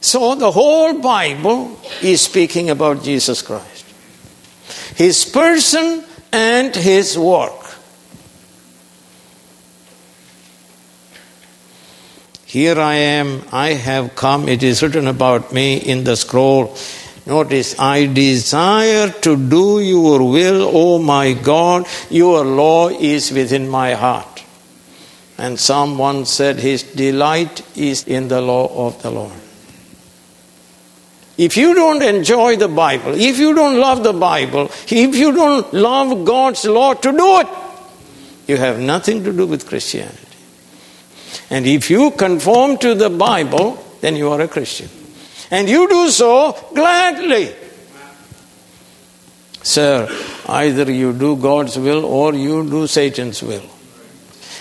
So 0.00 0.34
the 0.34 0.50
whole 0.50 0.98
Bible 1.00 1.78
is 2.02 2.22
speaking 2.22 2.70
about 2.70 3.02
Jesus 3.02 3.42
Christ, 3.42 3.84
his 4.96 5.24
person 5.24 6.04
and 6.32 6.74
his 6.74 7.18
work. 7.18 7.52
Here 12.46 12.80
I 12.80 12.94
am, 12.94 13.42
I 13.52 13.74
have 13.74 14.16
come, 14.16 14.48
it 14.48 14.62
is 14.62 14.82
written 14.82 15.06
about 15.06 15.52
me 15.52 15.76
in 15.76 16.02
the 16.02 16.16
scroll. 16.16 16.76
Notice, 17.26 17.78
I 17.78 18.06
desire 18.06 19.10
to 19.20 19.36
do 19.36 19.78
your 19.78 20.28
will, 20.28 20.68
O 20.74 20.98
my 20.98 21.34
God, 21.34 21.86
your 22.10 22.44
law 22.44 22.88
is 22.88 23.30
within 23.30 23.68
my 23.68 23.94
heart. 23.94 24.42
And 25.38 25.60
someone 25.60 26.26
said, 26.26 26.58
His 26.58 26.82
delight 26.82 27.62
is 27.76 28.04
in 28.08 28.26
the 28.26 28.40
law 28.40 28.88
of 28.88 29.00
the 29.02 29.10
Lord. 29.10 29.39
If 31.40 31.56
you 31.56 31.72
don't 31.72 32.02
enjoy 32.02 32.56
the 32.56 32.68
Bible, 32.68 33.14
if 33.14 33.38
you 33.38 33.54
don't 33.54 33.80
love 33.80 34.02
the 34.02 34.12
Bible, 34.12 34.70
if 34.88 35.16
you 35.16 35.32
don't 35.32 35.72
love 35.72 36.26
God's 36.26 36.66
law 36.66 36.92
to 36.92 37.12
do 37.12 37.40
it, 37.40 37.46
you 38.46 38.58
have 38.58 38.78
nothing 38.78 39.24
to 39.24 39.32
do 39.32 39.46
with 39.46 39.66
Christianity. 39.66 40.18
And 41.48 41.64
if 41.64 41.88
you 41.88 42.10
conform 42.10 42.76
to 42.78 42.94
the 42.94 43.08
Bible, 43.08 43.82
then 44.02 44.16
you 44.16 44.28
are 44.28 44.42
a 44.42 44.48
Christian. 44.48 44.90
And 45.50 45.66
you 45.66 45.88
do 45.88 46.10
so 46.10 46.52
gladly. 46.74 47.54
Sir, 49.62 50.14
either 50.46 50.92
you 50.92 51.14
do 51.14 51.36
God's 51.36 51.78
will 51.78 52.04
or 52.04 52.34
you 52.34 52.68
do 52.68 52.86
Satan's 52.86 53.42
will. 53.42 53.64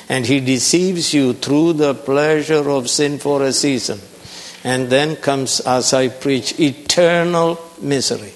And 0.08 0.26
he 0.26 0.40
deceives 0.40 1.14
you 1.14 1.34
through 1.34 1.74
the 1.74 1.94
pleasure 1.94 2.70
of 2.70 2.90
sin 2.90 3.20
for 3.20 3.44
a 3.44 3.52
season. 3.52 4.00
And 4.64 4.90
then 4.90 5.16
comes, 5.16 5.60
as 5.62 5.94
I 5.94 6.10
preach, 6.10 6.60
eternal 6.60 7.60
misery. 7.82 8.34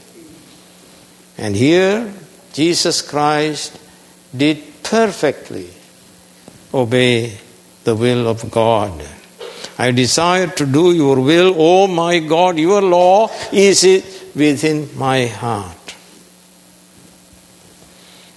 And 1.38 1.56
here, 1.56 2.14
Jesus 2.54 3.02
Christ 3.02 3.80
did 4.36 4.84
perfectly 4.84 5.70
obey 6.74 7.38
the 7.84 7.96
will 7.96 8.28
of 8.28 8.50
God. 8.50 9.04
I 9.78 9.92
desire 9.92 10.48
to 10.48 10.66
do 10.66 10.94
your 10.94 11.20
will, 11.20 11.56
O 11.58 11.88
my 11.88 12.20
God, 12.20 12.58
your 12.58 12.82
law 12.82 13.30
is 13.52 13.84
within 14.36 14.90
my 14.98 15.26
heart. 15.26 15.96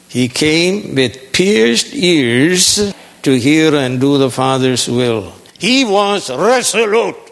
He 0.09 0.29
came 0.29 0.95
with 0.95 1.33
pierced 1.33 1.95
ears 1.95 2.95
to 3.23 3.39
hear 3.39 3.75
and 3.75 4.01
do 4.01 4.17
the 4.17 4.31
Father's 4.31 4.89
will. 4.89 5.35
He 5.59 5.85
was 5.85 6.31
resolute. 6.31 7.26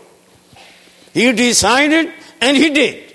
He 1.15 1.33
decided 1.33 2.12
and 2.41 2.57
he 2.57 2.71
did. 2.71 3.15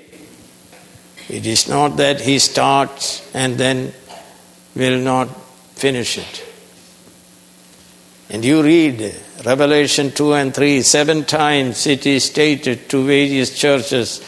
It 1.28 1.46
is 1.46 1.68
not 1.68 1.98
that 1.98 2.22
he 2.22 2.40
starts 2.40 3.30
and 3.36 3.58
then 3.58 3.94
will 4.74 5.00
not 5.00 5.28
finish 5.76 6.18
it. 6.18 6.46
And 8.30 8.44
you 8.46 8.64
read 8.64 9.14
Revelation 9.46 10.12
2 10.12 10.34
and 10.34 10.56
3, 10.56 10.82
seven 10.82 11.26
times 11.26 11.86
it 11.88 12.06
is 12.06 12.24
stated 12.24 12.90
to 12.90 13.06
various 13.06 13.58
churches 13.58 14.22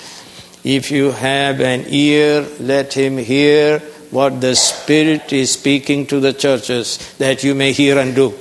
if 0.63 0.91
you 0.91 1.11
have 1.11 1.59
an 1.59 1.86
ear, 1.88 2.45
let 2.59 2.93
him 2.93 3.17
hear 3.17 3.80
what 4.11 4.41
the 4.41 4.55
Spirit 4.55 5.34
is 5.34 5.53
speaking 5.53 6.05
to 6.07 6.19
the 6.19 6.34
churches 6.34 7.15
that 7.17 7.43
you 7.43 7.55
may 7.55 7.72
hear 7.72 7.97
and 7.97 8.13
do. 8.13 8.38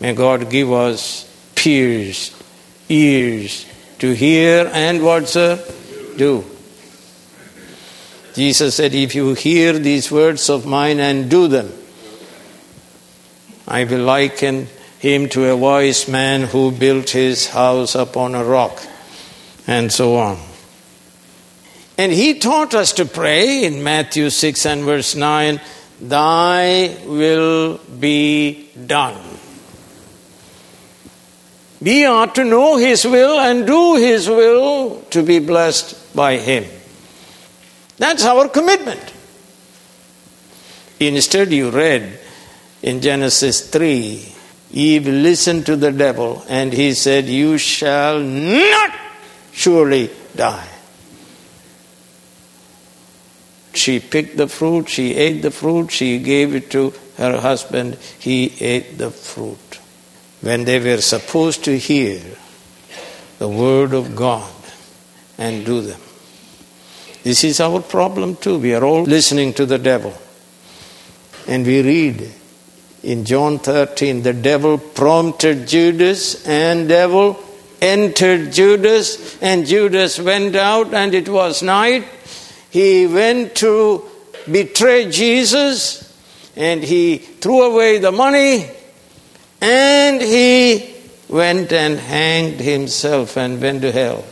May 0.00 0.14
God 0.14 0.48
give 0.48 0.72
us 0.72 1.28
pierced 1.54 2.34
ears 2.88 3.69
to 4.00 4.12
hear 4.12 4.70
and 4.72 5.02
what, 5.02 5.28
sir? 5.28 5.62
Do. 6.16 6.44
Jesus 8.34 8.74
said, 8.74 8.94
If 8.94 9.14
you 9.14 9.34
hear 9.34 9.78
these 9.78 10.10
words 10.10 10.50
of 10.50 10.66
mine 10.66 11.00
and 11.00 11.30
do 11.30 11.48
them, 11.48 11.72
I 13.68 13.84
will 13.84 14.02
liken 14.02 14.68
him 14.98 15.28
to 15.30 15.48
a 15.48 15.56
wise 15.56 16.08
man 16.08 16.42
who 16.42 16.72
built 16.72 17.10
his 17.10 17.48
house 17.48 17.94
upon 17.94 18.34
a 18.34 18.44
rock, 18.44 18.82
and 19.66 19.92
so 19.92 20.16
on. 20.16 20.38
And 21.96 22.12
he 22.12 22.38
taught 22.38 22.74
us 22.74 22.92
to 22.94 23.04
pray 23.04 23.64
in 23.64 23.82
Matthew 23.82 24.30
6 24.30 24.66
and 24.66 24.84
verse 24.84 25.14
9, 25.14 25.60
Thy 26.00 26.96
will 27.06 27.78
be 27.78 28.70
done. 28.86 29.29
We 31.80 32.04
are 32.04 32.26
to 32.26 32.44
know 32.44 32.76
His 32.76 33.04
will 33.04 33.40
and 33.40 33.66
do 33.66 33.96
His 33.96 34.28
will 34.28 35.02
to 35.10 35.22
be 35.22 35.38
blessed 35.38 36.14
by 36.14 36.36
Him. 36.36 36.64
That's 37.96 38.24
our 38.24 38.48
commitment. 38.48 39.12
Instead, 40.98 41.52
you 41.52 41.70
read 41.70 42.18
in 42.82 43.00
Genesis 43.00 43.68
3, 43.68 44.34
Eve 44.72 45.06
listened 45.06 45.66
to 45.66 45.76
the 45.76 45.92
devil 45.92 46.44
and 46.48 46.72
he 46.72 46.94
said, 46.94 47.26
You 47.26 47.58
shall 47.58 48.20
not 48.20 48.94
surely 49.52 50.10
die. 50.36 50.68
She 53.74 53.98
picked 54.00 54.36
the 54.36 54.48
fruit, 54.48 54.88
she 54.88 55.14
ate 55.14 55.42
the 55.42 55.50
fruit, 55.50 55.90
she 55.90 56.18
gave 56.18 56.54
it 56.54 56.70
to 56.72 56.92
her 57.16 57.40
husband, 57.40 57.96
he 58.18 58.52
ate 58.60 58.98
the 58.98 59.10
fruit. 59.10 59.69
When 60.40 60.64
they 60.64 60.80
were 60.80 61.00
supposed 61.00 61.64
to 61.64 61.78
hear 61.78 62.20
the 63.38 63.48
word 63.48 63.92
of 63.92 64.16
God 64.16 64.52
and 65.36 65.64
do 65.64 65.80
them. 65.80 66.00
This 67.22 67.44
is 67.44 67.60
our 67.60 67.80
problem 67.80 68.36
too. 68.36 68.58
We 68.58 68.74
are 68.74 68.84
all 68.84 69.02
listening 69.02 69.52
to 69.54 69.66
the 69.66 69.78
devil. 69.78 70.14
And 71.46 71.66
we 71.66 71.82
read 71.82 72.30
in 73.02 73.24
John 73.24 73.58
13, 73.58 74.22
the 74.22 74.32
devil 74.32 74.78
prompted 74.78 75.66
Judas, 75.66 76.46
and 76.46 76.88
devil 76.88 77.42
entered 77.80 78.52
Judas, 78.52 79.40
and 79.42 79.66
Judas 79.66 80.18
went 80.18 80.54
out, 80.54 80.92
and 80.92 81.14
it 81.14 81.28
was 81.28 81.62
night. 81.62 82.04
He 82.70 83.06
went 83.06 83.54
to 83.56 84.04
betray 84.50 85.10
Jesus, 85.10 86.14
and 86.56 86.82
he 86.82 87.18
threw 87.18 87.62
away 87.62 87.98
the 87.98 88.12
money, 88.12 88.70
and 89.60 90.20
he 90.20 90.94
went 91.28 91.72
and 91.72 91.98
hanged 91.98 92.60
himself 92.60 93.36
and 93.36 93.60
went 93.60 93.82
to 93.82 93.92
hell. 93.92 94.24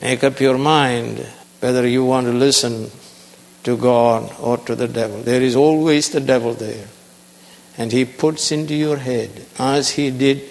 Make 0.00 0.24
up 0.24 0.40
your 0.40 0.58
mind 0.58 1.26
whether 1.60 1.86
you 1.86 2.04
want 2.04 2.26
to 2.26 2.32
listen 2.32 2.90
to 3.64 3.76
God 3.76 4.34
or 4.40 4.58
to 4.58 4.74
the 4.74 4.88
devil. 4.88 5.22
There 5.22 5.42
is 5.42 5.56
always 5.56 6.10
the 6.10 6.20
devil 6.20 6.54
there 6.54 6.86
and 7.78 7.92
he 7.92 8.04
puts 8.04 8.52
into 8.52 8.74
your 8.74 8.96
head, 8.96 9.30
as 9.58 9.90
he 9.90 10.10
did 10.10 10.42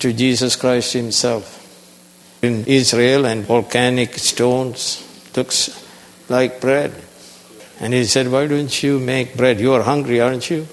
to 0.00 0.12
Jesus 0.12 0.56
Christ 0.56 0.92
himself. 0.92 1.62
In 2.42 2.64
Israel, 2.66 3.24
and 3.26 3.44
volcanic 3.44 4.14
stones 4.14 5.02
looks 5.34 5.84
like 6.28 6.60
bread. 6.60 6.92
And 7.80 7.92
he 7.94 8.04
said, 8.04 8.30
Why 8.30 8.46
don't 8.46 8.82
you 8.82 8.98
make 8.98 9.36
bread? 9.36 9.60
You 9.60 9.72
are 9.74 9.82
hungry, 9.82 10.20
aren't 10.20 10.50
you? 10.50 10.66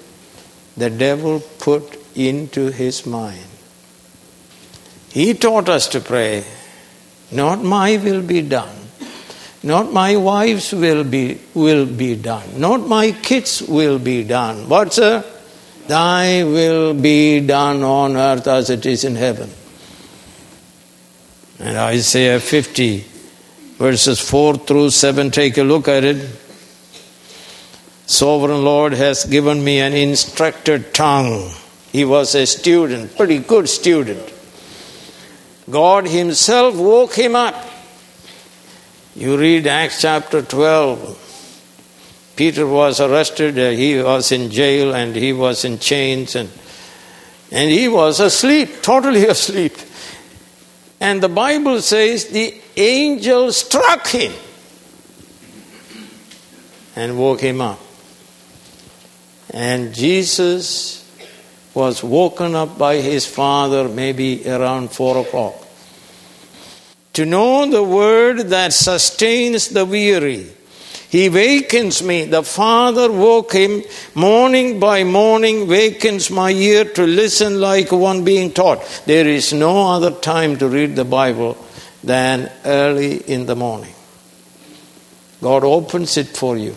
The 0.76 0.90
devil 0.90 1.40
put 1.58 1.98
into 2.16 2.70
his 2.70 3.06
mind. 3.06 3.46
He 5.10 5.34
taught 5.34 5.68
us 5.68 5.88
to 5.88 6.00
pray, 6.00 6.44
Not 7.30 7.62
my 7.62 7.96
will 7.96 8.22
be 8.22 8.42
done. 8.42 8.76
Not 9.62 9.92
my 9.92 10.16
wife's 10.16 10.72
will 10.72 11.04
be 11.04 11.40
will 11.54 11.86
be 11.86 12.16
done. 12.16 12.60
Not 12.60 12.86
my 12.86 13.12
kids' 13.12 13.62
will 13.62 13.98
be 13.98 14.22
done. 14.24 14.68
What, 14.68 14.92
sir? 14.92 15.24
Thy 15.86 16.44
will 16.44 16.92
be 16.94 17.40
done 17.40 17.82
on 17.82 18.16
earth 18.16 18.46
as 18.46 18.68
it 18.70 18.84
is 18.84 19.04
in 19.04 19.16
heaven. 19.16 19.50
And 21.58 21.76
Isaiah 21.78 22.40
50, 22.40 23.04
verses 23.78 24.20
4 24.20 24.56
through 24.58 24.90
7, 24.90 25.30
take 25.30 25.56
a 25.56 25.62
look 25.62 25.88
at 25.88 26.04
it. 26.04 26.28
Sovereign 28.06 28.64
Lord 28.64 28.92
has 28.92 29.24
given 29.24 29.64
me 29.64 29.80
an 29.80 29.94
instructed 29.94 30.92
tongue. 30.92 31.50
He 31.90 32.04
was 32.04 32.34
a 32.34 32.46
student, 32.46 33.16
pretty 33.16 33.38
good 33.38 33.68
student. 33.68 34.32
God 35.70 36.06
Himself 36.06 36.76
woke 36.76 37.14
him 37.14 37.34
up. 37.34 37.54
You 39.16 39.38
read 39.38 39.66
Acts 39.66 40.02
chapter 40.02 40.42
12. 40.42 41.20
Peter 42.36 42.66
was 42.66 43.00
arrested, 43.00 43.58
uh, 43.58 43.70
he 43.70 44.02
was 44.02 44.32
in 44.32 44.50
jail, 44.50 44.92
and 44.92 45.14
he 45.14 45.32
was 45.32 45.64
in 45.64 45.78
chains, 45.78 46.34
and, 46.34 46.50
and 47.52 47.70
he 47.70 47.86
was 47.86 48.18
asleep, 48.18 48.68
totally 48.82 49.24
asleep. 49.24 49.76
And 51.00 51.22
the 51.22 51.28
Bible 51.28 51.80
says 51.80 52.26
the 52.26 52.60
angel 52.76 53.52
struck 53.52 54.08
him 54.08 54.32
and 56.96 57.16
woke 57.16 57.40
him 57.40 57.60
up. 57.60 57.83
And 59.54 59.94
Jesus 59.94 61.08
was 61.74 62.02
woken 62.02 62.56
up 62.56 62.76
by 62.76 62.96
his 62.96 63.24
father 63.24 63.88
maybe 63.88 64.48
around 64.48 64.90
four 64.90 65.18
o'clock. 65.18 65.54
To 67.12 67.24
know 67.24 67.64
the 67.70 67.84
word 67.84 68.48
that 68.48 68.72
sustains 68.72 69.68
the 69.68 69.84
weary. 69.84 70.50
He 71.08 71.28
wakens 71.28 72.02
me. 72.02 72.24
The 72.24 72.42
Father 72.42 73.12
woke 73.12 73.52
him 73.52 73.84
morning 74.16 74.80
by 74.80 75.04
morning, 75.04 75.68
wakens 75.68 76.28
my 76.28 76.50
ear 76.50 76.84
to 76.86 77.06
listen 77.06 77.60
like 77.60 77.92
one 77.92 78.24
being 78.24 78.50
taught. 78.50 78.82
There 79.06 79.28
is 79.28 79.52
no 79.52 79.92
other 79.92 80.10
time 80.10 80.56
to 80.58 80.66
read 80.66 80.96
the 80.96 81.04
Bible 81.04 81.56
than 82.02 82.50
early 82.64 83.18
in 83.18 83.46
the 83.46 83.54
morning. 83.54 83.94
God 85.40 85.62
opens 85.62 86.16
it 86.16 86.26
for 86.26 86.56
you 86.56 86.76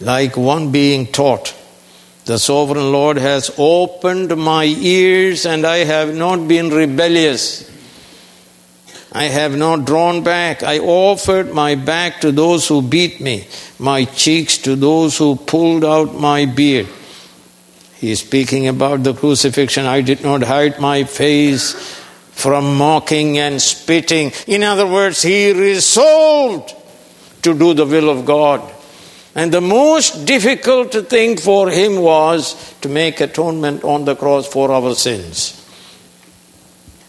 like 0.00 0.36
one 0.36 0.70
being 0.72 1.06
taught. 1.06 1.54
The 2.24 2.38
sovereign 2.38 2.92
Lord 2.92 3.16
has 3.16 3.50
opened 3.56 4.36
my 4.36 4.64
ears, 4.64 5.46
and 5.46 5.66
I 5.66 5.78
have 5.78 6.14
not 6.14 6.46
been 6.46 6.68
rebellious. 6.68 7.68
I 9.10 9.24
have 9.24 9.56
not 9.56 9.86
drawn 9.86 10.22
back. 10.22 10.62
I 10.62 10.78
offered 10.78 11.54
my 11.54 11.74
back 11.74 12.20
to 12.20 12.30
those 12.30 12.68
who 12.68 12.82
beat 12.82 13.20
me, 13.20 13.46
my 13.78 14.04
cheeks 14.04 14.58
to 14.58 14.76
those 14.76 15.16
who 15.16 15.36
pulled 15.36 15.84
out 15.84 16.14
my 16.14 16.44
beard. 16.44 16.88
He 17.96 18.10
is 18.10 18.20
speaking 18.20 18.68
about 18.68 19.02
the 19.02 19.14
crucifixion. 19.14 19.86
I 19.86 20.02
did 20.02 20.22
not 20.22 20.42
hide 20.42 20.78
my 20.78 21.04
face 21.04 21.72
from 22.32 22.76
mocking 22.76 23.38
and 23.38 23.60
spitting. 23.60 24.32
In 24.46 24.62
other 24.62 24.86
words, 24.86 25.22
he 25.22 25.52
resolved 25.52 26.74
to 27.42 27.58
do 27.58 27.74
the 27.74 27.86
will 27.86 28.10
of 28.10 28.26
God. 28.26 28.60
And 29.38 29.52
the 29.52 29.60
most 29.60 30.26
difficult 30.26 30.90
thing 31.08 31.36
for 31.36 31.70
him 31.70 32.00
was 32.00 32.56
to 32.80 32.88
make 32.88 33.20
atonement 33.20 33.84
on 33.84 34.04
the 34.04 34.16
cross 34.16 34.48
for 34.48 34.72
our 34.72 34.96
sins. 34.96 35.54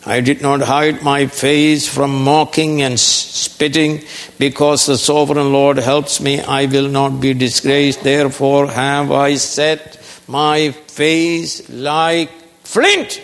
I 0.06 0.22
did 0.22 0.40
not 0.40 0.62
hide 0.62 1.02
my 1.02 1.26
face 1.26 1.88
from 1.88 2.24
mocking 2.24 2.84
and 2.84 3.00
spitting, 3.00 4.04
because 4.38 4.86
the 4.86 5.00
sovereign 5.00 5.52
Lord 5.52 5.78
helps 5.78 6.22
me, 6.22 6.40
I 6.40 6.68
will 6.68 6.88
not 6.88 7.20
be 7.20 7.34
disgraced. 7.34 8.04
Therefore 8.04 8.68
have 8.68 9.12
I 9.12 9.34
set 9.34 10.00
my 10.28 10.70
face 10.70 11.68
like 11.68 12.30
flint. 12.64 13.24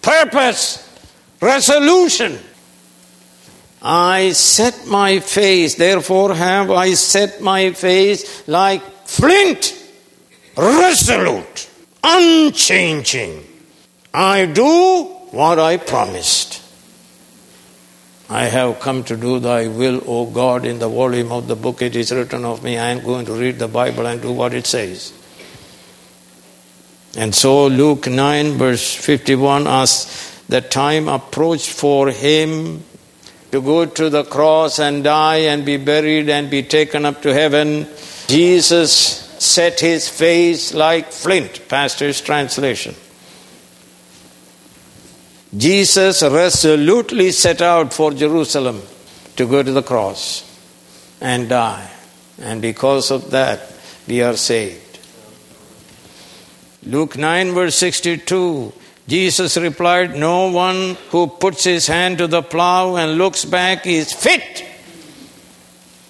Purpose, 0.00 0.82
resolution. 1.42 2.38
I 3.80 4.32
set 4.32 4.86
my 4.86 5.20
face, 5.20 5.76
therefore 5.76 6.34
have 6.34 6.70
I 6.70 6.94
set 6.94 7.40
my 7.40 7.72
face 7.72 8.46
like 8.48 8.82
flint, 9.06 9.74
resolute, 10.56 11.68
unchanging. 12.02 13.44
I 14.12 14.46
do 14.46 15.04
what 15.30 15.58
I 15.58 15.76
promised. 15.76 16.62
I 18.30 18.44
have 18.44 18.80
come 18.80 19.04
to 19.04 19.16
do 19.16 19.38
thy 19.38 19.68
will, 19.68 20.02
O 20.06 20.26
God. 20.26 20.66
In 20.66 20.78
the 20.78 20.88
volume 20.88 21.32
of 21.32 21.48
the 21.48 21.56
book 21.56 21.80
it 21.80 21.96
is 21.96 22.12
written 22.12 22.44
of 22.44 22.62
me. 22.62 22.76
I 22.76 22.90
am 22.90 23.02
going 23.02 23.24
to 23.26 23.32
read 23.32 23.58
the 23.58 23.68
Bible 23.68 24.06
and 24.06 24.20
do 24.20 24.32
what 24.32 24.52
it 24.52 24.66
says. 24.66 25.14
And 27.16 27.34
so 27.34 27.68
Luke 27.68 28.06
9, 28.06 28.52
verse 28.58 28.94
51 28.94 29.66
asks, 29.66 30.42
The 30.48 30.60
time 30.60 31.08
approached 31.08 31.70
for 31.70 32.10
him 32.10 32.84
to 33.52 33.62
go 33.62 33.86
to 33.86 34.10
the 34.10 34.24
cross 34.24 34.78
and 34.78 35.04
die 35.04 35.36
and 35.36 35.64
be 35.64 35.76
buried 35.76 36.28
and 36.28 36.50
be 36.50 36.62
taken 36.62 37.04
up 37.04 37.22
to 37.22 37.32
heaven. 37.32 37.86
Jesus 38.26 38.92
set 39.38 39.80
his 39.80 40.08
face 40.08 40.74
like 40.74 41.12
flint, 41.12 41.68
Pastor's 41.68 42.20
translation. 42.20 42.94
Jesus 45.56 46.22
resolutely 46.22 47.30
set 47.30 47.62
out 47.62 47.94
for 47.94 48.12
Jerusalem 48.12 48.82
to 49.36 49.46
go 49.46 49.62
to 49.62 49.72
the 49.72 49.82
cross 49.82 50.44
and 51.20 51.48
die. 51.48 51.90
And 52.38 52.60
because 52.60 53.10
of 53.10 53.30
that, 53.30 53.72
we 54.06 54.22
are 54.22 54.36
saved. 54.36 54.98
Luke 56.84 57.16
9, 57.16 57.52
verse 57.52 57.76
62 57.76 58.72
Jesus 59.08 59.56
replied, 59.56 60.16
No 60.16 60.50
one 60.50 60.94
who 61.08 61.28
puts 61.28 61.64
his 61.64 61.86
hand 61.86 62.18
to 62.18 62.26
the 62.26 62.42
plow 62.42 62.96
and 62.96 63.16
looks 63.16 63.46
back 63.46 63.86
is 63.86 64.12
fit 64.12 64.66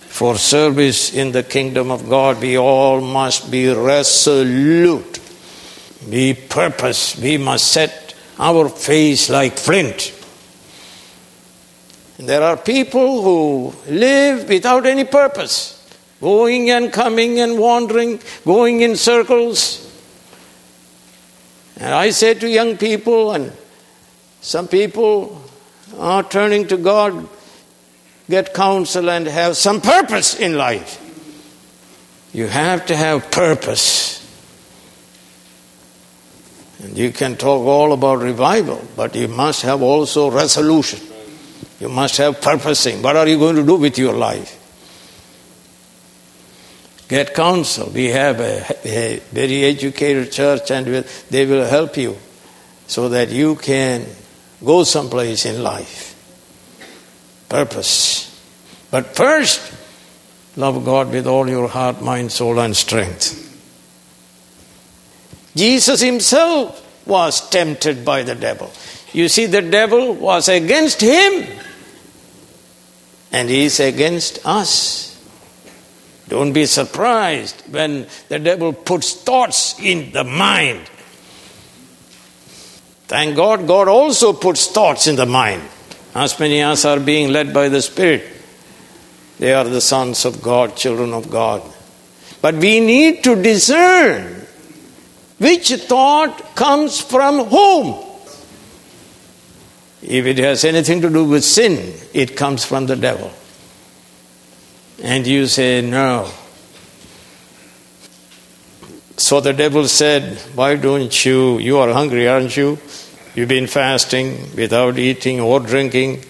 for 0.00 0.36
service 0.36 1.14
in 1.14 1.30
the 1.30 1.44
kingdom 1.44 1.92
of 1.92 2.08
God. 2.08 2.40
We 2.40 2.58
all 2.58 3.00
must 3.00 3.52
be 3.52 3.72
resolute, 3.72 5.20
be 6.10 6.34
purpose. 6.34 7.16
We 7.16 7.38
must 7.38 7.68
set 7.68 8.16
our 8.36 8.68
face 8.68 9.30
like 9.30 9.56
flint. 9.56 10.12
There 12.18 12.42
are 12.42 12.56
people 12.56 13.22
who 13.22 13.74
live 13.92 14.48
without 14.48 14.86
any 14.86 15.04
purpose, 15.04 15.88
going 16.20 16.68
and 16.70 16.92
coming 16.92 17.38
and 17.38 17.60
wandering, 17.60 18.18
going 18.44 18.80
in 18.80 18.96
circles. 18.96 19.87
And 21.80 21.94
I 21.94 22.10
say 22.10 22.34
to 22.34 22.48
young 22.48 22.76
people, 22.76 23.32
and 23.32 23.52
some 24.40 24.68
people 24.68 25.40
are 25.98 26.22
turning 26.22 26.66
to 26.68 26.76
God, 26.76 27.28
get 28.28 28.52
counsel 28.52 29.08
and 29.08 29.26
have 29.26 29.56
some 29.56 29.80
purpose 29.80 30.34
in 30.38 30.56
life. 30.56 31.04
You 32.32 32.46
have 32.46 32.86
to 32.86 32.96
have 32.96 33.30
purpose. 33.30 34.16
And 36.82 36.96
you 36.96 37.10
can 37.10 37.36
talk 37.36 37.66
all 37.66 37.92
about 37.92 38.20
revival, 38.20 38.86
but 38.96 39.14
you 39.14 39.28
must 39.28 39.62
have 39.62 39.82
also 39.82 40.30
resolution. 40.30 41.00
You 41.80 41.88
must 41.88 42.16
have 42.18 42.40
purposing. 42.40 43.02
What 43.02 43.16
are 43.16 43.26
you 43.26 43.38
going 43.38 43.56
to 43.56 43.64
do 43.64 43.76
with 43.76 43.98
your 43.98 44.14
life? 44.14 44.57
Get 47.08 47.34
counsel. 47.34 47.90
We 47.90 48.08
have 48.08 48.38
a, 48.40 48.76
a 48.84 49.20
very 49.32 49.64
educated 49.64 50.30
church, 50.30 50.70
and 50.70 50.86
they 51.30 51.46
will 51.46 51.66
help 51.66 51.96
you 51.96 52.16
so 52.86 53.08
that 53.08 53.30
you 53.30 53.56
can 53.56 54.04
go 54.62 54.84
someplace 54.84 55.46
in 55.46 55.62
life. 55.62 56.14
Purpose. 57.48 58.26
But 58.90 59.16
first, 59.16 59.74
love 60.56 60.84
God 60.84 61.10
with 61.10 61.26
all 61.26 61.48
your 61.48 61.68
heart, 61.68 62.02
mind, 62.02 62.30
soul, 62.30 62.58
and 62.60 62.76
strength. 62.76 63.46
Jesus 65.56 66.00
himself 66.00 66.84
was 67.06 67.48
tempted 67.48 68.04
by 68.04 68.22
the 68.22 68.34
devil. 68.34 68.70
You 69.12 69.28
see, 69.28 69.46
the 69.46 69.62
devil 69.62 70.14
was 70.14 70.48
against 70.48 71.00
him, 71.00 71.46
and 73.32 73.48
he 73.48 73.64
is 73.64 73.80
against 73.80 74.44
us. 74.46 75.07
Don't 76.28 76.52
be 76.52 76.66
surprised 76.66 77.62
when 77.70 78.06
the 78.28 78.38
devil 78.38 78.72
puts 78.72 79.14
thoughts 79.14 79.80
in 79.80 80.12
the 80.12 80.24
mind. 80.24 80.88
Thank 83.06 83.36
God, 83.36 83.66
God 83.66 83.88
also 83.88 84.34
puts 84.34 84.66
thoughts 84.66 85.06
in 85.06 85.16
the 85.16 85.24
mind. 85.24 85.62
As 86.14 86.38
many 86.38 86.60
as 86.60 86.84
are 86.84 87.00
being 87.00 87.32
led 87.32 87.54
by 87.54 87.70
the 87.70 87.80
Spirit, 87.80 88.24
they 89.38 89.54
are 89.54 89.64
the 89.64 89.80
sons 89.80 90.26
of 90.26 90.42
God, 90.42 90.76
children 90.76 91.14
of 91.14 91.30
God. 91.30 91.62
But 92.42 92.56
we 92.56 92.80
need 92.80 93.24
to 93.24 93.40
discern 93.40 94.46
which 95.38 95.72
thought 95.72 96.54
comes 96.54 97.00
from 97.00 97.46
whom. 97.46 98.04
If 100.02 100.26
it 100.26 100.38
has 100.38 100.64
anything 100.64 101.00
to 101.00 101.10
do 101.10 101.24
with 101.24 101.44
sin, 101.44 101.94
it 102.12 102.36
comes 102.36 102.64
from 102.64 102.86
the 102.86 102.96
devil 102.96 103.32
and 105.02 105.26
you 105.26 105.46
say 105.46 105.80
no. 105.80 106.30
So 109.16 109.40
the 109.40 109.52
devil 109.52 109.86
said, 109.88 110.38
Why 110.54 110.76
don't 110.76 111.24
you? 111.24 111.58
You 111.58 111.78
are 111.78 111.92
hungry, 111.92 112.28
aren't 112.28 112.56
you? 112.56 112.78
You've 113.34 113.48
been 113.48 113.66
fasting 113.66 114.56
without 114.56 114.98
eating 114.98 115.40
or 115.40 115.60
drinking, 115.60 116.24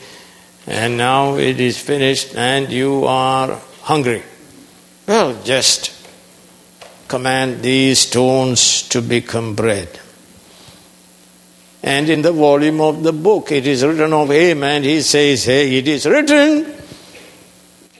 and 0.66 0.96
now 0.96 1.36
it 1.36 1.60
is 1.60 1.78
finished 1.78 2.34
and 2.34 2.70
you 2.70 3.04
are 3.04 3.60
hungry. 3.82 4.22
Well, 5.06 5.42
just 5.42 5.92
command 7.08 7.62
these 7.62 8.00
stones 8.00 8.82
to 8.90 9.00
become 9.00 9.54
bread. 9.54 9.88
And 11.82 12.10
in 12.10 12.22
the 12.22 12.32
volume 12.32 12.80
of 12.80 13.02
the 13.02 13.12
book, 13.12 13.52
it 13.52 13.66
is 13.66 13.84
written 13.84 14.12
of 14.12 14.30
him, 14.30 14.62
and 14.62 14.84
he 14.84 15.00
says, 15.00 15.44
Hey, 15.44 15.76
it 15.76 15.88
is 15.88 16.04
written. 16.06 16.77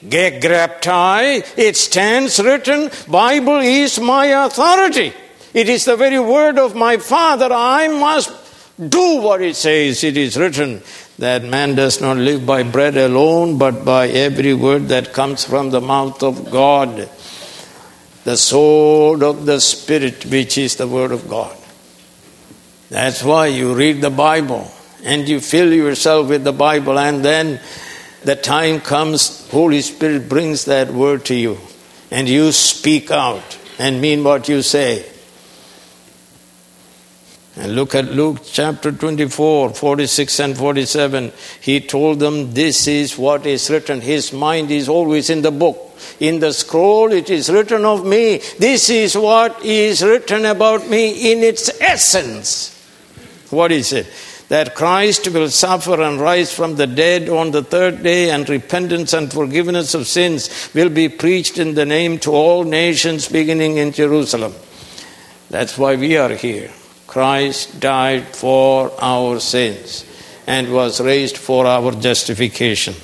Gegraptai, 0.03 1.59
it 1.59 1.77
stands 1.77 2.39
written, 2.41 2.91
Bible 3.09 3.59
is 3.59 3.99
my 3.99 4.27
authority. 4.47 5.13
It 5.55 5.69
is 5.69 5.85
the 5.87 5.97
very 5.97 6.21
word 6.21 6.59
of 6.59 6.77
my 6.77 6.99
Father. 6.99 7.49
I 7.51 7.89
must 7.89 8.31
do 8.79 9.21
what 9.21 9.43
it 9.43 9.57
says. 9.57 10.05
It 10.05 10.17
is 10.17 10.37
written 10.37 10.83
that 11.19 11.43
man 11.43 11.75
does 11.75 12.01
not 12.01 12.17
live 12.17 12.47
by 12.47 12.63
bread 12.63 12.97
alone, 12.97 13.59
but 13.59 13.85
by 13.85 14.09
every 14.09 14.55
word 14.55 14.89
that 14.89 15.13
comes 15.13 15.45
from 15.45 15.71
the 15.71 15.81
mouth 15.81 16.23
of 16.23 16.51
God. 16.51 17.09
The 18.25 18.37
sword 18.37 19.23
of 19.23 19.47
the 19.47 19.61
Spirit, 19.61 20.27
which 20.27 20.59
is 20.59 20.77
the 20.77 20.87
word 20.87 21.11
of 21.11 21.29
God. 21.29 21.57
That's 22.89 23.25
why 23.25 23.47
you 23.47 23.75
read 23.75 24.01
the 24.01 24.11
Bible 24.11 24.71
and 25.03 25.29
you 25.29 25.41
fill 25.41 25.73
yourself 25.73 26.29
with 26.29 26.45
the 26.45 26.53
Bible, 26.53 26.99
and 26.99 27.25
then 27.25 27.61
the 28.29 28.37
time 28.37 28.79
comes, 28.79 29.49
Holy 29.49 29.81
Spirit 29.81 30.29
brings 30.29 30.67
that 30.67 30.93
word 30.93 31.25
to 31.25 31.35
you, 31.35 31.57
and 32.11 32.29
you 32.29 32.53
speak 32.53 33.11
out 33.11 33.59
and 33.79 34.03
mean 34.03 34.23
what 34.23 34.51
you 34.51 34.61
say. 34.61 35.11
And 37.57 37.75
look 37.75 37.95
at 37.95 38.05
Luke 38.05 38.41
chapter 38.45 38.93
24, 38.93 39.71
46 39.71 40.41
and 40.41 40.59
47. 40.59 41.33
He 41.63 41.81
told 41.81 42.21
them, 42.21 42.53
This 42.53 42.87
is 42.87 43.17
what 43.17 43.47
is 43.47 43.71
written. 43.71 44.03
His 44.03 44.31
mind 44.31 44.71
is 44.71 44.91
always 44.91 45.31
in 45.31 45.41
the 45.41 45.51
book. 45.51 45.99
In 46.21 46.39
the 46.39 46.53
scroll, 46.53 47.11
it 47.11 47.31
is 47.31 47.49
written 47.49 47.87
of 47.87 48.05
me. 48.05 48.43
This 48.59 48.91
is 48.91 49.17
what 49.17 49.65
is 49.65 50.03
written 50.03 50.45
about 50.45 50.87
me 50.87 51.33
in 51.33 51.43
its 51.43 51.71
essence. 51.81 52.75
What 53.49 53.73
is 53.73 53.95
it? 53.95 54.07
That 54.49 54.75
Christ 54.75 55.29
will 55.29 55.51
suffer 55.51 56.01
and 56.03 56.21
rise 56.21 56.53
from 56.53 56.77
the 56.77 56.87
dead 56.87 57.29
on 57.29 57.51
the 57.51 57.63
third 57.63 58.03
day, 58.03 58.31
and 58.31 58.49
repentance 58.49 59.13
and 59.13 59.31
forgiveness 59.31 59.95
of 59.95 60.07
sins 60.07 60.71
will 60.75 60.89
be 60.89 61.09
preached 61.09 61.59
in 61.59 61.75
the 61.75 61.85
name 61.85 62.19
to 62.21 62.33
all 62.33 62.65
nations, 62.65 63.29
beginning 63.29 63.77
in 63.77 63.93
Jerusalem. 63.93 64.55
That's 65.51 65.77
why 65.77 65.97
we 65.97 66.17
are 66.17 66.35
here. 66.35 66.71
Christ 67.07 67.81
died 67.81 68.29
for 68.29 68.93
our 69.01 69.41
sins 69.41 70.05
and 70.47 70.73
was 70.73 71.01
raised 71.01 71.37
for 71.37 71.67
our 71.67 71.93
justification. 71.93 72.95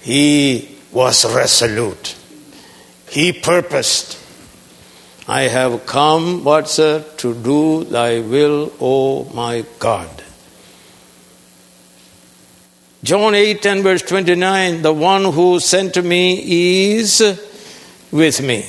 He 0.00 0.78
was 0.92 1.24
resolute. 1.34 2.16
He 3.10 3.32
purposed 3.32 4.18
I 5.28 5.42
have 5.42 5.84
come, 5.84 6.42
what 6.42 6.70
sir, 6.70 7.04
to 7.18 7.34
do 7.34 7.84
thy 7.84 8.20
will, 8.20 8.72
O 8.80 9.24
my 9.34 9.62
God. 9.78 10.17
John 13.02 13.34
8 13.34 13.64
and 13.66 13.82
verse 13.82 14.02
29 14.02 14.82
The 14.82 14.92
one 14.92 15.24
who 15.32 15.60
sent 15.60 16.02
me 16.04 16.96
is 16.98 17.20
with 18.10 18.42
me. 18.42 18.68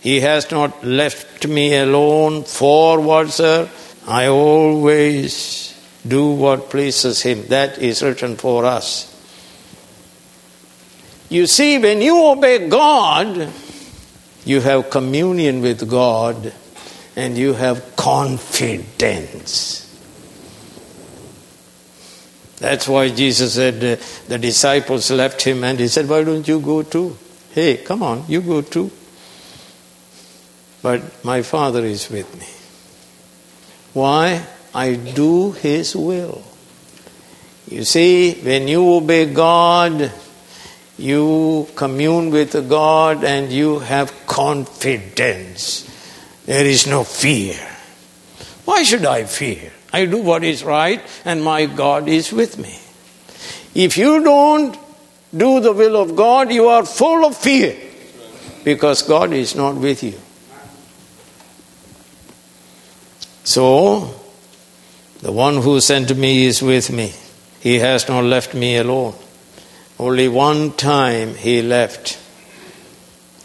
He 0.00 0.20
has 0.20 0.50
not 0.50 0.82
left 0.82 1.46
me 1.46 1.76
alone 1.76 2.44
for 2.44 3.00
what, 3.00 3.30
sir? 3.30 3.68
I 4.06 4.26
always 4.26 5.74
do 6.06 6.32
what 6.32 6.70
pleases 6.70 7.22
him. 7.22 7.46
That 7.48 7.78
is 7.78 8.02
written 8.02 8.36
for 8.36 8.64
us. 8.64 9.06
You 11.28 11.46
see, 11.46 11.78
when 11.78 12.00
you 12.00 12.26
obey 12.26 12.68
God, 12.68 13.52
you 14.44 14.60
have 14.62 14.90
communion 14.90 15.60
with 15.60 15.88
God 15.88 16.52
and 17.14 17.36
you 17.36 17.52
have 17.52 17.94
confidence. 17.94 19.79
That's 22.60 22.86
why 22.86 23.08
Jesus 23.08 23.54
said 23.54 23.76
uh, 23.76 24.02
the 24.28 24.38
disciples 24.38 25.10
left 25.10 25.42
him 25.42 25.64
and 25.64 25.80
he 25.80 25.88
said, 25.88 26.08
Why 26.08 26.22
don't 26.22 26.46
you 26.46 26.60
go 26.60 26.82
too? 26.82 27.16
Hey, 27.52 27.78
come 27.78 28.02
on, 28.02 28.24
you 28.28 28.42
go 28.42 28.60
too. 28.60 28.90
But 30.82 31.24
my 31.24 31.42
Father 31.42 31.84
is 31.84 32.08
with 32.08 32.32
me. 32.38 32.46
Why? 33.92 34.46
I 34.74 34.94
do 34.94 35.52
His 35.52 35.96
will. 35.96 36.42
You 37.68 37.84
see, 37.84 38.34
when 38.34 38.68
you 38.68 38.94
obey 38.94 39.32
God, 39.32 40.12
you 40.96 41.68
commune 41.74 42.30
with 42.30 42.68
God 42.68 43.24
and 43.24 43.50
you 43.50 43.80
have 43.80 44.26
confidence. 44.26 45.86
There 46.46 46.64
is 46.64 46.86
no 46.86 47.04
fear. 47.04 47.58
Why 48.64 48.82
should 48.82 49.04
I 49.04 49.24
fear? 49.24 49.72
I 49.92 50.06
do 50.06 50.18
what 50.18 50.44
is 50.44 50.62
right 50.64 51.02
and 51.24 51.42
my 51.42 51.66
God 51.66 52.08
is 52.08 52.32
with 52.32 52.58
me. 52.58 52.78
If 53.74 53.96
you 53.96 54.22
don't 54.22 54.76
do 55.36 55.60
the 55.60 55.72
will 55.72 55.96
of 55.96 56.16
God, 56.16 56.52
you 56.52 56.68
are 56.68 56.84
full 56.84 57.24
of 57.24 57.36
fear 57.36 57.76
because 58.64 59.02
God 59.02 59.32
is 59.32 59.54
not 59.54 59.76
with 59.76 60.02
you. 60.02 60.18
So, 63.44 64.14
the 65.22 65.32
one 65.32 65.56
who 65.56 65.80
sent 65.80 66.16
me 66.16 66.46
is 66.46 66.62
with 66.62 66.90
me. 66.90 67.12
He 67.60 67.78
has 67.78 68.08
not 68.08 68.24
left 68.24 68.54
me 68.54 68.76
alone. 68.76 69.14
Only 69.98 70.28
one 70.28 70.72
time 70.72 71.34
he 71.34 71.62
left. 71.62 72.18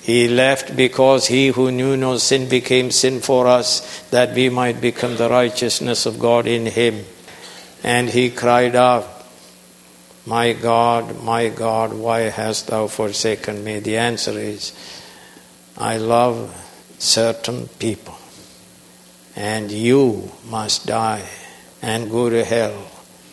He 0.06 0.28
left 0.28 0.76
because 0.76 1.26
he 1.26 1.48
who 1.48 1.72
knew 1.72 1.98
no 1.98 2.18
sin 2.18 2.48
became 2.48 2.92
sin 2.92 3.22
for 3.22 3.48
us, 3.48 4.08
that 4.12 4.36
we 4.36 4.50
might 4.50 4.80
become 4.80 5.18
the 5.18 5.28
righteousness 5.28 6.06
of 6.06 6.20
God 6.20 6.46
in 6.46 6.68
him. 6.68 7.04
And 7.84 8.08
he 8.08 8.30
cried 8.30 8.76
out, 8.76 9.08
My 10.24 10.54
God, 10.54 11.24
my 11.24 11.50
God, 11.50 11.92
why 11.92 12.30
hast 12.30 12.68
thou 12.68 12.86
forsaken 12.86 13.64
me? 13.64 13.80
The 13.80 13.98
answer 13.98 14.38
is, 14.38 14.74
I 15.76 15.98
love 15.98 16.54
certain 17.00 17.68
people, 17.80 18.16
and 19.36 19.72
you 19.72 20.32
must 20.48 20.86
die 20.86 21.28
and 21.82 22.12
go 22.12 22.30
to 22.30 22.46
hell 22.46 22.92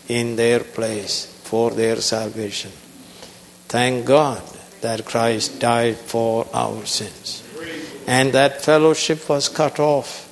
in 0.09 0.37
their 0.37 0.61
place 0.61 1.27
for 1.45 1.71
their 1.71 1.97
salvation. 1.97 2.73
Thank 3.69 4.07
God 4.07 4.43
that 4.83 5.05
Christ 5.05 5.59
died 5.59 5.97
for 5.97 6.47
our 6.53 6.85
sins. 6.87 7.43
And 8.07 8.33
that 8.33 8.63
fellowship 8.63 9.29
was 9.29 9.49
cut 9.49 9.81
off 9.81 10.29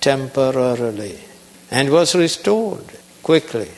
temporarily 0.00 1.18
and 1.70 1.90
was 1.90 2.14
restored 2.14 2.84
quickly. 3.22 3.70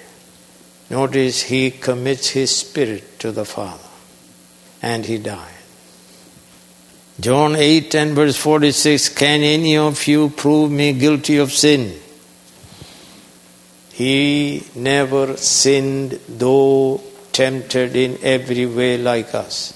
Notice 0.90 1.42
he 1.42 1.70
commits 1.70 2.30
his 2.30 2.55
spirit 2.55 3.18
to 3.18 3.32
the 3.32 3.44
Father 3.44 3.88
and 4.80 5.05
he 5.05 5.18
died. 5.18 5.55
John 7.20 7.57
8 7.57 7.94
and 7.96 8.14
verse 8.14 8.36
46 8.36 9.09
Can 9.11 9.42
any 9.42 9.76
of 9.76 10.07
you 10.07 10.30
prove 10.30 10.70
me 10.70 10.92
guilty 10.92 11.38
of 11.38 11.53
sin? 11.53 11.99
He 13.92 14.64
never 14.76 15.36
sinned, 15.36 16.20
though 16.28 17.03
tempted 17.32 17.96
in 17.96 18.18
every 18.22 18.66
way 18.66 18.99
like 18.99 19.34
us, 19.34 19.72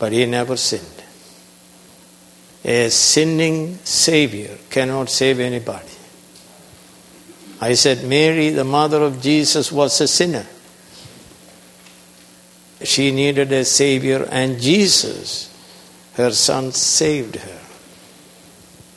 but 0.00 0.10
he 0.10 0.26
never 0.26 0.56
sinned. 0.56 1.04
A 2.64 2.90
sinning 2.90 3.78
Savior 3.84 4.58
cannot 4.68 5.10
save 5.10 5.38
anybody. 5.38 5.86
I 7.60 7.74
said, 7.74 8.02
Mary, 8.02 8.50
the 8.50 8.64
mother 8.64 9.02
of 9.02 9.22
Jesus, 9.22 9.70
was 9.70 10.00
a 10.00 10.08
sinner. 10.08 10.46
She 12.82 13.12
needed 13.12 13.52
a 13.52 13.64
Savior, 13.64 14.26
and 14.28 14.60
Jesus, 14.60 15.54
her 16.14 16.32
son, 16.32 16.72
saved 16.72 17.36
her. 17.36 17.60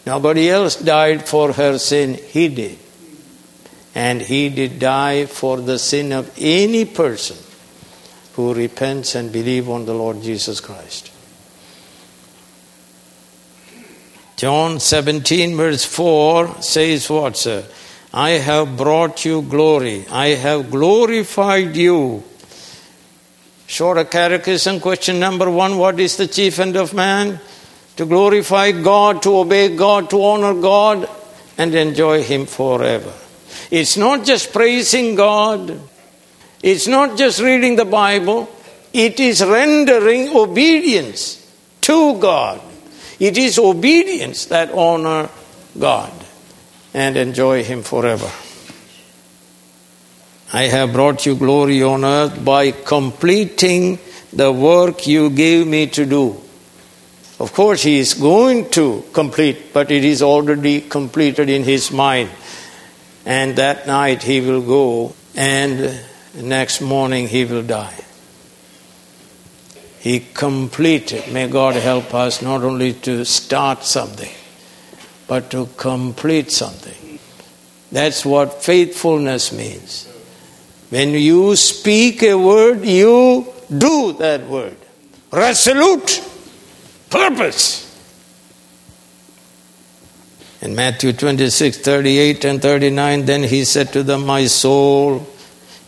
Nobody 0.08 0.50
else 0.50 0.78
died 0.78 1.28
for 1.28 1.54
her 1.54 1.78
sin, 1.78 2.16
he 2.16 2.48
did 2.48 2.80
and 3.96 4.22
he 4.22 4.50
did 4.50 4.80
die 4.80 5.26
for 5.26 5.58
the 5.58 5.78
sin 5.78 6.12
of 6.12 6.32
any 6.38 6.86
person 6.86 7.38
who 8.34 8.54
repents 8.54 9.16
and 9.16 9.32
believes 9.32 9.68
on 9.68 9.86
the 9.86 9.94
Lord 9.94 10.22
Jesus 10.22 10.60
Christ. 10.60 11.12
John 14.36 14.80
17, 14.80 15.56
verse 15.56 15.86
4 15.86 16.62
says, 16.62 17.10
What, 17.10 17.38
sir? 17.38 17.64
I 18.14 18.32
have 18.32 18.76
brought 18.76 19.26
you 19.26 19.42
glory. 19.42 20.06
I 20.12 20.30
have 20.30 20.70
glorified 20.70 21.76
you. 21.76 22.24
Shorter 23.66 24.04
catechism, 24.04 24.80
question 24.80 25.20
number 25.20 25.50
one 25.50 25.78
What 25.78 26.00
is 26.00 26.18
the 26.18 26.28
chief 26.28 26.60
end 26.60 26.76
of 26.76 26.94
man? 26.94 27.40
To 27.96 28.06
glorify 28.06 28.72
God, 28.72 29.22
to 29.24 29.38
obey 29.38 29.76
God, 29.76 30.10
to 30.10 30.24
honor 30.24 30.60
God, 30.60 31.08
and 31.58 31.74
enjoy 31.74 32.24
Him 32.24 32.46
forever. 32.46 33.14
It's 33.72 33.98
not 33.98 34.26
just 34.26 34.52
praising 34.52 35.16
God, 35.16 35.80
it's 36.64 36.88
not 36.88 37.18
just 37.18 37.42
reading 37.42 37.76
the 37.76 37.86
Bible, 37.86 38.50
it 38.94 39.20
is 39.20 39.44
rendering 39.44 40.30
obedience 40.30 41.46
to 41.82 42.18
God. 42.18 42.62
It 43.20 43.38
is 43.38 43.60
obedience 43.60 44.46
that 44.46 44.72
honor 44.72 45.30
God 45.78 46.14
and 46.94 47.18
enjoy 47.18 47.64
Him 47.64 47.84
forever. 47.84 48.32
I 50.54 50.64
have 50.64 50.94
brought 50.94 51.26
you 51.26 51.36
glory 51.36 51.84
on 51.84 52.06
earth 52.06 52.46
by 52.46 52.72
completing 52.72 54.00
the 54.32 54.52
work 54.52 55.06
you 55.06 55.32
gave 55.32 55.68
me 55.68 55.88
to 55.88 56.06
do. 56.06 56.38
Of 57.40 57.52
course, 57.54 57.84
He 57.84 57.98
is 58.00 58.14
going 58.14 58.70
to 58.70 59.04
complete, 59.12 59.74
but 59.74 59.92
it 59.92 60.06
is 60.06 60.22
already 60.22 60.80
completed 60.80 61.50
in 61.50 61.64
His 61.64 61.92
mind. 61.92 62.30
And 63.26 63.58
that 63.58 63.86
night 63.86 64.24
He 64.24 64.40
will 64.40 64.62
go, 64.62 65.14
and 65.36 66.00
next 66.36 66.82
morning 66.82 67.28
He 67.28 67.46
will 67.46 67.64
die. 67.64 68.04
He 70.00 70.20
completed. 70.20 71.32
May 71.32 71.48
God 71.48 71.76
help 71.76 72.14
us 72.14 72.42
not 72.42 72.64
only 72.64 72.94
to 73.08 73.24
start 73.24 73.86
something, 73.86 74.34
but 75.28 75.50
to 75.52 75.68
complete 75.78 76.52
something. 76.52 77.20
That's 77.92 78.26
what 78.26 78.64
faithfulness 78.64 79.54
means. 79.54 80.10
When 80.90 81.12
you 81.12 81.56
speak 81.56 82.22
a 82.24 82.36
word, 82.36 82.84
you 82.84 83.48
do 83.76 84.14
that 84.14 84.48
word. 84.48 84.78
Resolute 85.32 86.22
purpose. 87.10 87.90
In 90.62 90.76
Matthew 90.76 91.14
26, 91.14 91.78
38 91.80 92.46
and 92.46 92.62
39, 92.62 93.26
then 93.26 93.44
he 93.44 93.64
said 93.66 93.94
to 93.94 94.04
them, 94.04 94.26
My 94.26 94.46
soul 94.48 95.28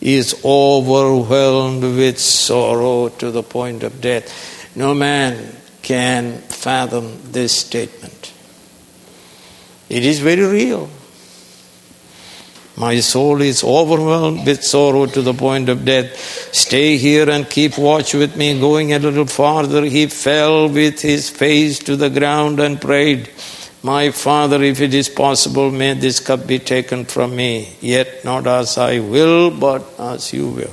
is 0.06 0.40
overwhelmed 0.44 1.82
with 1.82 2.16
sorrow 2.16 3.08
to 3.08 3.32
the 3.32 3.42
point 3.42 3.82
of 3.82 4.00
death. 4.00 4.76
No 4.76 4.94
man 4.94 5.56
can 5.82 6.38
fathom 6.42 7.32
this 7.32 7.52
statement. 7.52 8.32
It 9.88 10.04
is 10.04 10.20
very 10.20 10.44
real. 10.44 10.88
My 12.76 13.00
soul 13.00 13.40
is 13.40 13.64
overwhelmed 13.64 14.46
with 14.46 14.62
sorrow 14.62 15.06
to 15.06 15.22
the 15.22 15.34
point 15.34 15.68
of 15.68 15.84
death. 15.84 16.16
Stay 16.54 16.98
here 16.98 17.28
and 17.28 17.48
keep 17.50 17.76
watch 17.76 18.14
with 18.14 18.36
me. 18.36 18.60
Going 18.60 18.92
a 18.92 19.00
little 19.00 19.26
farther, 19.26 19.84
he 19.84 20.06
fell 20.06 20.68
with 20.68 21.00
his 21.00 21.30
face 21.30 21.80
to 21.80 21.96
the 21.96 22.10
ground 22.10 22.60
and 22.60 22.80
prayed, 22.80 23.28
My 23.86 24.10
Father, 24.10 24.64
if 24.64 24.80
it 24.80 24.92
is 24.94 25.08
possible, 25.08 25.70
may 25.70 25.94
this 25.94 26.18
cup 26.18 26.44
be 26.44 26.58
taken 26.58 27.04
from 27.04 27.36
me. 27.36 27.68
Yet 27.80 28.24
not 28.24 28.44
as 28.48 28.78
I 28.78 28.98
will, 28.98 29.52
but 29.52 29.84
as 29.96 30.32
you 30.32 30.48
will. 30.48 30.72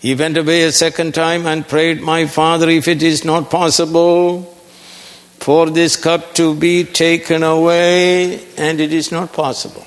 He 0.00 0.14
went 0.14 0.36
away 0.36 0.64
a 0.64 0.72
second 0.72 1.14
time 1.14 1.46
and 1.46 1.66
prayed, 1.66 2.02
My 2.02 2.26
Father, 2.26 2.68
if 2.68 2.88
it 2.88 3.02
is 3.02 3.24
not 3.24 3.48
possible, 3.48 4.42
for 5.38 5.70
this 5.70 5.96
cup 5.96 6.34
to 6.34 6.54
be 6.54 6.84
taken 6.84 7.42
away, 7.42 8.44
and 8.58 8.80
it 8.80 8.92
is 8.92 9.10
not 9.10 9.32
possible. 9.32 9.86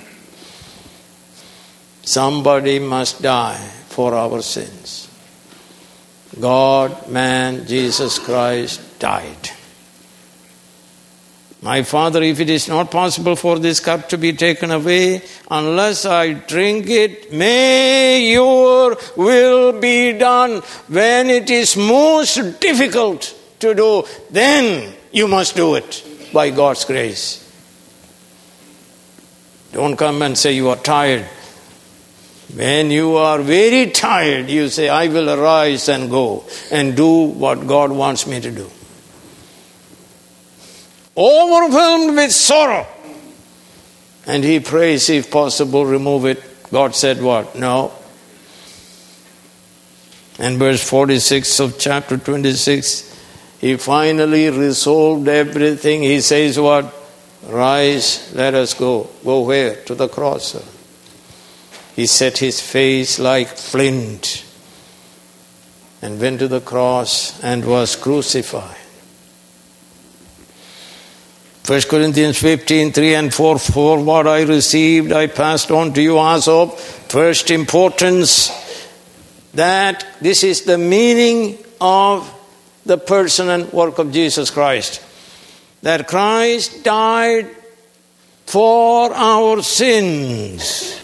Somebody 2.02 2.80
must 2.80 3.22
die 3.22 3.64
for 3.90 4.16
our 4.16 4.42
sins. 4.42 5.08
God, 6.42 7.10
man, 7.10 7.68
Jesus 7.68 8.18
Christ 8.18 8.98
died. 8.98 9.52
My 11.64 11.82
Father, 11.84 12.22
if 12.22 12.42
it 12.42 12.50
is 12.50 12.68
not 12.68 12.92
possible 12.92 13.38
for 13.38 13.58
this 13.58 13.80
cup 13.80 14.10
to 14.10 14.18
be 14.18 14.34
taken 14.34 14.70
away, 14.70 15.22
unless 15.50 16.06
I 16.06 16.34
drink 16.34 16.90
it, 16.90 17.32
may 17.32 18.34
your 18.34 18.98
will 19.16 19.80
be 19.80 20.12
done. 20.12 20.62
When 20.90 21.30
it 21.30 21.50
is 21.50 21.78
most 21.78 22.60
difficult 22.60 23.34
to 23.62 23.74
do, 23.74 24.04
then 24.30 24.94
you 25.14 25.30
must 25.30 25.56
do 25.56 25.76
it 25.76 26.04
by 26.34 26.50
God's 26.50 26.84
grace. 26.84 27.40
Don't 29.72 29.96
come 29.96 30.22
and 30.22 30.38
say 30.38 30.52
you 30.52 30.68
are 30.68 30.76
tired. 30.76 31.24
When 32.54 32.92
you 32.92 33.16
are 33.16 33.40
very 33.40 33.90
tired, 33.92 34.50
you 34.50 34.68
say, 34.68 34.90
I 34.90 35.08
will 35.08 35.30
arise 35.30 35.88
and 35.88 36.10
go 36.10 36.44
and 36.70 36.94
do 36.98 37.24
what 37.24 37.66
God 37.66 37.90
wants 37.90 38.28
me 38.28 38.42
to 38.42 38.52
do. 38.52 38.70
Overwhelmed 41.16 42.16
with 42.16 42.32
sorrow. 42.32 42.88
And 44.26 44.44
he 44.44 44.60
prays, 44.60 45.10
if 45.10 45.30
possible, 45.30 45.86
remove 45.86 46.26
it. 46.26 46.44
God 46.72 46.96
said, 46.96 47.22
What? 47.22 47.56
No. 47.56 47.94
And 50.40 50.58
verse 50.58 50.88
46 50.88 51.60
of 51.60 51.78
chapter 51.78 52.18
26 52.18 53.14
he 53.64 53.78
finally 53.78 54.50
resolved 54.50 55.30
everything. 55.30 56.04
He 56.04 56.20
says, 56.20 56.60
What? 56.60 56.94
Rise, 57.48 58.30
let 58.36 58.54
us 58.56 58.74
go. 58.74 59.10
Go 59.24 59.40
where? 59.40 59.76
To 59.86 59.96
the 59.96 60.10
cross. 60.10 60.58
He 61.96 62.06
set 62.06 62.40
his 62.40 62.60
face 62.60 63.20
like 63.20 63.48
flint 63.48 64.44
and 66.02 66.20
went 66.20 66.40
to 66.40 66.50
the 66.50 66.60
cross 66.60 67.42
and 67.42 67.64
was 67.64 67.96
crucified. 67.96 68.83
1 71.66 71.82
Corinthians 71.84 72.38
15, 72.40 72.92
3 72.92 73.16
and 73.16 73.34
4 73.34 73.58
For 73.58 74.04
what 74.04 74.28
I 74.28 74.42
received, 74.42 75.14
I 75.14 75.28
passed 75.28 75.72
on 75.72 75.94
to 75.94 76.02
you 76.02 76.20
as 76.20 76.50
of 76.50 76.78
first 76.78 77.52
importance. 77.52 78.52
That 79.54 80.06
this 80.20 80.44
is 80.44 80.64
the 80.64 80.78
meaning 80.78 81.58
of 81.80 82.30
the 82.86 82.98
person 82.98 83.48
and 83.48 83.72
work 83.72 83.98
of 83.98 84.12
Jesus 84.12 84.50
Christ. 84.50 85.02
That 85.84 86.08
Christ 86.08 86.84
died 86.84 87.50
for 88.46 89.14
our 89.14 89.62
sins, 89.64 91.02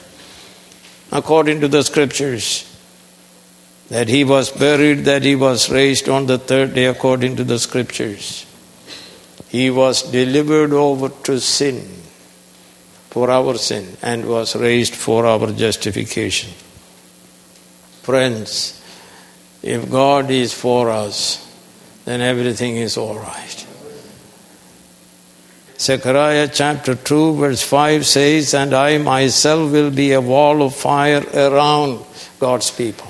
according 1.11 1.61
to 1.61 1.69
the 1.69 1.83
scriptures. 1.83 2.65
That 3.87 4.09
he 4.09 4.25
was 4.25 4.51
buried, 4.51 5.05
that 5.05 5.23
he 5.23 5.35
was 5.35 5.69
raised 5.69 6.09
on 6.09 6.25
the 6.25 6.37
third 6.37 6.73
day, 6.73 6.85
according 6.85 7.37
to 7.37 7.45
the 7.45 7.59
scriptures. 7.59 8.45
He 9.49 9.69
was 9.69 10.03
delivered 10.03 10.73
over 10.73 11.09
to 11.09 11.39
sin 11.39 11.81
for 13.09 13.31
our 13.31 13.57
sin 13.57 13.97
and 14.01 14.27
was 14.27 14.55
raised 14.55 14.95
for 14.95 15.25
our 15.25 15.51
justification. 15.51 16.51
Friends, 18.03 18.81
if 19.63 19.89
God 19.89 20.29
is 20.29 20.53
for 20.53 20.89
us, 20.89 21.45
then 22.05 22.21
everything 22.21 22.77
is 22.77 22.95
all 22.97 23.17
right. 23.17 23.65
Zechariah 25.79 26.49
chapter 26.53 26.93
2, 26.93 27.35
verse 27.35 27.63
5 27.63 28.05
says, 28.05 28.53
And 28.53 28.73
I 28.73 28.97
myself 28.97 29.71
will 29.71 29.91
be 29.91 30.11
a 30.11 30.21
wall 30.21 30.61
of 30.61 30.75
fire 30.75 31.25
around 31.33 32.05
God's 32.39 32.69
people. 32.69 33.08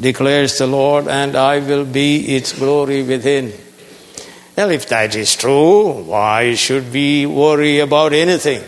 Declares 0.00 0.58
the 0.58 0.66
Lord, 0.66 1.06
and 1.06 1.36
I 1.36 1.58
will 1.60 1.84
be 1.84 2.34
its 2.34 2.52
glory 2.52 3.02
within. 3.02 3.52
Well, 4.56 4.70
if 4.70 4.88
that 4.88 5.14
is 5.14 5.34
true, 5.36 5.92
why 6.04 6.54
should 6.54 6.92
we 6.92 7.26
worry 7.26 7.78
about 7.78 8.12
anything? 8.12 8.62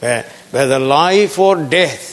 Whether 0.00 0.78
life 0.78 1.38
or 1.38 1.56
death. 1.56 2.12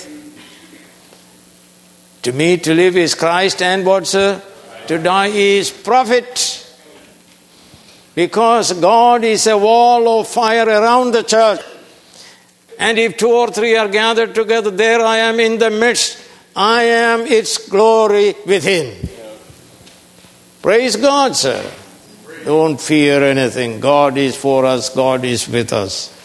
To 2.24 2.34
me, 2.34 2.58
to 2.58 2.74
live 2.74 2.98
is 2.98 3.16
Christ, 3.16 3.62
and 3.62 3.86
what, 3.86 4.06
sir? 4.08 4.42
To 4.88 4.98
die 4.98 5.28
is 5.28 5.72
profit. 5.72 6.68
Because 8.14 8.74
God 8.74 9.24
is 9.24 9.48
a 9.48 9.58
wall 9.58 10.20
of 10.20 10.28
fire 10.28 10.68
around 10.68 11.14
the 11.14 11.24
church. 11.24 11.62
And 12.78 13.00
if 13.00 13.18
two 13.18 13.32
or 13.32 13.50
three 13.50 13.76
are 13.76 13.88
gathered 13.88 14.36
together, 14.36 14.70
there 14.70 15.02
I 15.02 15.18
am 15.18 15.40
in 15.40 15.58
the 15.60 15.70
midst. 15.70 16.18
I 16.56 16.84
am 16.84 17.22
its 17.22 17.70
glory 17.70 18.36
within. 18.46 19.10
Praise 20.62 20.96
God, 20.96 21.36
sir. 21.36 21.64
Don't 22.46 22.80
fear 22.80 23.24
anything. 23.24 23.80
God 23.80 24.18
is 24.18 24.36
for 24.36 24.66
us, 24.66 24.90
God 24.94 25.24
is 25.24 25.48
with 25.48 25.74
us. 25.74 26.18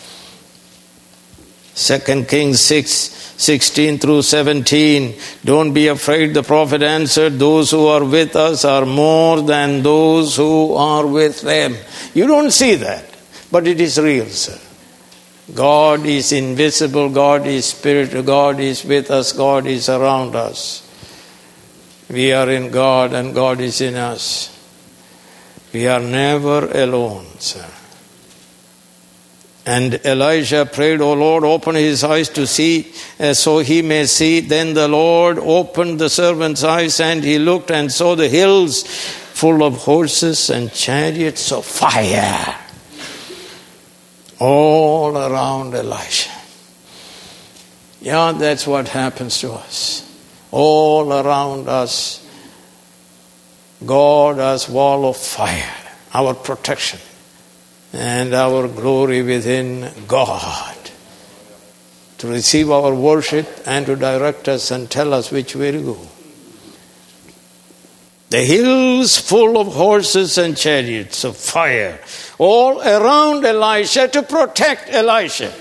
2 1.76 2.24
Kings 2.24 2.60
6 2.60 3.16
16 3.38 3.98
through 3.98 4.22
17. 4.22 5.14
Don't 5.44 5.74
be 5.74 5.88
afraid, 5.88 6.32
the 6.32 6.42
prophet 6.42 6.82
answered, 6.82 7.38
Those 7.38 7.70
who 7.70 7.86
are 7.86 8.04
with 8.04 8.34
us 8.34 8.64
are 8.64 8.86
more 8.86 9.42
than 9.42 9.82
those 9.82 10.36
who 10.36 10.74
are 10.74 11.06
with 11.06 11.42
them. 11.42 11.76
You 12.14 12.26
don't 12.26 12.50
see 12.50 12.76
that, 12.76 13.04
but 13.52 13.66
it 13.66 13.78
is 13.78 14.00
real, 14.00 14.26
sir. 14.26 14.58
God 15.54 16.04
is 16.06 16.32
invisible, 16.32 17.08
God 17.08 17.46
is 17.46 17.66
spirit, 17.66 18.26
God 18.26 18.58
is 18.58 18.84
with 18.84 19.10
us, 19.10 19.32
God 19.32 19.66
is 19.66 19.88
around 19.88 20.34
us. 20.34 20.82
We 22.10 22.32
are 22.32 22.50
in 22.50 22.70
God 22.70 23.12
and 23.12 23.34
God 23.34 23.60
is 23.60 23.80
in 23.80 23.94
us. 23.94 24.52
We 25.72 25.86
are 25.86 26.00
never 26.00 26.66
alone, 26.70 27.26
sir. 27.38 27.68
And 29.64 29.94
Elijah 30.04 30.64
prayed, 30.66 31.00
O 31.00 31.12
Lord, 31.12 31.44
open 31.44 31.74
his 31.74 32.04
eyes 32.04 32.28
to 32.30 32.46
see, 32.46 32.92
uh, 33.18 33.34
so 33.34 33.58
he 33.58 33.82
may 33.82 34.06
see. 34.06 34.38
Then 34.38 34.74
the 34.74 34.86
Lord 34.86 35.38
opened 35.38 35.98
the 35.98 36.08
servant's 36.08 36.62
eyes, 36.62 37.00
and 37.00 37.24
he 37.24 37.40
looked 37.40 37.72
and 37.72 37.90
saw 37.90 38.14
the 38.14 38.28
hills 38.28 38.84
full 38.84 39.64
of 39.64 39.78
horses 39.78 40.50
and 40.50 40.72
chariots 40.72 41.50
of 41.50 41.64
fire 41.66 42.65
all 44.38 45.16
around 45.16 45.74
Elisha. 45.74 46.30
Yeah, 48.00 48.32
that's 48.32 48.66
what 48.66 48.88
happens 48.88 49.40
to 49.40 49.52
us. 49.52 50.02
All 50.50 51.12
around 51.12 51.68
us, 51.68 52.24
God 53.84 54.36
has 54.36 54.68
wall 54.68 55.08
of 55.08 55.16
fire, 55.16 55.74
our 56.14 56.34
protection 56.34 57.00
and 57.92 58.34
our 58.34 58.68
glory 58.68 59.22
within 59.22 59.90
God 60.06 60.76
to 62.18 62.28
receive 62.28 62.70
our 62.70 62.94
worship 62.94 63.46
and 63.66 63.86
to 63.86 63.96
direct 63.96 64.48
us 64.48 64.70
and 64.70 64.90
tell 64.90 65.12
us 65.12 65.30
which 65.30 65.54
way 65.54 65.70
to 65.72 65.82
go. 65.82 65.98
The 68.36 68.44
hills 68.44 69.16
full 69.16 69.56
of 69.56 69.68
horses 69.68 70.36
and 70.36 70.54
chariots 70.54 71.24
of 71.24 71.38
fire, 71.38 71.98
all 72.36 72.82
around 72.82 73.46
Elisha 73.46 74.08
to 74.08 74.22
protect 74.22 74.90
Elisha, 74.90 75.54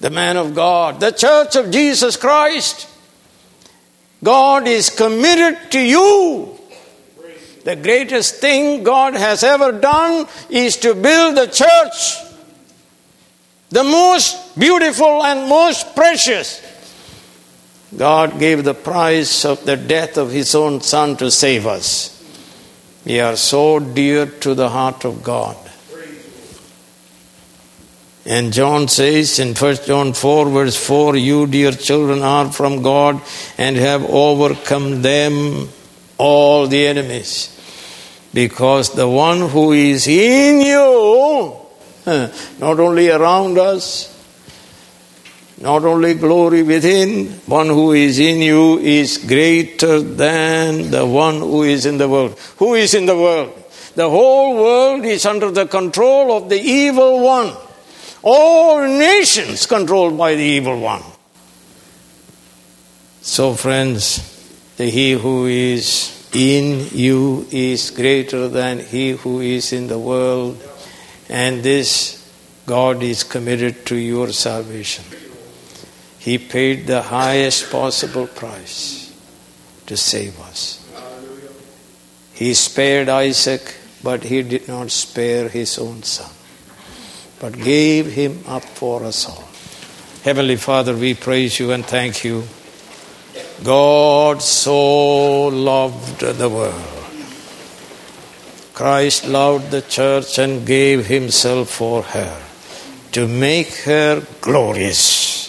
the 0.00 0.10
man 0.10 0.36
of 0.36 0.52
God, 0.52 0.98
the 0.98 1.12
church 1.12 1.54
of 1.54 1.70
Jesus 1.70 2.16
Christ. 2.16 2.88
God 4.24 4.66
is 4.66 4.90
committed 4.90 5.70
to 5.70 5.78
you 5.78 6.58
the 7.62 7.76
greatest 7.76 8.40
thing 8.40 8.82
God 8.82 9.14
has 9.14 9.44
ever 9.44 9.70
done 9.70 10.26
is 10.50 10.78
to 10.78 10.92
build 10.92 11.36
the 11.36 11.46
church. 11.46 12.16
The 13.70 13.84
most 13.84 14.58
beautiful 14.58 15.24
and 15.24 15.48
most 15.48 15.94
precious. 15.94 16.60
God 17.96 18.38
gave 18.38 18.64
the 18.64 18.74
price 18.74 19.44
of 19.44 19.64
the 19.64 19.76
death 19.76 20.16
of 20.16 20.30
His 20.30 20.54
own 20.54 20.80
Son 20.80 21.16
to 21.18 21.30
save 21.30 21.66
us. 21.66 22.10
We 23.04 23.20
are 23.20 23.36
so 23.36 23.78
dear 23.78 24.26
to 24.26 24.54
the 24.54 24.68
heart 24.68 25.04
of 25.04 25.22
God. 25.22 25.56
And 28.26 28.54
John 28.54 28.88
says 28.88 29.38
in 29.38 29.54
1 29.54 29.76
John 29.84 30.14
4, 30.14 30.48
verse 30.48 30.86
4, 30.86 31.16
You, 31.16 31.46
dear 31.46 31.72
children, 31.72 32.22
are 32.22 32.50
from 32.50 32.82
God 32.82 33.20
and 33.58 33.76
have 33.76 34.02
overcome 34.02 35.02
them, 35.02 35.68
all 36.16 36.66
the 36.66 36.86
enemies. 36.86 37.50
Because 38.32 38.94
the 38.94 39.08
one 39.08 39.50
who 39.50 39.72
is 39.72 40.06
in 40.06 40.62
you, 40.62 41.56
not 42.58 42.80
only 42.80 43.10
around 43.10 43.58
us, 43.58 44.13
not 45.60 45.84
only 45.84 46.14
glory 46.14 46.62
within, 46.62 47.26
one 47.46 47.68
who 47.68 47.92
is 47.92 48.18
in 48.18 48.40
you 48.40 48.78
is 48.78 49.18
greater 49.18 50.00
than 50.00 50.90
the 50.90 51.06
one 51.06 51.38
who 51.38 51.62
is 51.62 51.86
in 51.86 51.98
the 51.98 52.08
world. 52.08 52.38
Who 52.58 52.74
is 52.74 52.94
in 52.94 53.06
the 53.06 53.16
world? 53.16 53.52
The 53.94 54.10
whole 54.10 54.56
world 54.56 55.04
is 55.04 55.24
under 55.24 55.50
the 55.52 55.66
control 55.66 56.36
of 56.36 56.48
the 56.48 56.60
evil 56.60 57.20
one. 57.20 57.52
All 58.22 58.80
nations 58.82 59.66
controlled 59.66 60.18
by 60.18 60.34
the 60.34 60.42
evil 60.42 60.80
one. 60.80 61.02
So, 63.20 63.54
friends, 63.54 64.30
the 64.76 64.86
he 64.86 65.12
who 65.12 65.46
is 65.46 66.28
in 66.32 66.88
you 66.92 67.46
is 67.52 67.90
greater 67.90 68.48
than 68.48 68.80
he 68.80 69.10
who 69.10 69.40
is 69.40 69.72
in 69.72 69.86
the 69.86 69.98
world. 69.98 70.60
And 71.28 71.62
this 71.62 72.28
God 72.66 73.02
is 73.02 73.22
committed 73.22 73.86
to 73.86 73.96
your 73.96 74.32
salvation. 74.32 75.04
He 76.24 76.38
paid 76.38 76.86
the 76.86 77.02
highest 77.02 77.70
possible 77.70 78.26
price 78.26 79.12
to 79.86 79.96
save 79.96 80.40
us. 80.40 80.80
He 82.32 82.54
spared 82.54 83.10
Isaac, 83.10 83.76
but 84.02 84.24
he 84.24 84.42
did 84.42 84.66
not 84.66 84.90
spare 84.90 85.50
his 85.50 85.78
own 85.78 86.02
son, 86.02 86.30
but 87.38 87.60
gave 87.60 88.12
him 88.12 88.42
up 88.48 88.64
for 88.64 89.04
us 89.04 89.28
all. 89.28 89.44
Heavenly 90.22 90.56
Father, 90.56 90.96
we 90.96 91.12
praise 91.12 91.60
you 91.60 91.72
and 91.72 91.84
thank 91.84 92.24
you 92.24 92.44
God 93.62 94.42
so 94.42 95.48
loved 95.48 96.20
the 96.20 96.48
world. 96.48 97.04
Christ 98.72 99.28
loved 99.28 99.70
the 99.70 99.82
church 99.82 100.38
and 100.38 100.66
gave 100.66 101.06
himself 101.06 101.70
for 101.70 102.02
her 102.02 102.42
to 103.12 103.28
make 103.28 103.72
her 103.84 104.26
glorious, 104.40 105.43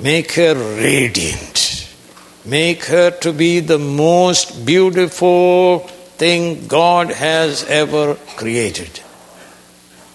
make 0.00 0.32
her 0.32 0.54
radiant, 0.54 1.88
make 2.44 2.84
her 2.84 3.10
to 3.10 3.32
be 3.32 3.60
the 3.60 3.78
most 3.78 4.64
beautiful 4.66 5.80
thing 6.16 6.66
God 6.66 7.10
has 7.10 7.64
ever 7.64 8.14
created. 8.36 9.00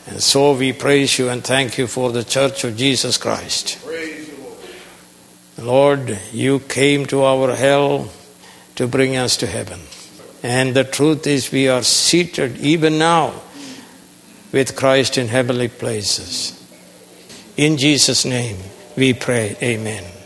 And 0.08 0.22
so 0.22 0.54
we 0.54 0.74
praise 0.74 1.20
you 1.20 1.30
and 1.30 1.44
thank 1.44 1.78
you 1.78 1.88
for 1.88 2.12
the 2.12 2.24
church 2.24 2.64
of 2.64 2.76
Jesus 2.76 3.18
Christ. 3.18 3.78
Lord, 5.58 6.18
you 6.32 6.60
came 6.60 7.06
to 7.08 7.24
our 7.24 7.54
hell 7.56 8.10
to 8.76 8.88
bring 8.88 9.18
us 9.18 9.38
to 9.38 9.48
heaven. 9.48 9.82
And 10.42 10.74
the 10.74 10.86
truth 10.86 11.28
is, 11.28 11.52
we 11.52 11.68
are 11.68 11.84
seated 11.84 12.58
even 12.58 12.98
now 12.98 13.42
with 14.52 14.76
Christ 14.76 15.18
in 15.18 15.28
heavenly 15.28 15.68
places. 15.68 16.56
In 17.58 17.78
Jesus' 17.78 18.24
name 18.24 18.58
we 19.00 19.14
pray, 19.14 19.56
Amen. 19.64 20.19